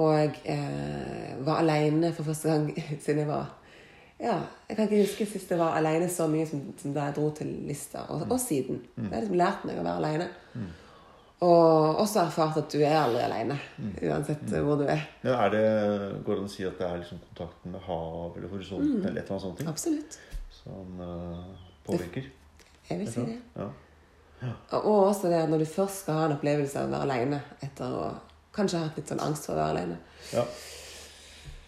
Og 0.00 0.10
jeg 0.18 0.32
eh, 0.50 1.34
var 1.46 1.60
aleine 1.62 2.10
for 2.16 2.26
første 2.26 2.48
gang 2.50 2.72
siden 3.04 3.22
jeg 3.22 3.28
var 3.28 3.52
Ja, 4.20 4.38
jeg 4.68 4.76
kan 4.76 4.86
ikke 4.86 5.02
huske 5.02 5.26
sist 5.26 5.50
jeg 5.50 5.58
var 5.58 5.74
alene 5.78 6.06
så 6.12 6.28
mye 6.30 6.46
som, 6.46 6.62
som 6.78 6.94
da 6.94 7.08
jeg 7.08 7.16
dro 7.16 7.26
til 7.34 7.50
Lister. 7.66 8.06
Og, 8.14 8.24
og 8.30 8.40
siden. 8.40 8.80
Jeg 8.96 9.10
har 9.10 9.24
liksom 9.24 9.38
lært 9.40 9.66
meg 9.66 9.80
å 9.80 9.86
være 9.86 10.00
aleine. 10.02 10.28
Og 11.44 11.98
også 12.00 12.22
erfart 12.22 12.58
at 12.60 12.70
du 12.72 12.78
er 12.80 12.94
aldri 12.96 13.20
alene, 13.24 13.56
Uansett 14.06 14.44
mm. 14.46 14.54
hvor 14.64 14.78
du 14.80 14.84
er. 14.86 15.02
Ja, 15.26 15.34
er 15.44 15.50
det, 15.52 15.64
går 16.24 16.38
det 16.38 16.44
an 16.44 16.48
å 16.48 16.52
si 16.52 16.64
at 16.64 16.78
det 16.78 16.86
er 16.86 17.00
liksom 17.02 17.20
kontakten 17.26 17.74
med 17.74 17.82
hav 17.84 18.38
eller 18.38 18.52
horisonten 18.52 19.00
eller 19.02 19.18
et 19.20 19.26
eller 19.26 19.34
annet 19.34 19.44
sånt 19.44 19.58
ting, 19.60 19.68
Absolutt. 19.68 20.18
som 20.54 21.02
uh, 21.02 21.66
påvirker? 21.84 22.30
Jeg 22.88 23.00
vil 23.02 23.10
si 23.10 23.26
det. 23.26 23.40
Ja. 23.58 23.68
Og 24.76 24.86
og 24.92 25.02
også 25.08 25.32
det 25.32 25.42
at 25.42 25.50
når 25.50 25.64
du 25.64 25.68
først 25.74 26.04
skal 26.04 26.20
ha 26.20 26.28
en 26.28 26.36
opplevelse 26.36 26.80
av 26.80 26.88
å 26.88 26.94
være 26.94 27.08
alene 27.08 27.42
etter 27.64 27.98
å 27.98 28.06
kanskje 28.54 28.80
ha 28.80 28.88
hatt 28.88 28.98
litt 29.00 29.10
sånn 29.12 29.22
angst 29.24 29.48
for 29.48 29.56
å 29.56 29.60
være 29.60 29.74
alene, 29.74 30.00
Ja. 30.32 30.46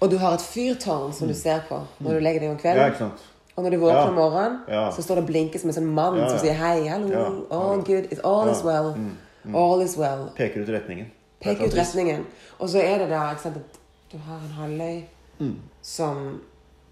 Og 0.00 0.10
du 0.10 0.18
har 0.18 0.34
et 0.34 0.40
fyrtårn 0.44 1.12
som 1.12 1.28
du 1.28 1.34
ser 1.34 1.60
på 1.68 1.78
når 2.00 2.10
du 2.18 2.20
legger 2.20 2.40
deg 2.40 2.50
om 2.50 2.56
ja, 2.56 2.62
kvelden, 2.62 2.86
ikke 2.92 2.98
sant? 2.98 3.22
og 3.56 3.64
når 3.64 3.70
du 3.70 3.76
våkner 3.80 4.00
Ja. 4.02 4.08
om 4.08 4.14
morgenen, 4.14 4.58
Ja. 4.68 4.90
så 4.90 5.02
står 5.02 5.14
det 5.14 5.22
og 5.24 5.28
blinker 5.30 5.58
som 5.58 5.70
en 5.70 5.74
sånn 5.76 5.94
mann 5.94 6.16
Ja, 6.18 6.28
som 6.28 6.38
sier 6.38 6.54
hei, 6.54 6.86
hallo, 6.88 7.08
Ja. 7.10 7.30
all 7.50 7.82
good, 7.82 8.04
it's 8.12 8.20
all 8.24 8.48
is 8.50 8.62
well, 8.64 8.92
Mm, 8.94 9.54
all 9.54 9.80
is 9.80 9.96
well. 9.96 10.30
Peker 10.36 10.60
ut 10.62 10.68
retningen. 10.68 11.06
Peker 11.40 11.66
ut 11.66 11.74
retningen. 11.74 12.24
Og 12.58 12.68
så 12.68 12.78
er 12.82 12.98
det 12.98 13.08
da 13.10 13.30
ikke 13.30 13.42
sant, 13.42 13.56
at 13.56 13.78
du 14.12 14.18
har 14.18 14.36
en 14.36 14.52
halvøy 14.58 15.04
Mm. 15.40 15.56
som 15.82 16.40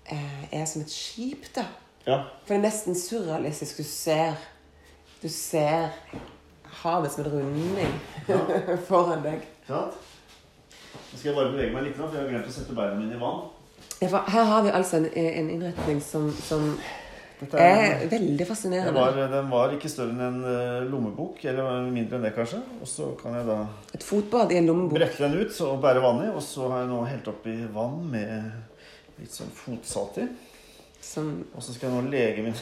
eh, 0.06 0.60
er 0.60 0.64
som 0.66 0.82
et 0.82 0.90
skip, 0.90 1.46
da. 1.56 1.64
Ja. 2.06 2.22
For 2.46 2.54
det 2.54 2.64
er 2.64 2.68
nesten 2.70 2.94
surrealistisk. 2.94 3.76
Du 3.78 3.82
ser 3.82 4.34
Du 5.22 5.28
ser 5.28 5.88
havet 6.82 7.10
som 7.12 7.24
en 7.24 7.32
runding 7.32 7.94
foran 8.88 9.22
deg. 9.22 9.40
Sant? 9.66 9.92
Nå 11.14 11.20
skal 11.20 11.30
jeg 11.30 11.36
bare 11.38 11.52
bevege 11.52 11.70
meg 11.70 11.84
litt, 11.86 11.94
for 11.94 12.10
jeg 12.10 12.24
har 12.24 12.30
glemt 12.32 12.48
å 12.50 12.52
sette 12.56 12.74
beina 12.74 12.96
mine 12.98 13.14
i 13.14 13.20
vann. 13.20 13.44
Her 14.02 14.48
har 14.50 14.64
vi 14.66 14.72
altså 14.74 14.98
en, 14.98 15.04
en 15.14 15.50
innretning 15.54 16.00
som, 16.02 16.26
som 16.42 16.64
Dette 17.38 17.60
er 17.62 18.02
veldig 18.10 18.34
den 18.40 18.48
fascinerende. 18.48 18.94
var, 18.98 19.20
den 19.30 19.52
var 19.52 19.76
ikke 19.76 19.90
større 19.92 20.10
enn 20.10 20.24
en 20.26 20.50
eh, 20.50 20.88
lommebok, 20.90 21.38
eller 21.46 21.86
mindre 21.94 22.18
enn 22.18 22.26
det 22.26 22.34
kanskje. 22.34 22.58
Og 22.82 22.90
så 22.90 23.12
kan 23.20 23.38
jeg 23.38 23.46
da 23.46 23.60
Et 23.94 24.06
fotbad 24.10 24.50
i 24.56 24.58
en 24.58 24.66
lommebok. 24.72 24.98
brekke 24.98 25.22
den 25.22 25.38
ut 25.38 25.60
og 25.68 25.78
bære 25.86 26.02
vann 26.02 26.22
i. 26.26 26.30
Og 26.34 26.42
så 26.42 26.66
har 26.72 26.82
jeg 26.82 26.90
nå 26.90 27.00
helt 27.12 27.30
oppi 27.30 27.56
vann 27.78 28.00
med 28.10 29.20
litt 29.22 29.38
sånn 29.38 29.54
fotsalt 29.54 30.18
i. 30.24 30.28
Som, 31.04 31.36
Og 31.54 31.62
så 31.62 31.76
skal 31.76 31.92
jeg 31.92 31.94
nå 31.94 32.10
lege 32.10 32.48
min 32.48 32.58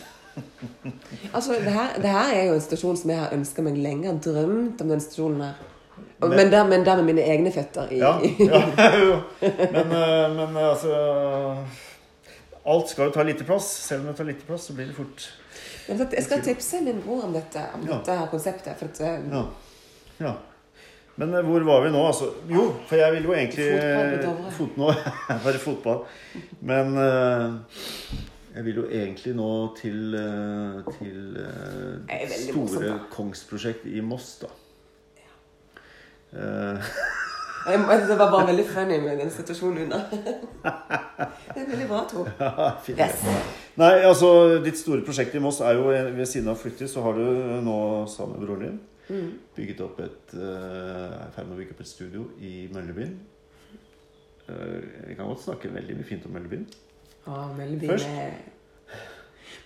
altså, 1.36 1.58
det 1.60 1.72
her, 1.72 1.96
det 2.00 2.08
her 2.08 2.30
er 2.34 2.46
jo 2.48 2.54
en 2.56 2.64
stasjon 2.64 2.96
som 2.96 3.10
jeg 3.12 3.20
har 3.20 3.34
ønska 3.36 3.64
meg 3.64 3.76
lenge. 3.80 4.06
Jeg 4.08 4.14
har 4.14 4.22
drømt 4.24 4.80
om 4.84 4.92
den 4.92 5.02
stasjonen 5.04 5.42
her. 5.48 5.71
Men- 6.20 6.30
men, 6.30 6.50
der, 6.52 6.64
men 6.68 6.84
der 6.86 6.96
med 6.96 7.04
mine 7.04 7.22
egne 7.26 7.50
føtter 7.52 7.90
i 7.92 7.98
Ja, 7.98 8.12
ja 8.38 8.90
jo. 8.98 9.16
Men, 9.40 9.92
eh, 9.92 10.34
men 10.36 10.56
eh, 10.56 10.68
altså 10.68 10.92
Alt 12.66 12.88
skal 12.92 13.08
jo 13.08 13.10
ta 13.16 13.22
lite 13.26 13.44
plass. 13.44 13.66
Selv 13.88 14.00
om 14.04 14.06
det 14.06 14.16
tar 14.20 14.24
lite 14.28 14.46
plass, 14.46 14.68
så 14.70 14.74
blir 14.76 14.86
det 14.86 14.94
fort 14.96 15.24
Jeg 15.88 16.22
skal 16.24 16.42
tipse 16.46 16.80
min 16.84 17.00
bror 17.02 17.24
om 17.26 17.32
dette, 17.34 17.64
om 17.74 17.82
Ja. 17.88 17.96
dette 17.98 18.18
konseptet. 18.30 18.76
For 18.78 18.86
at, 18.86 19.00
eh, 19.00 19.30
Ja. 19.32 19.44
ja. 20.20 20.32
Men 21.16 21.34
hvor 21.44 21.60
var 21.66 21.82
vi 21.84 21.90
nå? 21.90 22.06
Altså, 22.06 22.30
jo, 22.48 22.72
for 22.88 22.96
jeg 22.96 23.12
vil 23.12 23.24
jo 23.24 23.32
egentlig 23.32 23.66
Fotball 24.56 24.94
Bare 25.44 25.58
fotball. 25.58 26.04
Men 26.60 26.94
jeg 28.54 28.64
vil 28.64 28.74
jo 28.76 28.86
egentlig 28.88 29.34
nå 29.36 29.50
til, 29.76 30.16
til 30.98 31.36
store. 32.30 32.98
Kongsprosjekt 33.10 33.86
i 33.86 34.00
Moss, 34.00 34.38
da. 34.40 34.46
Eh, 36.32 36.92
jeg, 37.66 37.78
det 38.08 38.16
var 38.18 38.30
bare 38.32 38.46
veldig 38.48 38.64
funny 38.66 38.96
med 39.04 39.18
den 39.20 39.30
situasjonen 39.30 39.82
under. 39.84 40.00
det 40.10 41.60
er 41.62 41.68
veldig 41.68 41.88
bra, 41.90 42.00
Tor. 42.10 42.30
Ja, 42.40 42.70
Yes. 42.88 43.22
Nei, 43.76 43.92
altså 44.04 44.30
Ditt 44.64 44.76
store 44.80 45.04
prosjekt 45.06 45.34
i 45.34 45.40
Moss 45.40 45.60
er 45.64 45.72
jo 45.78 45.84
ved 45.92 46.26
siden 46.28 46.48
av 46.52 46.56
Flytti, 46.60 46.88
så 46.90 47.02
har 47.04 47.12
du 47.16 47.22
nå 47.64 47.76
sammen 48.10 48.38
med 48.38 48.46
broren 48.48 48.66
din 48.70 48.80
Mm. 49.12 49.32
bygget 49.56 49.80
opp 49.82 49.98
et 50.00 50.30
eh, 50.38 50.40
er 51.18 51.26
i 51.26 51.32
ferd 51.34 51.46
med 51.48 51.56
å 51.56 51.58
bygge 51.58 51.74
opp 51.74 51.80
et 51.82 51.88
studio 51.90 52.22
i 52.40 52.68
Møllebyen. 52.72 53.16
Eh, 54.48 55.08
Vi 55.08 55.14
kan 55.18 55.26
godt 55.26 55.42
snakke 55.42 55.72
veldig 55.74 55.96
mye 55.98 56.06
fint 56.08 56.24
om 56.28 56.32
Møllebyen. 56.36 56.62
Å, 57.26 57.40
Møllebyen 57.58 57.90
Først. 57.90 58.06
er 58.06 58.30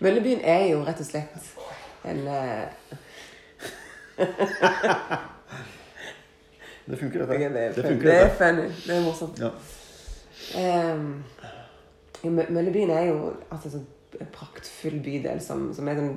Møllebyen 0.02 0.40
er 0.42 0.64
jo 0.72 0.80
rett 0.88 1.00
og 1.04 1.06
slett 1.06 1.52
en 2.08 2.26
eh, 2.32 2.68
Det 6.86 6.98
funker, 6.98 7.26
dette. 7.26 7.50
Det 7.50 7.74
funny. 7.74 7.88
funker, 7.88 8.08
det 8.08 8.16
er 8.20 8.28
funny. 8.38 8.68
Det 8.86 8.96
er 8.96 9.02
morsomt. 9.04 9.40
Ja. 9.42 9.50
Um, 10.92 11.24
Møllebyen 12.24 12.90
er 12.90 13.08
jo 13.10 13.32
altså, 13.50 13.70
sånn 13.70 13.86
en 14.20 14.30
praktfull 14.32 15.00
bydel 15.04 15.40
som, 15.44 15.68
som 15.76 15.88
er 15.88 16.00
en 16.00 16.14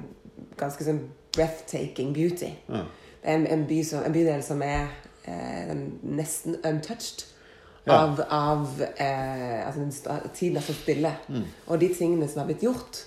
ganske 0.60 0.86
sånn 0.86 1.02
breathtaking 1.36 2.14
beauty. 2.16 2.54
Ja. 2.70 2.84
Det 3.20 3.28
er 3.28 3.40
en, 3.42 3.48
en, 3.52 3.66
by 3.68 3.82
som, 3.84 4.04
en 4.06 4.16
bydel 4.16 4.44
som 4.46 4.62
er 4.64 4.88
eh, 5.28 5.74
nesten 6.04 6.60
untouched 6.64 7.26
Ja. 7.88 7.96
av, 8.04 8.20
av 8.30 8.82
eh, 9.02 9.66
altså 9.66 9.82
den 9.82 10.30
Tiden 10.36 10.58
er 10.60 10.62
så 10.62 10.74
stille. 10.78 11.14
Mm. 11.28 11.46
Og 11.68 11.80
de 11.82 11.88
tingene 11.96 12.28
som 12.30 12.44
har 12.44 12.50
blitt 12.50 12.64
gjort 12.64 13.00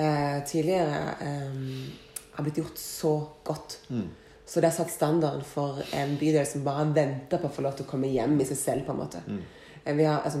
eh, 0.00 0.40
tidligere, 0.48 1.02
eh, 1.22 1.60
har 2.34 2.46
blitt 2.46 2.58
gjort 2.58 2.80
så 2.80 3.12
godt. 3.44 3.78
Mm. 3.92 4.08
Så 4.52 4.60
det 4.60 4.68
har 4.68 4.74
satt 4.76 4.90
standarden 4.92 5.44
for 5.48 5.78
en 5.96 6.10
bydel 6.20 6.44
som 6.46 6.64
bare 6.66 6.82
venter 6.92 7.40
på 7.40 7.48
å 7.48 7.52
få 7.56 7.62
lov 7.64 7.76
til 7.78 7.86
å 7.86 7.88
komme 7.88 8.10
hjem 8.12 8.34
i 8.40 8.44
seg 8.44 8.56
selv. 8.60 8.82
på 8.86 8.92
en 8.92 8.98
måte. 8.98 9.22
Mm. 9.26 9.38
Eh, 9.84 9.94
Vi 9.96 10.04
har, 10.04 10.20
altså, 10.26 10.38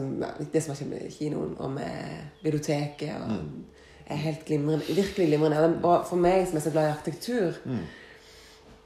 det 0.52 0.60
som 0.62 0.74
har 0.74 0.76
skjedd 0.76 0.90
med 0.90 1.12
kinoen 1.14 1.54
og 1.58 1.70
med 1.70 2.18
biblioteket 2.42 3.14
og 3.22 3.30
Mm. 3.30 3.64
er 4.10 4.16
helt 4.16 4.44
glimrende, 4.44 4.84
virkelig 4.96 5.28
glimrende. 5.30 5.80
Og 5.84 6.06
for 6.06 6.16
meg 6.16 6.46
som 6.48 6.56
er 6.56 6.60
så 6.60 6.70
glad 6.72 6.88
i 6.88 6.92
arkitektur, 6.92 7.54
Mm. 7.64 7.78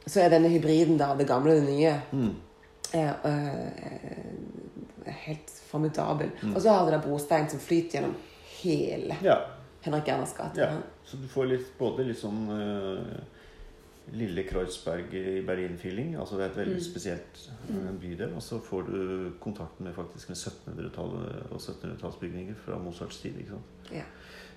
så 0.07 0.21
er 0.21 0.29
denne 0.31 0.49
hybriden 0.49 1.01
av 1.01 1.19
det 1.19 1.27
gamle 1.27 1.51
og 1.57 1.61
det 1.67 1.75
nye 1.75 2.01
Mm. 2.13 2.35
er, 2.95 3.15
øh, 3.25 5.07
er 5.07 5.13
helt 5.27 5.51
formidabel. 5.71 6.31
Mm. 6.43 6.55
Og 6.57 6.63
så 6.63 6.71
har 6.71 6.85
du 6.85 6.91
da 6.93 6.99
brostein 7.03 7.49
som 7.51 7.59
flyter 7.59 7.99
gjennom 7.99 8.15
hele 8.63 9.17
ja. 9.23 9.37
Henrik 9.83 10.09
Erners 10.09 10.33
gate. 10.37 10.57
ja. 10.61 10.71
Så 11.05 11.17
du 11.17 11.27
får 11.29 11.49
litt, 11.49 11.79
både 11.79 12.05
litt 12.07 12.19
sånn 12.19 12.49
eh, 12.51 13.21
Lille 14.13 14.43
Kreuzberg 14.47 15.15
i 15.15 15.41
Berlin-feeling. 15.47 16.17
Altså 16.21 16.37
det 16.37 16.45
er 16.45 16.51
et 16.51 16.57
veldig 16.57 16.75
Mm. 16.77 16.81
spesielt 16.85 17.51
eh, 17.71 17.93
bydel. 18.01 18.35
Og 18.35 18.43
så 18.43 18.61
får 18.63 18.83
du 18.87 19.31
kontakt 19.41 19.81
med 19.81 19.95
faktisk 19.95 20.29
med 20.29 20.37
1700-tallet 20.37 21.51
og 21.51 21.59
1700-tallsbygninger 21.61 22.55
fra 22.55 22.79
Mozarts 22.79 23.19
tid. 23.21 23.35
ikke 23.39 23.49
sant? 23.51 23.93
Ja. 23.93 24.03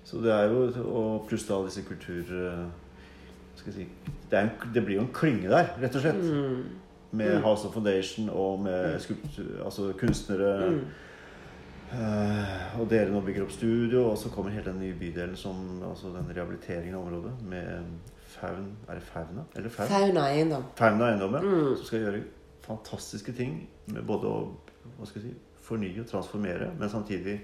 Så 0.04 0.18
det 0.24 0.32
er 0.32 0.44
jo 0.50 0.68
Og 0.86 1.26
pluss 1.28 1.48
da 1.48 1.64
disse 1.66 1.82
kultur... 1.84 2.24
eh, 2.52 2.66
Skal 3.56 3.74
jeg 3.74 3.86
si 3.88 3.88
det, 4.32 4.40
en, 4.40 4.50
det 4.74 4.86
blir 4.86 4.96
jo 4.96 5.02
en 5.02 5.14
klynge 5.14 5.50
der, 5.50 5.74
rett 5.82 5.96
og 5.96 6.02
slett. 6.02 6.24
Mm. 6.24 6.64
Med 7.12 7.36
Mm. 7.38 7.44
House 7.44 7.68
of 7.68 7.74
Foundation 7.74 8.30
og 8.30 8.60
med 8.64 8.94
Mm. 8.94 9.00
skulptur, 9.00 9.64
altså 9.66 9.94
kunstnere. 9.98 10.70
Mm. 10.72 10.80
Eh, 11.92 12.80
og 12.80 12.90
dere 12.90 13.10
nå 13.12 13.20
bygger 13.26 13.44
opp 13.48 13.52
studio, 13.52 14.04
og 14.12 14.18
så 14.18 14.30
kommer 14.30 14.52
hele 14.54 14.66
den 14.72 14.80
nye 14.80 14.94
bydelen 14.94 15.36
som 15.36 15.82
Altså 15.90 16.12
den 16.14 16.30
rehabiliteringen 16.36 16.96
av 16.96 17.08
området 17.08 17.32
med 17.50 17.84
Faun 18.30 18.68
Er 18.88 19.00
det 19.00 19.04
Fauna? 19.04 19.46
Eller 19.56 19.70
Faun? 19.74 19.90
Fauna 19.90 20.28
eiendom. 20.34 20.64
Fauna 20.78 21.12
eiendommet. 21.12 21.44
Mm. 21.46 21.76
Som 21.78 21.86
skal 21.86 22.04
gjøre 22.06 22.24
fantastiske 22.66 23.34
ting 23.34 23.64
med 23.90 24.04
både 24.06 24.30
å 24.30 24.42
hva 24.98 25.08
skal 25.08 25.22
jeg 25.24 25.32
si, 25.32 25.38
fornye 25.64 26.02
og 26.02 26.08
transformere, 26.10 26.72
men 26.80 26.90
samtidig 26.90 27.40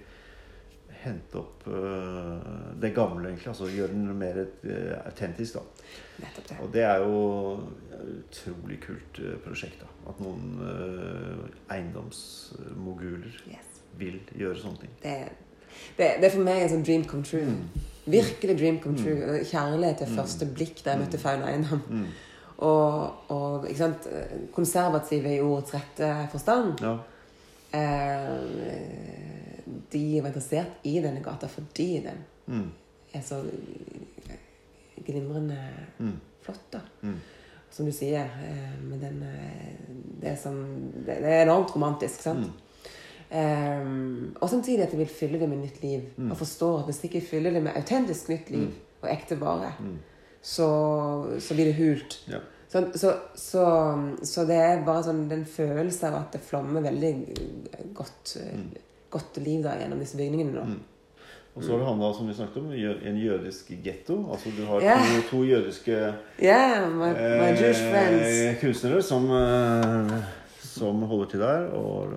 hente 1.05 1.37
opp 1.37 1.65
uh, 1.67 2.71
det 2.81 2.89
gamle, 2.95 3.29
egentlig. 3.29 3.47
Altså 3.51 3.67
gjøre 3.69 3.93
den 3.93 4.07
mer 4.17 4.39
uh, 4.41 4.93
autentisk, 5.05 5.59
da. 5.59 5.89
Nettopp 6.23 6.49
det. 6.49 6.57
Og 6.63 6.71
det 6.73 6.83
er 6.87 7.03
jo 7.03 7.19
et 7.93 8.07
utrolig 8.15 8.79
kult 8.85 9.19
uh, 9.21 9.35
prosjekt, 9.45 9.83
da. 9.83 9.89
At 10.09 10.21
noen 10.23 10.55
eiendomsmoguler 11.73 13.41
Yes. 13.51 13.81
vil 13.97 14.19
gjøre 14.37 14.59
sånne 14.59 14.77
ting. 14.85 14.95
Det, 15.03 15.17
det, 15.97 16.09
det 16.21 16.29
er 16.29 16.33
for 16.33 16.45
meg 16.47 16.63
en 16.63 16.73
sånn 16.75 16.87
dream 16.87 17.05
come 17.09 17.23
true. 17.25 17.45
Mm. 17.45 17.85
Virkelig 18.05 18.57
dream 18.59 18.79
come 18.83 18.97
true. 18.97 19.39
Kjærlighet 19.43 19.97
til 19.97 20.07
Mm. 20.07 20.15
første 20.15 20.45
blikk 20.45 20.83
da 20.85 20.91
jeg 20.91 20.99
møtte 20.99 21.17
Fauna 21.17 21.45
eiendom. 21.51 21.81
Mm. 21.89 22.05
Og, 22.57 23.13
og 23.29 23.65
konservative 24.53 25.35
i 25.35 25.39
ordets 25.41 25.73
rette 25.73 26.11
forstand. 26.31 26.79
Ja. 26.81 26.97
Eh, 27.75 28.39
de 29.93 30.03
var 30.21 30.29
interessert 30.29 30.67
i 30.83 30.99
denne 31.01 31.23
gata 31.23 31.47
fordi 31.47 32.03
den 32.05 32.23
Mm. 32.47 32.71
er 33.13 33.21
så 33.21 33.41
glimrende 35.05 35.57
Mm. 35.99 36.19
flott, 36.41 36.71
da. 36.73 36.79
Mm. 37.01 37.15
Som 37.71 37.85
du 37.85 37.91
sier. 37.91 38.23
Eh, 38.23 38.83
med 38.83 38.99
den 39.01 39.23
eh, 39.23 40.21
det, 40.21 40.29
er 40.31 40.35
som, 40.35 40.53
det, 41.05 41.05
det 41.21 41.25
er 41.33 41.41
enormt 41.43 41.75
romantisk, 41.75 42.21
sant? 42.21 42.47
Eh, 43.31 43.85
og 44.41 44.49
samtidig 44.49 44.83
at 44.83 44.91
jeg 44.93 44.99
vil 44.99 45.07
fylle 45.19 45.39
det 45.39 45.49
med 45.49 45.57
nytt 45.57 45.81
liv. 45.83 46.01
Mm. 46.17 46.31
Og 46.31 46.37
forstår 46.37 46.79
at 46.79 46.85
hvis 46.85 47.03
jeg 47.03 47.13
ikke 47.13 47.27
fyller 47.29 47.51
det 47.51 47.63
med 47.63 47.75
autentisk 47.75 48.29
nytt 48.29 48.49
liv 48.49 48.67
Mm. 48.67 48.73
og 49.01 49.09
ekte 49.11 49.39
vare, 49.41 49.73
Mm. 49.79 49.97
så, 50.41 50.67
så 51.39 51.53
blir 51.53 51.65
det 51.65 51.75
hult. 51.75 52.19
Ja. 52.29 52.39
Så, 52.69 52.81
så, 52.95 53.13
så, 53.35 53.65
så 54.23 54.43
det 54.45 54.55
er 54.55 54.85
bare 54.85 55.03
sånn 55.03 55.29
den 55.29 55.45
følelsen 55.45 56.09
av 56.09 56.15
at 56.19 56.33
det 56.33 56.41
flommer 56.41 56.81
veldig 56.81 57.13
godt, 57.93 58.37
Mm. 58.53 58.69
godt 59.11 59.37
liv 59.37 59.63
da 59.63 59.77
gjennom 59.79 59.99
disse 59.99 60.17
bygningene. 60.17 60.53
nå. 60.53 60.63
Mm. 60.65 60.79
Og 61.55 61.63
så 61.63 61.71
har 61.71 61.77
det 61.79 61.87
handla 61.87 62.13
som 62.13 62.27
vi 62.27 62.33
snakket 62.33 62.57
om, 62.57 62.71
en 63.07 63.17
jødisk 63.17 63.69
getto. 63.83 64.17
Altså 64.31 64.49
du 64.57 64.65
har 64.65 64.81
yeah. 64.81 64.99
to, 65.21 65.21
to 65.29 65.43
jødiske 65.43 66.13
Yeah, 66.41 66.89
my, 66.91 67.13
my 67.13 67.53
eh, 67.55 68.57
kunstnere 68.59 69.01
som, 69.01 69.29
eh, 69.31 70.17
som 70.59 71.01
holder 71.07 71.25
til 71.31 71.39
der. 71.39 71.69
Og, 71.71 72.13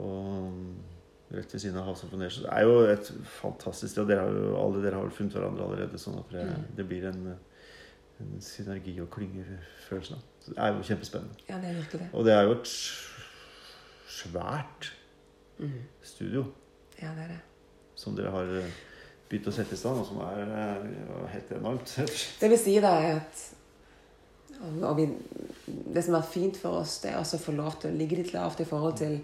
og 0.00 1.34
rett 1.34 1.52
ved 1.54 1.60
siden 1.60 1.78
av 1.80 1.84
House 1.88 2.04
of 2.06 2.10
Foundation. 2.10 2.44
Det 2.44 2.52
er 2.52 2.62
jo 2.62 2.80
et 2.92 3.08
fantastisk 3.40 3.92
sted. 3.92 4.06
Dere 4.08 4.26
jo, 4.30 4.54
alle 4.60 4.82
dere 4.84 4.94
har 5.00 5.06
vel 5.08 5.14
funnet 5.16 5.32
hverandre 5.34 5.64
allerede, 5.66 5.98
sånn 5.98 6.18
at 6.20 6.30
det, 6.32 6.44
Mm. 6.46 6.64
det 6.76 6.86
blir 6.88 7.06
en, 7.08 7.34
en 8.20 8.40
synergi 8.40 9.00
og 9.02 9.10
klyngefølelse. 9.10 10.14
Det 10.46 10.54
er 10.58 10.74
jo 10.76 10.82
kjempespennende. 10.82 11.34
Ja, 11.48 11.56
det 11.58 11.70
er 11.70 11.74
virkelig 11.80 12.00
det. 12.00 12.08
Og 12.12 12.24
det 12.24 12.32
er 12.34 12.42
jo 12.42 12.52
et 12.60 12.68
svært 14.08 14.92
Mm. 15.58 15.70
studio 16.02 16.44
Ja, 17.02 17.08
det 17.14 17.22
er 17.24 17.28
det. 17.28 17.40
som 17.94 18.16
dere 18.16 18.30
har 18.30 18.42
eh, 18.58 18.70
begynt 19.30 19.46
å 19.46 19.52
sette 19.52 19.74
i 19.74 19.76
stand, 19.78 20.00
og 20.00 20.06
som 20.06 20.18
er 20.18 20.40
eh, 20.42 21.28
helt 21.32 21.52
enormt. 21.52 21.94
Det 22.40 22.50
vil 22.50 22.58
si 22.58 22.74
da 22.80 22.88
er 23.00 23.16
at 23.20 23.44
og, 24.82 24.96
vi, 24.96 25.06
Det 25.94 26.02
som 26.04 26.14
har 26.14 26.22
vært 26.22 26.32
fint 26.32 26.56
for 26.56 26.80
oss, 26.80 27.00
det 27.02 27.10
er 27.12 27.18
også 27.18 27.36
å 27.36 27.42
få 27.44 27.52
lov 27.56 27.78
til 27.80 27.90
å 27.90 27.96
ligge 27.98 28.16
litt 28.16 28.32
lavt 28.32 28.60
i 28.60 28.64
forhold 28.64 28.96
til 28.98 29.14
eh, 29.14 29.22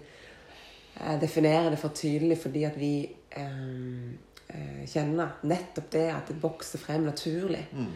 Definere 1.21 1.69
det 1.71 1.79
for 1.79 1.89
tydelig 1.95 2.37
fordi 2.37 2.63
at 2.67 2.75
vi 2.79 2.93
eh, 3.37 4.11
eh, 4.49 4.81
kjenner 4.87 5.37
nettopp 5.43 5.91
det 5.91 6.07
at 6.13 6.27
det 6.27 6.43
vokser 6.43 6.79
frem 6.79 7.05
naturlig. 7.07 7.63
Mm. 7.73 7.87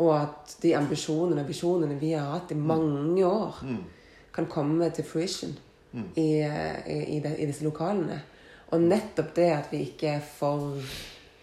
Og 0.00 0.14
at 0.16 0.56
de 0.62 0.74
ambisjonene 0.76 1.40
og 1.44 1.48
visjonene 1.48 1.98
vi 2.00 2.12
har 2.12 2.30
hatt 2.34 2.50
i 2.52 2.58
mange 2.58 3.24
år, 3.26 3.60
Mm. 3.62 3.84
kan 4.32 4.46
komme 4.46 4.90
til 4.90 5.04
fruition 5.04 5.56
Mm. 5.92 6.04
i, 6.16 6.40
eh, 6.40 6.86
i, 6.86 7.16
i, 7.16 7.20
de, 7.20 7.36
i 7.38 7.46
disse 7.46 7.64
lokalene. 7.64 8.20
Og 8.70 8.80
nettopp 8.80 9.34
det 9.36 9.50
at 9.50 9.72
vi 9.72 9.78
ikke 9.82 10.08
er 10.08 10.20
for, 10.20 10.76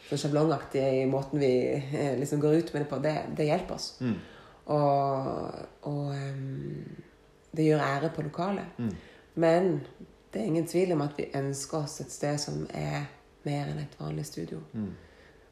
for 0.09 0.15
sjablongaktige 0.15 1.01
i 1.01 1.05
måten 1.05 1.39
vi 1.39 1.49
eh, 1.93 2.13
liksom 2.19 2.39
går 2.39 2.55
ut 2.57 2.73
med 2.73 2.81
det 2.81 2.87
på, 2.89 2.99
det, 3.03 3.15
det 3.37 3.45
hjelper 3.49 3.75
oss. 3.75 3.97
Mm. 4.01 4.13
Og, 4.65 5.51
og 5.81 6.13
um, 6.15 6.85
det 7.51 7.65
gjør 7.65 7.83
ære 7.83 8.09
på 8.15 8.21
lokalet. 8.21 8.65
Mm. 8.77 8.93
Men 9.35 9.81
det 10.37 10.43
er 10.43 10.51
ingen 10.51 10.67
tvil 10.67 10.91
om 10.93 11.01
at 11.01 11.17
vi 11.17 11.31
ønsker 11.33 11.77
oss 11.79 11.95
et 12.03 12.11
sted 12.13 12.37
som 12.37 12.67
er 12.69 13.07
mer 13.47 13.71
enn 13.71 13.79
et 13.81 13.95
vanlig 13.97 14.25
studio. 14.27 14.59
Mm. 14.73 14.91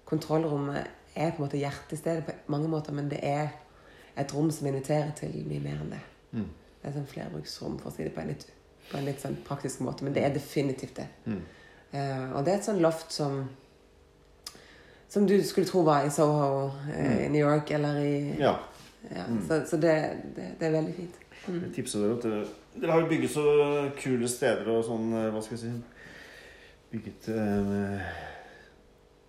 Kontrollrommet 0.06 0.84
er 1.16 1.32
på 1.32 1.40
en 1.40 1.46
måte 1.48 1.58
hjertestedet 1.58 2.26
på 2.28 2.36
mange 2.54 2.70
måter, 2.70 2.94
men 2.94 3.10
det 3.10 3.20
er 3.24 3.48
et 4.18 4.36
rom 4.36 4.52
som 4.54 4.68
inviterer 4.70 5.10
til 5.18 5.34
mye 5.50 5.64
mer 5.64 5.82
enn 5.82 5.90
det. 5.96 6.04
Mm. 6.36 6.46
Det 6.46 6.84
er 6.84 6.92
et 6.92 7.00
sånn 7.00 7.10
flerbruksrom, 7.10 7.80
for 7.82 7.90
å 7.90 7.96
si 7.96 8.06
det 8.06 8.14
på 8.14 8.22
en 8.22 8.30
litt, 8.30 8.46
på 8.92 9.00
en 9.00 9.08
litt 9.08 9.26
sånn 9.26 9.40
praktisk 9.48 9.82
måte. 9.82 10.06
Men 10.06 10.14
det 10.14 10.28
er 10.28 10.38
definitivt 10.38 11.02
det. 11.02 11.08
Mm. 11.26 11.42
Uh, 11.96 12.36
og 12.36 12.46
det 12.46 12.54
er 12.54 12.60
et 12.60 12.70
sånn 12.70 12.84
loft 12.86 13.16
som 13.16 13.48
som 15.10 15.26
du 15.28 15.40
skulle 15.44 15.68
tro 15.68 15.82
var 15.88 16.06
i 16.06 16.12
Soho 16.12 16.72
eh, 16.92 17.26
i 17.26 17.30
New 17.32 17.40
York 17.40 17.72
eller 17.72 18.00
i 18.04 18.36
Ja. 18.40 18.60
ja, 19.10 19.26
Mm. 19.30 19.48
Så, 19.48 19.62
så 19.70 19.78
det, 19.78 19.94
det, 20.36 20.48
det 20.60 20.68
er 20.68 20.72
veldig 20.72 20.94
fint. 20.96 21.20
Mm. 21.48 21.60
Jeg 21.64 21.74
tipser 21.74 22.00
dere 22.04 22.42
at 22.42 22.48
dere, 22.82 22.92
har 22.92 23.02
jo 23.04 23.10
bygget 23.12 23.32
så 23.36 23.44
kule 24.00 24.28
steder 24.32 24.70
og 24.72 24.86
sånn 24.88 25.12
eh, 25.16 25.28
Hva 25.34 25.42
skal 25.44 25.58
jeg 25.58 25.66
si 25.66 25.74
Bygget 26.92 27.30
eh, 27.34 28.16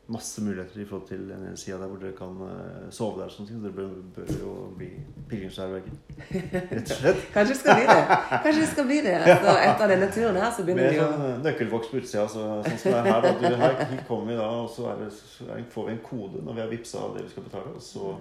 masse 0.07 0.43
muligheter 0.43 0.81
i 0.81 0.85
forhold 0.87 1.09
til 1.09 1.23
den 1.27 1.41
ene 1.49 1.57
sida 1.59 1.81
der 1.81 1.89
hvor 1.91 1.99
dere 1.99 2.15
kan 2.15 2.37
eh, 2.47 2.91
sove 2.95 3.19
der. 3.19 3.27
og 3.27 3.33
sånne 3.35 3.49
ting. 3.49 3.63
Dere 3.65 3.73
bør, 3.75 3.89
bør 4.15 4.29
jo 4.39 4.53
bli 4.79 4.91
pilegrimsherberger. 5.31 5.97
Rett 6.31 6.93
og 6.93 7.01
slett. 7.01 7.25
Kanskje 7.35 7.55
det 7.55 7.59
skal 7.59 7.81
bli 7.81 7.89
det. 7.89 8.05
Kanskje 8.45 8.61
det 8.61 8.69
skal 8.71 8.87
bli 8.91 9.01
det. 9.09 9.17
Altså, 9.27 9.57
etter 9.65 9.93
denne 9.95 10.11
turen 10.15 10.39
her 10.43 10.55
så 10.55 10.67
begynner 10.69 10.95
vi 10.95 11.01
å 11.03 11.09
sånn 11.11 11.43
nøkkelvoks 11.49 11.91
på 11.91 12.01
utsida, 12.03 12.29
så, 12.31 12.47
sånn 12.69 12.79
som 12.85 12.95
det 12.95 13.01
er 13.01 13.11
her. 13.11 13.27
Da. 13.27 13.35
Du, 13.41 13.59
her 13.65 13.99
kommer 14.07 14.31
vi 14.31 14.39
da, 14.39 14.47
og 14.63 14.71
så, 14.77 14.87
er 14.93 15.03
det, 15.03 15.11
så 15.19 15.51
er, 15.57 15.67
får 15.75 15.91
vi 15.91 15.97
en 15.97 16.03
kode 16.07 16.47
når 16.47 16.59
vi 16.61 16.65
har 16.67 16.73
vippsa 16.77 17.03
det 17.17 17.27
vi 17.27 17.35
skal 17.35 17.49
betale. 17.49 17.75
Og 17.75 17.83
så 17.89 18.15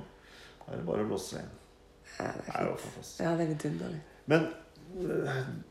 er 0.66 0.80
det 0.80 0.84
bare 0.90 1.06
å 1.06 1.12
låse 1.14 1.36
seg 1.36 1.46
inn. 1.46 1.56
ja, 2.18 2.32
det 2.34 2.46
Det 2.48 2.56
er 2.56 2.62
er 2.64 2.70
jo 2.72 2.78
fantastisk. 2.88 3.22
Ja, 3.22 3.36
det 3.38 3.46
er 3.46 3.54
vidunderlig. 3.54 4.04
Men 4.34 4.50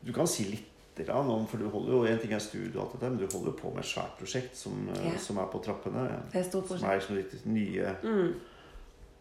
du 0.05 0.13
kan 0.13 0.27
si 0.27 0.43
litt 0.51 1.09
om 1.11 1.45
For 1.47 1.57
du 1.59 1.67
holder 1.69 1.91
jo 1.91 2.03
en 2.07 2.19
ting 2.21 2.31
er 2.33 2.39
studio, 2.39 2.79
alt 2.81 2.93
dette, 2.93 3.09
men 3.09 3.17
du 3.19 3.25
holder 3.33 3.51
på 3.59 3.67
med 3.73 3.81
et 3.83 3.89
svært 3.89 4.13
prosjekt 4.19 4.55
som, 4.55 4.87
Ja. 4.95 5.17
som 5.19 5.37
er 5.37 5.45
på 5.51 5.59
trappene. 5.65 6.05
Det 6.31 6.39
er 6.39 6.43
stort 6.49 6.67
prosjekt. 6.69 6.79
Som 6.79 6.89
er 6.89 6.95
liksom 6.99 7.15
litt 7.17 7.45
nye 7.45 7.95
Mm. 8.03 8.33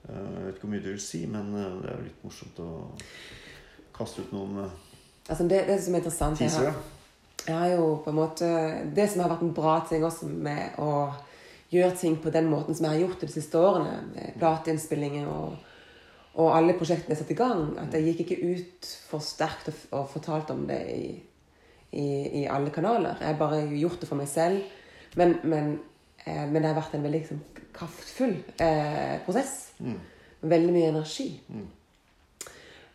øh, 0.09 0.37
Jeg 0.37 0.45
vet 0.45 0.55
ikke 0.55 0.61
hvor 0.61 0.71
mye 0.71 0.83
du 0.85 0.89
vil 0.93 1.01
si, 1.01 1.27
men 1.27 1.55
øh, 1.55 1.83
det 1.83 1.91
er 1.91 1.97
jo 1.97 2.05
litt 2.05 2.25
morsomt 2.25 2.59
å 2.61 2.69
kaste 3.95 4.21
ut 4.23 4.33
noen 4.33 4.57
øh, 4.59 4.71
Altså, 5.29 5.49
det, 5.49 5.67
det 5.67 5.83
som 5.83 5.95
er 5.95 5.99
interessant 5.99 6.41
jeg 6.41 6.51
har, 6.51 6.75
jeg 7.47 7.57
har 7.59 7.69
jo 7.69 8.03
på 8.05 8.11
en 8.11 8.17
måte 8.17 8.49
Det 8.95 9.11
som 9.11 9.21
har 9.25 9.31
vært 9.31 9.43
en 9.43 9.55
bra 9.55 9.79
ting 9.89 10.05
også 10.05 10.27
med 10.29 10.77
å 10.79 11.13
gjøre 11.73 11.97
ting 11.97 12.17
på 12.23 12.31
den 12.31 12.47
måten 12.51 12.75
som 12.77 12.85
jeg 12.87 12.93
har 12.93 13.01
gjort 13.09 13.21
det 13.21 13.29
de 13.29 13.33
siste 13.41 13.59
årene, 13.59 13.95
med 14.15 14.35
plateinnspillinger 14.39 15.27
og, 15.27 15.57
og 16.35 16.51
alle 16.57 16.75
prosjektene 16.79 17.15
jeg 17.15 17.21
satte 17.21 17.35
i 17.37 17.39
gang, 17.39 17.79
at 17.79 17.95
jeg 17.95 18.09
gikk 18.09 18.25
ikke 18.25 18.49
ut 18.55 18.89
for 19.09 19.23
sterkt 19.23 19.69
og, 19.71 19.83
og 20.01 20.09
fortalte 20.11 20.57
om 20.57 20.65
det 20.67 20.81
i, 20.91 21.05
i, 21.95 22.07
i 22.41 22.47
alle 22.51 22.73
kanaler. 22.75 23.21
Jeg 23.21 23.29
har 23.29 23.39
bare 23.39 23.61
gjort 23.71 24.01
det 24.03 24.09
for 24.11 24.19
meg 24.19 24.31
selv. 24.31 24.65
Men, 25.15 25.37
men, 25.47 25.77
eh, 26.27 26.43
men 26.51 26.59
det 26.59 26.73
har 26.73 26.81
vært 26.81 26.97
en 26.99 27.07
veldig 27.07 27.21
liksom, 27.21 27.45
kraftfull 27.75 28.35
eh, 28.59 29.21
prosess. 29.27 29.55
Mm. 29.79 30.01
Veldig 30.43 30.75
mye 30.75 30.91
energi. 30.91 31.29
Mm. 31.49 31.69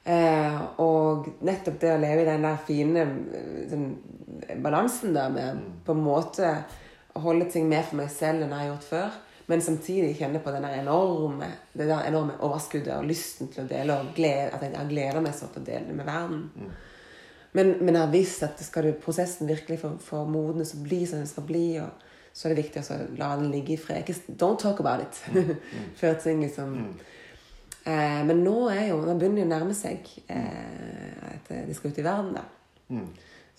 Eh, 0.10 0.60
og 0.82 1.28
nettopp 1.46 1.80
det 1.80 1.94
å 1.94 2.02
leve 2.02 2.24
i 2.24 2.28
den 2.28 2.46
der 2.48 2.60
fine 2.66 3.08
eh, 3.08 3.64
sånn, 3.72 3.90
balansen 4.64 5.16
der 5.16 5.32
med 5.32 5.56
Mm. 5.60 5.74
på 5.86 5.96
en 5.96 6.04
måte 6.04 6.52
å 7.16 7.24
holde 7.24 7.50
ting 7.52 7.68
mer 7.70 7.84
for 7.84 8.00
meg 8.00 8.10
selv 8.14 8.44
enn 8.44 8.54
jeg 8.54 8.60
har 8.60 8.70
gjort 8.74 8.88
før, 8.90 9.18
men 9.50 9.62
samtidig 9.66 10.12
kjenne 10.20 10.40
på 10.44 10.52
enorme, 10.54 11.48
det 11.74 11.88
der 11.90 12.06
enorme 12.06 12.36
overskuddet 12.46 12.94
og 12.94 13.08
lysten 13.10 13.50
til 13.50 13.64
å 13.64 13.70
dele, 13.70 13.96
og 13.98 14.12
glede, 14.16 14.52
at 14.54 14.62
jeg 14.62 14.90
gleder 14.92 15.24
meg 15.26 15.34
så 15.34 15.48
til 15.50 15.64
å 15.64 15.66
dele 15.66 15.88
det 15.88 15.96
med 15.98 16.06
verden. 16.06 16.44
Mm. 16.56 16.70
Men, 17.58 17.72
men 17.80 17.96
jeg 17.96 18.04
har 18.04 18.12
visst 18.14 18.44
at 18.46 18.62
skal 18.62 18.86
du 18.86 18.92
prosessen 19.02 19.50
virkelig 19.50 19.80
få 19.82 19.96
få 20.06 20.22
modnes 20.30 20.76
og 20.78 20.84
bli 20.86 21.00
som 21.10 21.18
den 21.18 21.32
skal 21.32 21.48
bli, 21.50 21.64
og 21.82 21.90
så 22.34 22.46
er 22.46 22.54
det 22.54 22.62
viktig 22.64 22.84
å 22.86 23.00
la 23.18 23.32
den 23.40 23.50
ligge 23.52 23.74
i 23.74 23.80
fred. 23.82 24.04
Ikke- 24.06 24.36
Don't 24.38 24.62
talk 24.62 24.80
about 24.80 25.02
it 25.02 25.24
før 26.00 26.20
ting 26.22 26.46
liksom 26.46 26.76
Mm. 26.78 27.00
Eh, 27.90 28.24
men 28.26 28.44
nå 28.44 28.70
er 28.70 28.90
jo, 28.90 28.98
nå 29.02 29.14
begynner 29.18 29.40
det 29.40 29.48
å 29.48 29.50
nærme 29.54 29.74
seg 29.74 30.06
eh, 30.30 31.30
at 31.32 31.48
de 31.66 31.74
skal 31.74 31.90
ut 31.90 31.98
i 31.98 32.04
verden. 32.06 32.34
da. 32.36 32.44
Mm. 32.90 33.08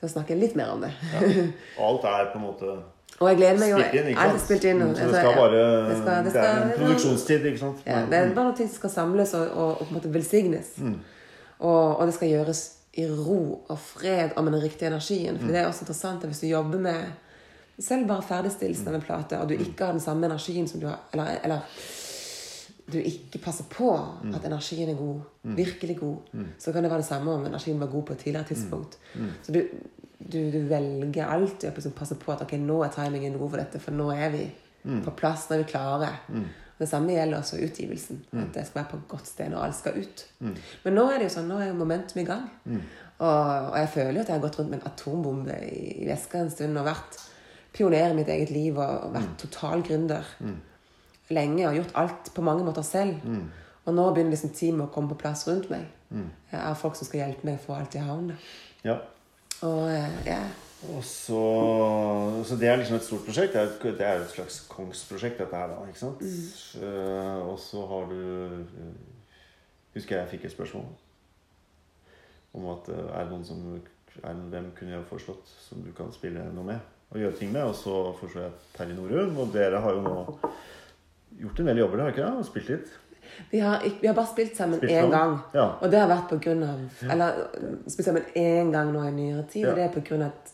Så 0.00 0.08
snakker 0.12 0.36
jeg 0.36 0.42
litt 0.44 0.56
mer 0.60 0.74
om 0.74 0.84
det. 0.84 0.90
Ja. 1.12 1.46
Alt 1.88 2.04
er 2.04 2.28
på 2.30 2.38
en 2.38 2.44
måte 2.44 2.74
Og 3.20 3.28
jeg 3.28 3.36
gleder 3.36 3.58
meg 3.60 3.70
jo 3.70 3.78
spilt 3.78 3.94
inn, 4.00 4.06
ikke 4.08 4.26
sant? 4.30 4.40
spilt 4.40 4.64
inn. 4.64 4.78
Mm, 4.82 4.94
Så 4.96 5.06
det 5.06 5.14
skal 5.14 5.34
bare 5.36 5.62
Det 5.88 5.96
skal- 6.02 6.24
det 6.24 6.32
Det 6.32 6.42
er 6.42 6.62
en 6.62 6.70
produksjonstid, 6.78 7.44
ikke 7.50 7.58
sant? 7.58 7.82
Ja, 7.86 7.98
det 8.10 8.14
er 8.18 8.34
bare 8.34 8.44
noe 8.50 8.56
som 8.56 8.68
skal 8.68 8.90
samles 8.90 9.34
og, 9.34 9.50
og, 9.50 9.70
og 9.80 9.86
på 9.86 9.88
en 9.90 9.94
måte 10.00 10.12
velsignes. 10.14 10.70
Mm. 10.78 10.94
Og, 11.58 11.96
og 11.98 12.06
det 12.06 12.14
skal 12.14 12.28
gjøres 12.28 12.62
i 12.94 13.04
ro 13.06 13.64
og 13.68 13.78
fred 13.78 14.30
og 14.36 14.44
med 14.44 14.52
den 14.52 14.62
riktige 14.62 14.86
energien. 14.88 15.38
For 15.38 15.46
det 15.46 15.56
er 15.56 15.66
også 15.66 15.82
interessant 15.84 16.24
hvis 16.24 16.40
du 16.40 16.46
jobber 16.46 16.78
med 16.78 17.02
selv 17.78 18.08
bare 18.08 18.22
ferdigstillelsen 18.22 18.88
av 18.88 18.94
en 18.94 19.00
plate, 19.04 19.38
og 19.40 19.48
du 19.48 19.54
ikke 19.54 19.84
har 19.84 19.92
den 19.92 20.00
samme 20.00 20.26
energien 20.26 20.68
som 20.68 20.80
du 20.80 20.86
har 20.86 20.98
Eller, 21.12 21.36
eller 21.44 21.60
du 22.92 22.98
ikke 22.98 23.38
passer 23.38 23.64
på 23.70 23.92
at 24.34 24.44
energien 24.46 24.88
er 24.90 24.94
god, 24.98 25.20
virkelig 25.44 25.96
god, 26.00 26.16
så 26.58 26.72
kan 26.72 26.82
det 26.82 26.90
være 26.90 26.98
det 27.04 27.06
samme 27.06 27.30
om 27.32 27.46
energien 27.46 27.80
var 27.80 27.86
god 27.86 28.02
på 28.02 28.12
et 28.12 28.18
tidligere 28.18 28.44
tidspunkt. 28.48 28.98
Så 29.42 29.52
du, 29.52 29.62
du, 30.20 30.50
du 30.52 30.58
velger 30.68 31.26
alltid 31.26 31.70
å 31.70 31.74
liksom 31.74 31.92
passe 31.96 32.14
på 32.20 32.32
at 32.32 32.42
ok, 32.44 32.52
nå 32.60 32.82
er 32.84 32.92
timingen 32.94 33.38
god 33.40 33.50
for 33.50 33.62
dette, 33.62 33.80
for 33.80 33.96
nå 33.96 34.10
er 34.12 34.30
vi 34.34 34.42
på 35.04 35.12
plass, 35.16 35.48
nå 35.48 35.56
er 35.56 35.62
vi 35.64 35.70
klare. 35.72 36.10
Det 36.80 36.88
samme 36.88 37.12
gjelder 37.12 37.38
også 37.42 37.58
utgivelsen. 37.60 38.22
At 38.40 38.54
det 38.54 38.62
skal 38.66 38.80
være 38.82 38.90
på 38.90 38.96
et 38.96 39.08
godt 39.08 39.26
sted 39.28 39.50
når 39.52 39.64
alt 39.66 39.76
skal 39.76 39.98
ut. 40.00 40.22
Men 40.84 40.94
nå 40.96 41.02
er 41.10 41.18
det 41.18 41.26
jo 41.28 41.34
sånn, 41.34 41.48
nå 41.50 41.58
er 41.60 41.66
jo 41.68 41.74
momentum 41.76 42.22
i 42.22 42.24
gang. 42.24 42.46
Og, 43.20 43.26
og 43.26 43.76
jeg 43.76 43.88
føler 43.92 44.14
jo 44.16 44.20
at 44.22 44.28
jeg 44.32 44.38
har 44.38 44.44
gått 44.46 44.58
rundt 44.58 44.70
med 44.70 44.80
en 44.80 44.86
atombombe 44.88 45.56
i, 45.66 45.82
i 46.00 46.06
veska 46.08 46.38
en 46.40 46.50
stund 46.50 46.78
og 46.80 46.86
vært 46.88 47.18
pioner 47.76 48.10
i 48.10 48.16
mitt 48.16 48.28
eget 48.32 48.50
liv 48.50 48.78
og, 48.80 49.04
og 49.06 49.12
vært 49.18 49.34
total 49.38 49.82
gründer 49.84 50.24
lenge 51.30 51.68
og 51.68 51.76
gjort 51.76 51.92
alt 52.00 52.30
på 52.34 52.42
mange 52.42 52.64
måter 52.64 52.82
selv. 52.82 53.20
Og 53.84 53.94
nå 53.94 54.06
begynner 54.14 54.32
liksom 54.34 54.54
teamet 54.56 54.88
å 54.88 54.92
komme 54.94 55.12
på 55.12 55.20
plass 55.20 55.44
rundt 55.48 55.68
meg. 55.70 55.84
Jeg 56.50 56.60
har 56.64 56.74
folk 56.80 56.96
som 56.96 57.06
skal 57.06 57.20
hjelpe 57.26 57.46
meg 57.46 57.60
å 57.60 57.64
få 57.66 57.76
alt 57.76 57.94
i 57.94 58.02
havn. 58.02 58.32
Ja. 58.84 58.96
Og 59.66 59.90
eh, 59.92 60.26
ja. 60.26 60.40
Og 60.88 61.04
så, 61.04 61.40
så 62.48 62.56
det 62.56 62.68
er 62.68 62.78
liksom 62.80 62.96
et 62.96 63.04
stort 63.04 63.26
prosjekt. 63.26 63.52
Det 63.52 63.60
er 63.60 63.68
et, 63.68 63.82
det 63.98 64.06
er 64.06 64.22
et 64.22 64.32
slags 64.32 64.62
kongsprosjekt, 64.70 65.36
dette 65.42 65.56
her, 65.56 65.74
da. 65.74 65.82
ikke 65.90 66.00
sant? 66.00 66.22
Eh, 66.80 67.40
og 67.44 67.58
så 67.60 67.84
har 67.90 68.08
du 68.12 68.20
eh, 68.20 68.94
Husker 69.90 70.20
jeg 70.20 70.30
fikk 70.30 70.44
et 70.46 70.52
spørsmål 70.54 70.86
om 72.54 72.66
at 72.70 72.88
er 72.94 73.24
det 73.26 73.32
noen 73.32 73.44
som 73.46 73.58
er, 73.74 73.88
Hvem 74.22 74.68
kunne 74.76 74.92
jeg 74.94 75.06
foreslått 75.10 75.50
som 75.64 75.82
du 75.82 75.90
kan 75.94 76.10
spille 76.14 76.44
noe 76.54 76.66
med 76.66 76.96
og 77.10 77.18
gjøre 77.18 77.36
ting 77.38 77.50
med? 77.50 77.66
Og 77.66 77.74
så 77.74 77.96
foreslo 78.18 78.44
jeg 78.44 78.56
Terje 78.76 78.94
Norum, 78.94 79.36
og 79.42 79.52
dere 79.54 79.82
har 79.82 79.96
jo 79.96 80.02
nå 80.04 80.14
gjort 81.40 81.62
en 81.62 81.70
del 81.70 81.82
jobber, 81.82 82.02
har 82.02 82.10
dere 82.10 82.14
ikke 82.14 82.24
det? 82.24 82.38
Og 82.38 82.48
spilt 82.48 82.70
litt? 82.70 82.94
Vi 83.50 83.60
har, 83.60 83.82
vi 84.00 84.06
har 84.06 84.14
bare 84.14 84.26
spilt 84.26 84.56
sammen 84.56 84.78
Spilt 84.78 84.92
én 84.92 85.10
gang. 85.10 85.38
Ja. 85.54 85.66
Og 85.80 85.90
det 85.90 85.98
har 86.00 86.08
vært 86.08 86.28
på 86.30 86.38
grunn 86.44 86.62
av 86.62 87.10
Eller 87.10 87.32
spilt 87.90 88.06
sammen 88.06 88.22
én 88.36 88.70
gang 88.72 88.92
nå 88.94 89.02
i 89.08 89.10
nyere 89.12 89.44
tid. 89.50 89.64
Ja. 89.64 89.70
Og 89.70 89.76
det 89.76 89.84
er 89.84 89.92
på 89.94 90.02
grunn 90.08 90.22
av 90.22 90.30
at 90.34 90.52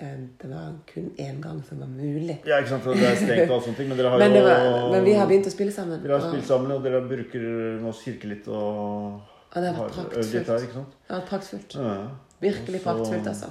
eh, 0.00 0.16
det 0.42 0.50
var 0.50 0.72
kun 0.92 1.10
én 1.18 1.40
gang 1.42 1.62
som 1.68 1.78
var 1.80 1.86
mulig. 1.92 2.38
Ja, 2.46 2.58
ikke 2.58 2.68
sant? 2.74 2.84
Det 2.84 3.06
er 3.10 3.16
stengt 3.20 3.50
og 3.50 3.56
alt 3.58 3.64
sånne 3.68 3.76
ting, 3.76 3.88
men 3.92 3.98
dere 4.00 4.10
har 4.14 4.18
Men, 4.24 4.34
jo 4.34 4.42
var, 4.48 4.90
men 4.96 5.04
vi 5.04 5.14
har 5.18 5.26
begynt 5.30 5.46
å 5.46 5.54
spille 5.54 5.72
sammen. 5.72 6.02
Dere 6.02 6.18
har 6.18 6.28
spilt 6.30 6.46
sammen, 6.48 6.72
og 6.72 6.82
dere 6.86 7.00
bruker 7.06 7.46
Moss 7.84 8.02
kirke 8.06 8.30
litt 8.32 8.48
og 8.48 9.20
Og 9.54 9.58
det 9.60 9.68
har 9.68 9.82
vært 9.84 9.98
øvd 10.00 10.32
litt 10.34 10.46
praktfullt. 10.46 10.48
her, 10.48 10.66
ikke 10.68 10.78
sant? 10.80 10.94
Det 11.06 11.12
har 11.14 11.20
vært 11.20 11.28
praktfullt. 11.34 11.74
Ja. 11.76 11.96
Virkelig 12.42 12.80
så- 12.80 12.86
praktfullt, 12.88 13.26
altså. 13.34 13.50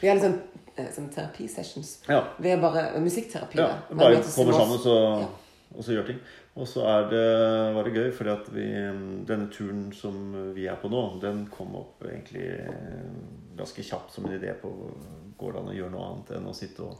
Vi 0.00 0.08
har 0.08 0.14
liksom 0.16 0.38
eh, 0.76 0.88
sånn 0.94 1.08
terapisessions. 1.14 1.90
Ja. 2.08 2.22
Vi 2.38 2.50
er 2.50 2.60
bare 2.62 2.86
musikkterapi. 3.00 3.58
ja. 3.58 3.68
Bare 3.90 4.22
kommer 4.34 4.52
sammen 4.52 4.78
så, 4.78 4.96
Ja. 5.20 5.28
og 5.76 5.84
så 5.84 5.92
gjør 5.96 6.06
ting. 6.06 6.18
Og 6.56 6.64
så 6.68 6.84
det, 7.10 7.24
var 7.76 7.84
det 7.84 7.92
gøy, 7.98 8.10
fordi 8.16 8.30
at 8.32 8.46
vi, 8.54 8.66
denne 9.28 9.50
turen 9.52 9.90
som 9.92 10.14
vi 10.56 10.64
er 10.70 10.78
på 10.80 10.88
nå, 10.88 11.02
den 11.20 11.42
kom 11.52 11.74
opp 11.76 12.00
egentlig 12.08 12.46
eh, 12.48 13.10
ganske 13.58 13.84
kjapt 13.84 14.14
som 14.14 14.24
en 14.28 14.38
idé 14.38 14.54
på 14.60 14.70
Går 15.36 15.52
det 15.52 15.60
an 15.60 15.68
å 15.68 15.74
gjøre 15.76 15.92
noe 15.92 16.04
annet 16.08 16.30
enn 16.38 16.46
å 16.48 16.54
sitte 16.56 16.80
og 16.86 16.96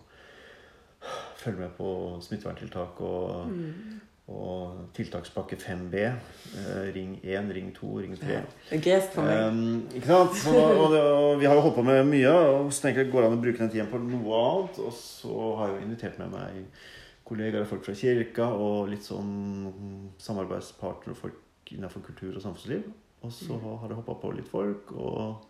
følge 1.41 1.63
med 1.63 1.71
på 1.79 1.87
smitteverntiltak 2.27 3.01
og, 3.01 3.47
Mm. 3.49 4.01
og 4.29 4.91
tiltakspakke 4.93 5.57
5B. 5.57 5.95
eh, 6.05 6.93
Ring 6.93 7.15
1, 7.25 7.49
ring 7.57 7.71
2, 7.73 7.93
ring 8.03 8.17
3. 8.19 8.35
Ja. 8.35 8.79
Gresk 8.83 9.15
for 9.15 9.23
meg. 9.23 9.57
Ikke 9.97 10.07
sant? 10.11 10.37
Så, 10.43 10.53
og, 10.53 10.93
det, 10.93 11.01
og 11.01 11.41
vi 11.41 11.47
har 11.49 11.55
jo 11.57 11.63
holdt 11.65 11.79
på 11.79 11.85
med 11.87 12.05
mye, 12.11 12.29
og 12.35 12.73
så 12.75 12.83
tenker 12.89 13.05
jeg 13.05 13.13
går 13.13 13.23
det 13.25 13.31
an 13.33 13.39
å 13.39 13.43
bruke 13.47 13.59
den 13.65 13.71
tiden 13.73 13.89
på 13.93 14.03
noe 14.05 14.43
annet. 14.43 14.81
Og 14.85 14.93
så 14.93 15.33
har 15.57 15.71
jeg 15.73 15.79
jo 15.79 15.87
invitert 15.89 16.19
med 16.21 16.35
meg 16.37 16.67
kollegaer 17.27 17.64
og 17.64 17.70
folk 17.70 17.85
fra 17.87 17.97
kirka 17.99 18.47
og 18.55 18.91
litt 18.93 19.07
sånn 19.07 20.12
samarbeidspartnere 20.22 21.16
og 21.16 21.20
folk 21.24 21.74
innenfor 21.74 22.05
kultur 22.07 22.37
og 22.37 22.43
samfunnsliv. 22.45 22.87
Og 23.27 23.33
så 23.35 23.59
har 23.59 23.91
det 23.91 23.99
hoppa 23.99 24.14
på 24.20 24.31
litt 24.37 24.47
folk, 24.47 24.93
og, 24.95 25.47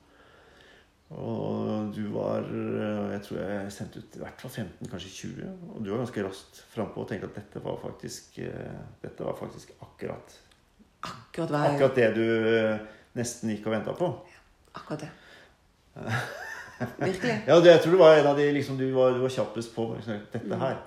og 1.13 1.91
du 1.93 2.07
var 2.15 2.47
eh, 2.47 3.11
Jeg 3.13 3.25
tror 3.27 3.41
jeg 3.43 3.75
sendte 3.75 4.01
ut 4.01 4.17
i 4.17 4.23
hvert 4.23 4.41
fall 4.41 4.53
15, 4.53 4.89
kanskje 4.93 5.13
20. 5.35 5.51
Og 5.75 5.85
du 5.85 5.91
var 5.93 6.01
ganske 6.01 6.25
raskt 6.25 6.63
frampå 6.73 7.05
og 7.05 7.11
tenkte 7.11 7.29
at 7.29 7.41
dette 7.43 7.63
var 7.67 7.77
faktisk, 7.83 8.41
eh, 8.47 8.81
dette 9.03 9.27
var 9.27 9.37
faktisk 9.39 9.77
akkurat 9.83 10.41
Akkurat 11.07 11.53
hva 11.53 11.61
jeg 11.67 11.77
Akkurat 11.77 12.01
det 12.01 12.09
du 12.17 12.25
eh, 12.25 12.89
nesten 13.19 13.53
gikk 13.53 13.69
og 13.69 13.77
venta 13.77 13.93
på. 13.97 14.09
Akkurat 14.73 15.05
det. 15.05 15.13
Virkelig. 17.01 17.37
Ja, 17.47 17.61
det, 17.61 17.71
jeg 17.71 17.83
tror 17.85 17.95
det 17.95 18.01
var 18.01 18.17
en 18.17 18.27
av 18.33 18.41
de 18.41 18.47
liksom, 18.53 18.77
du, 18.81 18.89
var, 18.93 19.15
du 19.17 19.23
var 19.23 19.33
kjappest 19.33 19.73
på 19.77 19.87
liksom, 19.95 20.25
dette 20.33 20.59
her. 20.61 20.81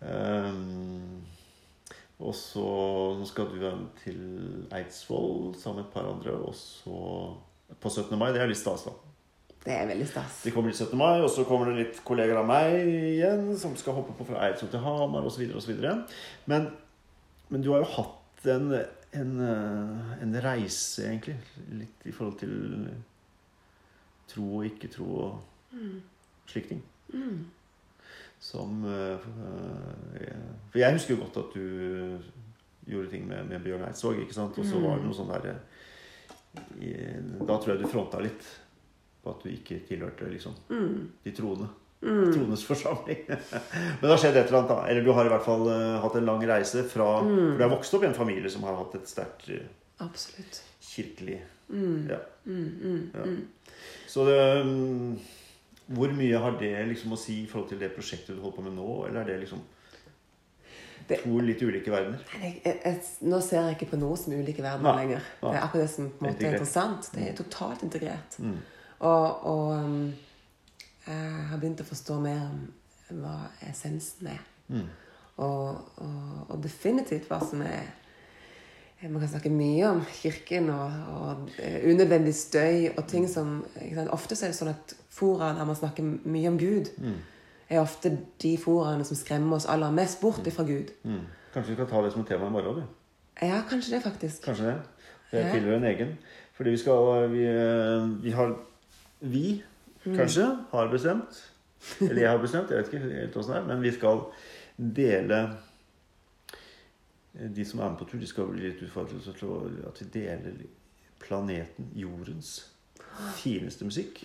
Um, 0.00 1.24
og 2.16 2.34
så 2.36 2.64
Nå 3.16 3.26
skal 3.28 3.48
du 3.50 3.58
være 3.60 3.88
til 4.02 4.20
Eidsvoll 4.74 5.54
sammen 5.60 5.82
med 5.82 5.88
et 5.88 5.94
par 5.94 6.08
andre. 6.08 6.36
Og 6.36 6.54
så 6.56 7.00
på 7.80 7.90
17. 7.90 8.16
mai. 8.18 8.30
Det 8.32 8.42
er 8.42 8.50
litt 8.50 8.60
stas, 8.60 8.86
da. 8.86 8.94
Det 9.66 9.74
er 9.74 9.88
veldig 9.90 10.06
stas. 10.06 10.42
Det 10.46 10.52
kommer 10.54 10.70
litt 10.70 10.78
17. 10.78 10.94
mai, 10.98 11.20
og 11.20 11.30
så 11.32 11.44
kommer 11.46 11.72
det 11.72 11.80
litt 11.80 11.96
kolleger 12.06 12.38
av 12.38 12.46
meg 12.46 12.76
igjen 12.86 13.48
som 13.58 13.74
skal 13.78 13.96
hoppe 13.98 14.14
på 14.14 14.28
fra 14.28 14.44
Eidsvoll 14.46 14.70
til 14.70 14.84
Hamar 14.84 15.26
osv. 15.26 15.74
Men, 16.46 16.68
men 17.50 17.64
du 17.64 17.72
har 17.72 17.82
jo 17.82 17.90
hatt 17.96 18.46
en, 18.52 18.70
en, 19.18 19.34
eh, 19.42 20.14
en 20.22 20.38
reise, 20.44 21.02
egentlig. 21.08 21.34
Litt 21.82 22.06
i 22.06 22.14
forhold 22.14 22.38
til 22.44 22.54
tro 24.30 24.46
og 24.60 24.70
ikke 24.70 24.90
tro 24.94 25.08
og 25.24 25.74
slike 26.46 26.76
ting. 26.76 26.86
Som 28.42 28.84
eh, 28.84 29.28
eh, 30.20 30.50
For 30.72 30.82
jeg 30.82 30.96
husker 30.98 31.14
jo 31.14 31.22
godt 31.24 31.40
at 31.40 31.56
du 31.56 32.18
gjorde 32.86 33.10
ting 33.10 33.24
med, 33.26 33.48
med 33.50 33.64
Bjørn 33.64 33.86
Eidsvåg, 33.88 34.20
ikke 34.22 34.36
sant? 34.36 34.58
Og 34.60 34.66
så 34.68 34.78
var 34.82 35.00
det 35.00 35.08
noe 35.08 35.16
sånn 35.16 35.32
derre 35.32 35.56
Da 37.48 37.56
tror 37.58 37.72
jeg 37.74 37.82
du 37.82 37.88
fronta 37.90 38.20
litt 38.22 38.44
på 39.24 39.32
at 39.32 39.42
du 39.42 39.50
ikke 39.50 39.80
tilhørte 39.88 40.28
liksom 40.30 40.54
de 41.24 41.32
troende. 41.34 41.66
trones 42.30 42.62
forsamling. 42.68 43.24
Men 43.98 44.04
det 44.04 44.12
har 44.12 44.20
skjedd 44.22 44.36
et 44.38 44.46
eller 44.46 44.60
annet, 44.60 44.70
da. 44.70 44.76
Eller 44.86 45.02
du 45.02 45.10
har 45.16 45.26
i 45.26 45.32
hvert 45.32 45.46
fall 45.46 45.66
eh, 45.72 45.96
hatt 46.04 46.18
en 46.20 46.28
lang 46.28 46.44
reise 46.46 46.84
fra 46.86 47.08
For 47.24 47.58
du 47.58 47.64
er 47.66 47.72
vokst 47.72 47.96
opp 47.96 48.04
i 48.06 48.10
en 48.10 48.14
familie 48.14 48.52
som 48.52 48.66
har 48.68 48.78
hatt 48.78 48.94
et 49.00 49.10
sterkt 49.10 49.48
eh, 49.50 49.66
Absolutt. 50.04 50.60
kirkelig 50.84 51.40
ja. 52.06 52.20
ja. 52.46 53.24
Så 54.06 54.22
det 54.28 54.38
mm, 54.62 55.16
Hvor 55.86 56.12
mye 56.18 56.38
har 56.42 56.56
det 56.58 56.72
liksom 56.88 57.12
å 57.14 57.18
si 57.20 57.42
i 57.44 57.46
forhold 57.46 57.68
til 57.70 57.78
det 57.78 57.92
prosjektet 57.94 58.34
du 58.34 58.40
holder 58.42 58.56
på 58.56 58.62
med 58.66 58.72
nå, 58.74 59.06
eller 59.06 59.20
er 59.20 59.24
det 59.24 59.40
liksom 59.44 59.60
Det- 61.08 61.20
to 61.22 61.38
litt 61.38 61.60
ulike 61.62 61.90
verdener? 61.90 62.18
Jeg, 62.42 62.60
jeg, 62.64 62.80
jeg, 62.84 63.02
nå 63.30 63.40
ser 63.40 63.60
jeg 63.68 63.76
ikke 63.76 63.90
på 63.92 63.98
noe 64.00 64.16
som 64.18 64.32
ulike 64.34 64.62
verdener 64.64 64.88
Nei, 64.96 65.04
lenger. 65.04 65.20
nei. 65.42 65.50
Det 65.52 65.58
er 65.60 65.62
akkurat 65.68 65.84
det 65.84 65.90
som 65.92 66.08
på 66.10 66.24
en 66.26 66.32
måte 66.32 66.42
er 66.46 66.52
interessant. 66.56 67.10
Det 67.14 67.28
er 67.28 67.36
totalt 67.38 67.82
integrert. 67.86 68.38
Mm. 68.42 68.56
Og, 68.98 69.44
og 69.46 69.84
um, 69.84 70.14
jeg 71.06 71.46
har 71.52 71.58
begynt 71.62 71.80
å 71.84 71.86
forstå 71.86 72.16
mer 72.24 72.40
om 72.50 73.20
hva 73.22 73.36
essensen 73.68 74.26
er. 74.32 74.42
Mm. 74.68 74.88
Og, 75.36 75.78
og, 76.02 76.50
og 76.50 76.62
definitivt 76.64 77.28
hva 77.30 77.38
som 77.44 77.62
er 77.62 77.86
Man 79.02 79.20
kan 79.20 79.28
snakke 79.28 79.50
mye 79.52 79.84
om 79.90 80.00
kirken 80.08 80.70
og, 80.72 80.92
og 81.12 81.50
eh, 81.62 81.82
unødvendig 81.92 82.34
støy 82.34 82.88
og 82.96 83.04
ting 83.08 83.26
som 83.30 83.58
ikke 83.82 83.94
sant? 83.98 84.10
Ofte 84.10 84.34
er 84.40 84.50
det 84.50 84.56
sånn 84.56 84.70
at 84.72 84.94
fora 85.12 85.50
der 85.54 85.64
man 85.68 85.76
snakker 85.76 86.02
mye 86.24 86.48
om 86.48 86.56
Gud, 86.58 86.88
Mm. 86.98 87.18
er 87.68 87.80
ofte 87.82 88.18
de 88.42 88.56
foraene 88.58 89.04
som 89.04 89.16
skremmer 89.16 89.56
oss 89.56 89.66
aller 89.68 89.90
mest 89.92 90.20
bort 90.20 90.46
fra 90.54 90.64
Gud. 90.64 90.90
Mm. 91.04 91.20
Kanskje 91.54 91.70
vi 91.74 91.76
skal 91.76 91.88
ta 91.90 92.02
det 92.02 92.12
som 92.12 92.20
et 92.22 92.28
tema 92.28 92.46
i 92.48 92.50
morgen? 92.50 92.74
Du? 92.80 92.82
Ja, 93.42 93.60
kanskje 93.68 93.96
det, 93.96 94.02
faktisk. 94.02 94.42
Kanskje 94.44 94.64
det? 94.66 94.76
Det 95.32 95.44
Ja. 95.44 95.52
tilhører 95.52 95.76
en 95.76 95.84
egen. 95.84 96.18
Fordi 96.56 96.70
vi 96.70 96.76
skal 96.76 97.28
Vi, 97.30 97.44
eh, 97.44 98.22
vi 98.22 98.30
har 98.30 98.56
Vi, 99.20 99.62
kanskje, 100.04 100.46
har 100.72 100.88
bestemt 100.88 101.42
Eller 102.00 102.22
jeg 102.22 102.30
har 102.30 102.38
bestemt, 102.38 102.70
jeg 102.70 102.78
vet 102.78 102.92
ikke 102.94 103.10
helt 103.20 103.36
åssen 103.36 103.52
det 103.54 103.62
er, 103.62 103.66
men 103.66 103.82
vi 103.82 103.90
skal 103.92 104.20
dele 104.78 105.50
De 107.36 107.64
som 107.64 107.80
er 107.80 107.90
med 107.92 107.98
på 108.00 108.08
tur, 108.08 108.20
de 108.20 108.28
skal 108.28 108.48
bli 108.48 108.64
litt 108.68 108.82
utfordret 108.86 109.26
til 109.38 109.82
at 109.88 110.00
vi 110.00 110.08
deler 110.14 110.56
planeten 111.20 111.90
Jordens 111.96 112.58
fineste 113.36 113.84
musikk. 113.84 114.22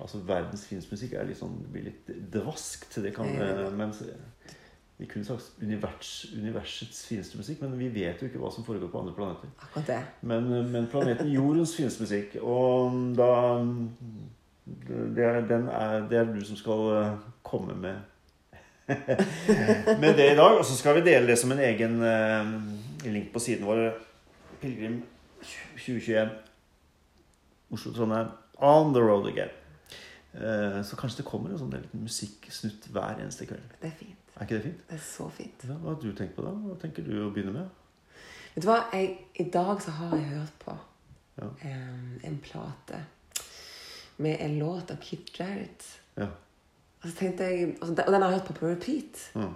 Altså 0.00 0.20
verdens 0.26 0.66
fineste 0.68 0.92
musikk 0.94 1.16
er 1.16 1.28
litt 1.28 1.40
sånn, 1.40 1.56
det 1.62 1.72
blir 1.72 1.88
litt 1.90 2.12
dvaskt. 2.32 3.00
Det 3.04 3.14
kan, 3.16 3.28
eh, 3.28 3.66
mens 3.76 4.02
vi 4.96 5.08
kunne 5.10 5.26
sagt 5.26 5.58
univers, 5.62 6.12
universets 6.36 7.04
fineste 7.08 7.40
musikk, 7.40 7.60
men 7.64 7.74
vi 7.78 7.88
vet 7.92 8.20
jo 8.22 8.28
ikke 8.28 8.38
hva 8.38 8.52
som 8.54 8.64
foregår 8.64 8.92
på 8.92 9.00
andre 9.02 9.14
planeter. 9.16 9.50
Akkurat 9.58 9.90
det. 9.90 10.00
Men, 10.22 10.48
men 10.70 10.86
planeten 10.86 11.32
Jordens 11.32 11.74
fineste 11.76 12.06
musikk, 12.06 12.38
og 12.42 13.16
da 13.18 13.32
det 14.64 15.24
er, 15.24 15.42
den 15.48 15.68
er, 15.68 16.08
det 16.08 16.18
er 16.18 16.30
du 16.32 16.40
som 16.44 16.56
skal 16.56 16.86
eh, 16.96 17.16
komme 17.44 17.74
med 17.76 18.13
med 20.00 20.16
det 20.16 20.32
i 20.32 20.36
dag. 20.36 20.58
Og 20.58 20.64
så 20.64 20.76
skal 20.76 20.98
vi 20.98 21.04
dele 21.10 21.26
det 21.30 21.38
som 21.40 21.52
en 21.54 21.62
egen 21.64 22.00
uh, 22.02 22.54
link 23.08 23.32
på 23.32 23.42
siden 23.42 23.66
vår. 23.68 23.84
Pilegrim 24.60 25.02
2021. 25.76 26.34
Oslo-Trondheim. 27.74 28.28
On 28.62 28.92
the 28.94 29.00
road 29.02 29.28
again. 29.28 29.50
Uh, 30.34 30.82
så 30.84 30.96
kanskje 30.98 31.22
det 31.22 31.28
kommer 31.28 31.52
en 31.54 31.60
sånn 31.60 31.72
liten 31.74 32.04
musikksnutt 32.04 32.88
hver 32.94 33.20
eneste 33.22 33.46
kveld. 33.50 33.64
Det 33.80 33.90
er 33.92 33.96
fint. 33.98 34.20
Er 34.34 34.46
ikke 34.48 34.56
det 34.58 34.64
fint? 34.68 34.84
Det 34.90 34.96
er 34.98 35.02
så 35.06 35.28
fint. 35.30 35.64
Ja, 35.68 35.76
hva 35.78 35.92
har 35.94 36.00
du 36.02 36.08
tenkt 36.18 36.34
på 36.36 36.42
da? 36.42 36.50
Hva 36.64 36.76
tenker 36.82 37.06
du 37.06 37.12
å 37.22 37.30
begynne 37.34 37.54
med? 37.54 37.68
Vet 38.54 38.64
du 38.64 38.70
hva? 38.70 38.80
Jeg, 38.94 39.12
I 39.42 39.46
dag 39.54 39.82
så 39.82 39.94
har 40.00 40.16
jeg 40.18 40.32
hørt 40.32 40.56
på 40.64 40.74
Ja. 41.38 41.48
um, 41.50 42.18
en 42.22 42.36
plate 42.42 43.00
med 44.22 44.36
en 44.40 44.58
låt 44.60 44.90
av 44.94 45.00
Kid 45.02 45.30
Jarrett. 45.34 45.86
Ja. 46.18 46.28
Og 47.04 47.10
så 47.10 47.16
tenkte 47.16 47.44
jeg, 47.44 47.76
og 47.80 47.88
den 47.88 48.22
har 48.22 48.30
jeg 48.30 48.38
hørt 48.38 48.46
på 48.46 48.52
på 48.52 48.66
repeat. 48.66 49.30
Mm. 49.34 49.54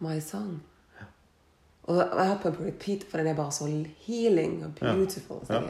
My 0.00 0.20
Song. 0.20 0.62
Og 1.82 1.96
jeg 1.96 2.08
har 2.12 2.28
hørt 2.28 2.42
på 2.42 2.48
den 2.48 2.56
på 2.56 2.64
repeat, 2.64 3.04
for 3.10 3.18
den 3.18 3.26
er 3.26 3.34
bare 3.34 3.52
så 3.52 3.84
healing 4.06 4.64
og 4.64 4.74
beautiful. 4.74 5.36
Ja. 5.48 5.54
Ja. 5.54 5.68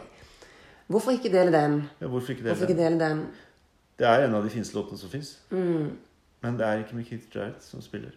Hvorfor 0.86 1.10
ikke 1.10 1.32
dele 1.32 1.52
den? 1.52 1.82
ja 2.00 2.06
hvorfor 2.06 2.32
ikke 2.32 2.42
Hvorfor 2.42 2.66
ikke 2.66 2.82
dele 2.82 3.00
den? 3.00 3.26
Det 3.98 4.06
er 4.06 4.24
en 4.24 4.34
av 4.34 4.44
de 4.44 4.50
fineste 4.50 4.74
låtene 4.74 4.98
som 4.98 5.10
fins. 5.10 5.40
Mm. 5.50 5.90
Men 6.42 6.58
det 6.58 6.66
er 6.66 6.78
ikke 6.78 7.04
Keith 7.04 7.36
Jarrett 7.36 7.64
som 7.64 7.82
spiller. 7.82 8.10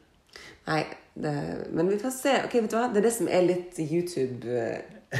Nei, 0.68 0.84
det, 1.14 1.34
men 1.72 1.90
vi 1.90 2.00
får 2.00 2.10
se. 2.10 2.34
Ok, 2.44 2.54
vet 2.54 2.72
du 2.72 2.78
hva? 2.78 2.88
Det 2.92 2.98
er 2.98 3.08
det 3.08 3.14
som 3.14 3.28
er 3.32 3.46
litt 3.46 3.80
YouTube 3.80 4.50
eh, 4.52 5.20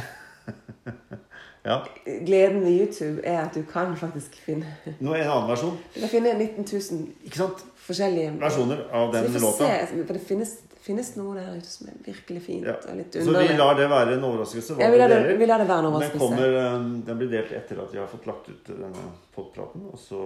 Ja. 1.66 1.80
Gleden 2.04 2.60
med 2.62 2.76
YouTube 2.78 3.24
er 3.26 3.40
at 3.48 3.56
du 3.58 3.64
kan 3.66 3.96
faktisk 3.98 4.36
finne 4.44 4.68
Nå 5.02 5.16
er 5.16 5.24
en 5.24 5.30
annen 5.34 5.48
versjon. 5.50 5.74
Du 5.94 5.98
kan 6.04 6.12
finne 6.12 6.36
19 6.38 6.62
000 6.62 7.26
Ikke 7.26 7.40
sant? 7.40 7.64
forskjellige 7.86 8.36
Versjoner 8.40 8.84
av 8.94 9.10
den 9.14 9.26
låta. 9.34 9.66
se, 9.66 9.98
for 10.06 10.14
det 10.14 10.22
finnes, 10.28 10.52
finnes 10.86 11.10
noe 11.18 11.34
der 11.38 11.56
ute 11.58 11.70
som 11.70 11.88
er 11.90 11.98
virkelig 12.06 12.42
fint 12.46 12.66
Ja. 12.66 12.76
og 12.90 12.96
litt 13.00 13.14
Så 13.18 13.34
vi 13.34 13.56
lar 13.58 13.74
det 13.78 13.88
være 13.90 14.14
en 14.16 14.24
overraskelse. 14.26 14.78
Ja, 14.78 14.90
vi 14.90 14.98
lar 14.98 15.08
det, 15.10 15.36
vi 15.38 15.46
lar 15.46 15.58
det 15.62 15.68
være 15.68 15.78
en 15.78 15.84
Den, 15.84 15.92
overraskelse. 15.92 16.18
kommer, 16.22 16.56
um, 16.76 16.88
den 17.06 17.18
blir 17.18 17.30
delt 17.34 17.52
etter 17.52 17.82
at 17.82 17.92
vi 17.94 17.98
har 17.98 18.06
fått 18.10 18.26
lagt 18.26 18.48
ut 18.50 18.70
denne 18.70 19.06
podpraten. 19.34 19.86
Og 19.92 19.98
så 19.98 20.22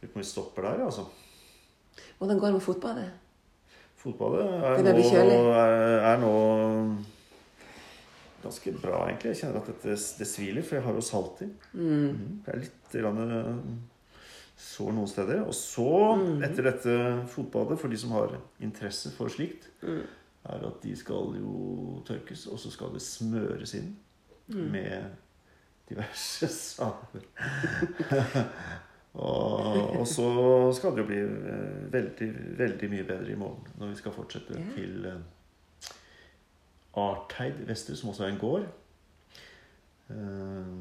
Vi 0.00 0.22
stopper 0.22 0.62
der, 0.62 0.84
altså. 0.84 1.02
Hvordan 2.18 2.38
går 2.38 2.46
det 2.46 2.52
med 2.54 2.62
fotballet? 2.62 3.10
Fotballet 3.96 4.46
er 4.46 4.82
nå, 4.84 5.52
er, 5.52 5.98
er 6.12 6.18
nå 6.20 6.32
ganske 8.46 8.72
bra, 8.80 9.02
egentlig. 9.08 9.34
Jeg 9.34 9.40
kjenner 9.42 9.60
at 9.60 9.66
dette, 9.72 9.96
det 10.18 10.26
sviler, 10.30 10.62
for 10.64 10.78
jeg 10.78 10.84
har 10.86 10.96
jo 10.98 11.04
salt 11.04 11.42
i. 11.44 11.50
Mm. 11.74 12.40
Det 12.46 12.54
er 12.54 12.62
litt 12.64 12.96
grann, 12.96 13.20
uh, 13.26 14.22
sår 14.56 14.92
noen 14.96 15.10
steder. 15.10 15.42
Og 15.44 15.52
så, 15.54 15.88
Mm. 16.16 16.42
etter 16.46 16.62
dette 16.70 16.96
fotbadet, 17.28 17.78
for 17.78 17.88
de 17.92 17.98
som 18.00 18.10
har 18.16 18.38
interesse 18.60 19.10
for 19.12 19.28
slikt, 19.28 19.68
Mm. 19.82 20.02
er 20.48 20.66
at 20.66 20.80
de 20.82 20.94
skal 20.96 21.34
jo 21.36 22.02
tørkes, 22.06 22.46
og 22.48 22.58
så 22.58 22.70
skal 22.72 22.92
det 22.94 23.02
smøres 23.02 23.74
inn 23.74 23.96
Mm. 24.48 24.70
med 24.72 25.10
diverse 25.88 26.46
saver. 26.62 27.22
og, 29.16 29.96
og 30.00 30.06
så 30.08 30.26
skal 30.76 30.92
det 30.96 31.02
jo 31.04 31.08
bli 31.08 31.20
eh, 31.22 31.92
veldig, 31.92 32.28
veldig 32.58 32.90
mye 32.92 33.06
bedre 33.08 33.32
i 33.32 33.38
morgen 33.40 33.66
når 33.80 33.92
vi 33.94 34.00
skal 34.02 34.12
fortsette 34.16 34.56
Ja. 34.58 34.64
til 34.76 35.06
eh, 35.06 35.20
Arteid 36.96 37.62
Vester, 37.68 37.96
som 37.98 38.10
også 38.12 38.24
er 38.26 38.34
en 38.34 38.40
gård. 38.40 38.66
Eh, 40.10 40.74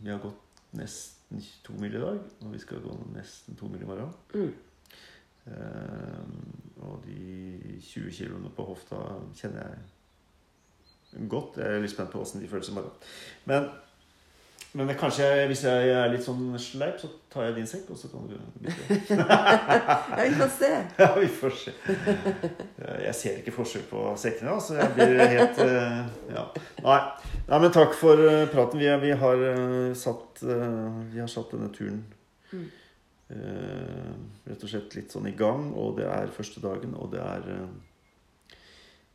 vi 0.00 0.10
har 0.10 0.22
gått 0.22 0.64
nesten 0.78 1.44
to 1.64 1.74
mil 1.80 1.94
i 1.94 2.02
dag, 2.02 2.18
og 2.42 2.52
vi 2.52 2.60
skal 2.62 2.82
gå 2.84 2.96
nesten 3.14 3.58
to 3.58 3.68
mil 3.70 3.82
i 3.82 3.88
morgen. 3.88 4.12
Mm. 4.34 4.52
Eh, 5.50 6.82
og 6.86 7.02
de 7.04 7.80
20 7.82 8.12
kiloene 8.14 8.52
på 8.56 8.66
hofta 8.68 9.00
kjenner 9.36 9.66
jeg 9.66 11.28
godt. 11.28 11.58
Jeg 11.58 11.76
er 11.76 11.82
litt 11.82 11.94
spent 11.94 12.12
på 12.12 12.22
åssen 12.22 12.42
de 12.42 12.48
føles 12.50 12.70
i 12.70 12.76
morgen. 12.76 12.92
Men, 13.50 13.70
men 14.78 14.90
kanskje 14.94 15.26
hvis 15.50 15.64
jeg 15.66 15.88
er 15.90 16.12
litt 16.12 16.22
sånn 16.22 16.52
sleip, 16.62 17.00
så 17.02 17.08
tar 17.32 17.48
jeg 17.48 17.56
din 17.56 17.66
sekk, 17.66 17.88
og 17.90 17.98
så 17.98 18.10
kan 18.12 18.28
du 18.30 18.36
bytte. 18.62 19.16
Ja, 20.20 20.26
vi 20.28 20.34
får 20.38 20.52
se. 20.58 20.70
ja, 21.00 21.08
vi 21.16 21.26
får 21.40 21.56
se. 21.58 21.74
Jeg 23.06 23.14
ser 23.18 23.40
ikke 23.40 23.54
forskjell 23.56 23.84
på 23.90 24.04
sekkene, 24.20 24.54
altså. 24.54 24.76
Jeg 24.78 24.92
blir 24.94 25.22
helt 25.34 25.58
eh, 25.64 26.00
Ja. 26.36 26.44
Nei. 26.86 27.00
Nei, 27.50 27.58
men 27.66 27.74
takk 27.74 27.94
for 27.98 28.22
eh, 28.22 28.44
praten. 28.52 28.78
Vi, 28.82 28.90
vi, 29.08 29.10
har, 29.24 29.42
eh, 29.50 29.90
satt, 29.98 30.42
vi 30.44 31.18
har 31.22 31.30
satt 31.30 31.54
denne 31.56 31.72
turen 31.74 32.02
Mm. 32.50 32.64
rett 34.50 34.64
og 34.66 34.70
slett 34.72 34.94
litt 34.96 35.12
sånn 35.14 35.28
i 35.30 35.36
gang, 35.38 35.68
og 35.78 35.92
det 36.00 36.08
er 36.10 36.32
første 36.34 36.58
dagen, 36.64 36.96
og 36.98 37.12
det 37.12 37.20
er 37.22 37.44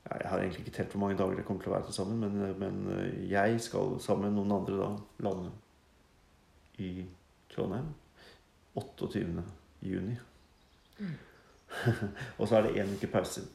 Jeg 0.05 0.29
har 0.29 0.39
egentlig 0.39 0.59
ikke 0.61 0.71
telt 0.77 0.91
hvor 0.93 1.01
mange 1.01 1.17
dager 1.17 1.39
det 1.39 1.43
kommer 1.47 1.63
til 1.63 1.71
å 1.71 1.75
være 1.75 1.87
til 1.87 1.95
sammen, 1.97 2.19
men, 2.21 2.35
eh, 2.45 2.57
men 2.61 2.75
eh, 2.93 3.21
jeg 3.31 3.57
skal 3.65 3.95
sammen 4.03 4.27
med 4.27 4.37
noen 4.37 4.53
andre 4.59 4.75
da 4.77 4.89
lande 5.25 5.49
i 6.77 6.89
Trondheim 7.49 7.87
28. 8.77 9.23
juni. 9.81 10.17
og 12.37 12.45
så 12.45 12.59
er 12.59 12.67
det 12.67 12.75
én 12.83 12.93
uke 12.93 13.09
pause 13.09 13.47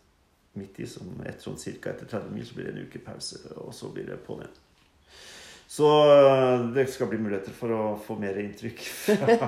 midt 0.59 0.81
i, 0.83 0.89
som 0.91 1.07
etter 1.23 1.45
sånn 1.45 1.61
cirka 1.61 1.95
etter 1.95 2.11
30 2.11 2.35
mil 2.35 2.49
så 2.49 2.59
blir 2.59 2.67
det 2.67 2.75
en 2.75 2.91
uke 2.91 3.05
pause, 3.05 3.39
og 3.55 3.71
så 3.77 3.93
blir 3.95 4.11
det 4.11 4.19
på'n 4.27 4.43
igjen. 4.43 4.59
Så 5.71 5.87
øh, 5.87 6.67
det 6.75 6.89
skal 6.91 7.07
bli 7.13 7.23
muligheter 7.23 7.55
for 7.55 7.71
å 7.71 7.83
få 8.03 8.19
mer 8.19 8.43
inntrykk. 8.43 8.83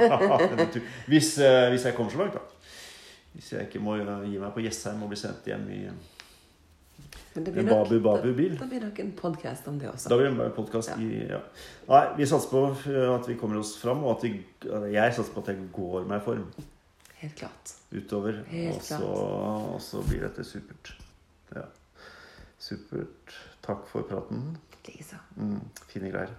Hvis, 1.10 1.34
hvis 1.42 1.86
jeg 1.88 1.96
kommer 1.96 2.14
så 2.14 2.20
langt, 2.20 2.38
da. 2.38 2.78
Hvis 3.32 3.48
jeg 3.56 3.66
ikke 3.66 3.82
må 3.82 3.96
gi 3.98 4.38
meg 4.38 4.52
på 4.54 4.62
Jessheim 4.62 5.02
og 5.02 5.10
bli 5.10 5.18
sendt 5.18 5.48
hjem 5.50 5.66
i 5.74 5.80
Men 7.34 7.44
det 7.44 7.56
en 7.58 7.64
nok- 7.66 7.88
Babu-Babu-bil. 7.88 8.54
Da, 8.58 8.64
da 8.64 8.68
blir 8.68 8.80
det 8.80 8.88
nok 8.88 8.98
en 9.00 9.12
podkast 9.12 9.68
om 9.68 9.78
det 9.80 9.88
også. 9.90 10.08
Da 10.08 10.16
blir 10.16 10.28
det 10.30 10.46
en 10.46 10.52
podcast 10.56 10.88
Ja. 10.92 10.96
i 11.00 11.26
ja. 11.30 11.38
Nei, 11.88 12.02
vi 12.16 12.26
satser 12.26 12.50
på 12.50 12.62
øh, 12.92 13.14
at 13.14 13.28
vi 13.28 13.34
kommer 13.40 13.58
oss 13.58 13.76
fram, 13.80 14.04
og 14.04 14.16
at 14.18 14.22
vi, 14.28 14.44
jeg 14.92 15.14
satser 15.14 15.32
på 15.32 15.40
at 15.40 15.48
jeg 15.54 15.68
går 15.72 16.04
meg 16.08 16.20
i 16.20 16.24
form 16.24 16.46
Helt 17.22 17.34
klart. 17.38 17.74
utover. 17.94 18.42
Helt 18.50 18.76
Og 18.76 18.82
så, 18.82 18.98
og 19.04 19.80
så 19.80 20.02
blir 20.08 20.20
dette 20.26 20.44
supert. 20.44 20.92
Ja. 21.54 21.62
Supert. 22.58 23.36
Takk 23.62 23.86
for 23.90 24.02
praten. 24.02 24.56
Likeså. 24.86 25.16
Mm, 25.36 25.60
fine 25.88 26.10
greier. 26.10 26.30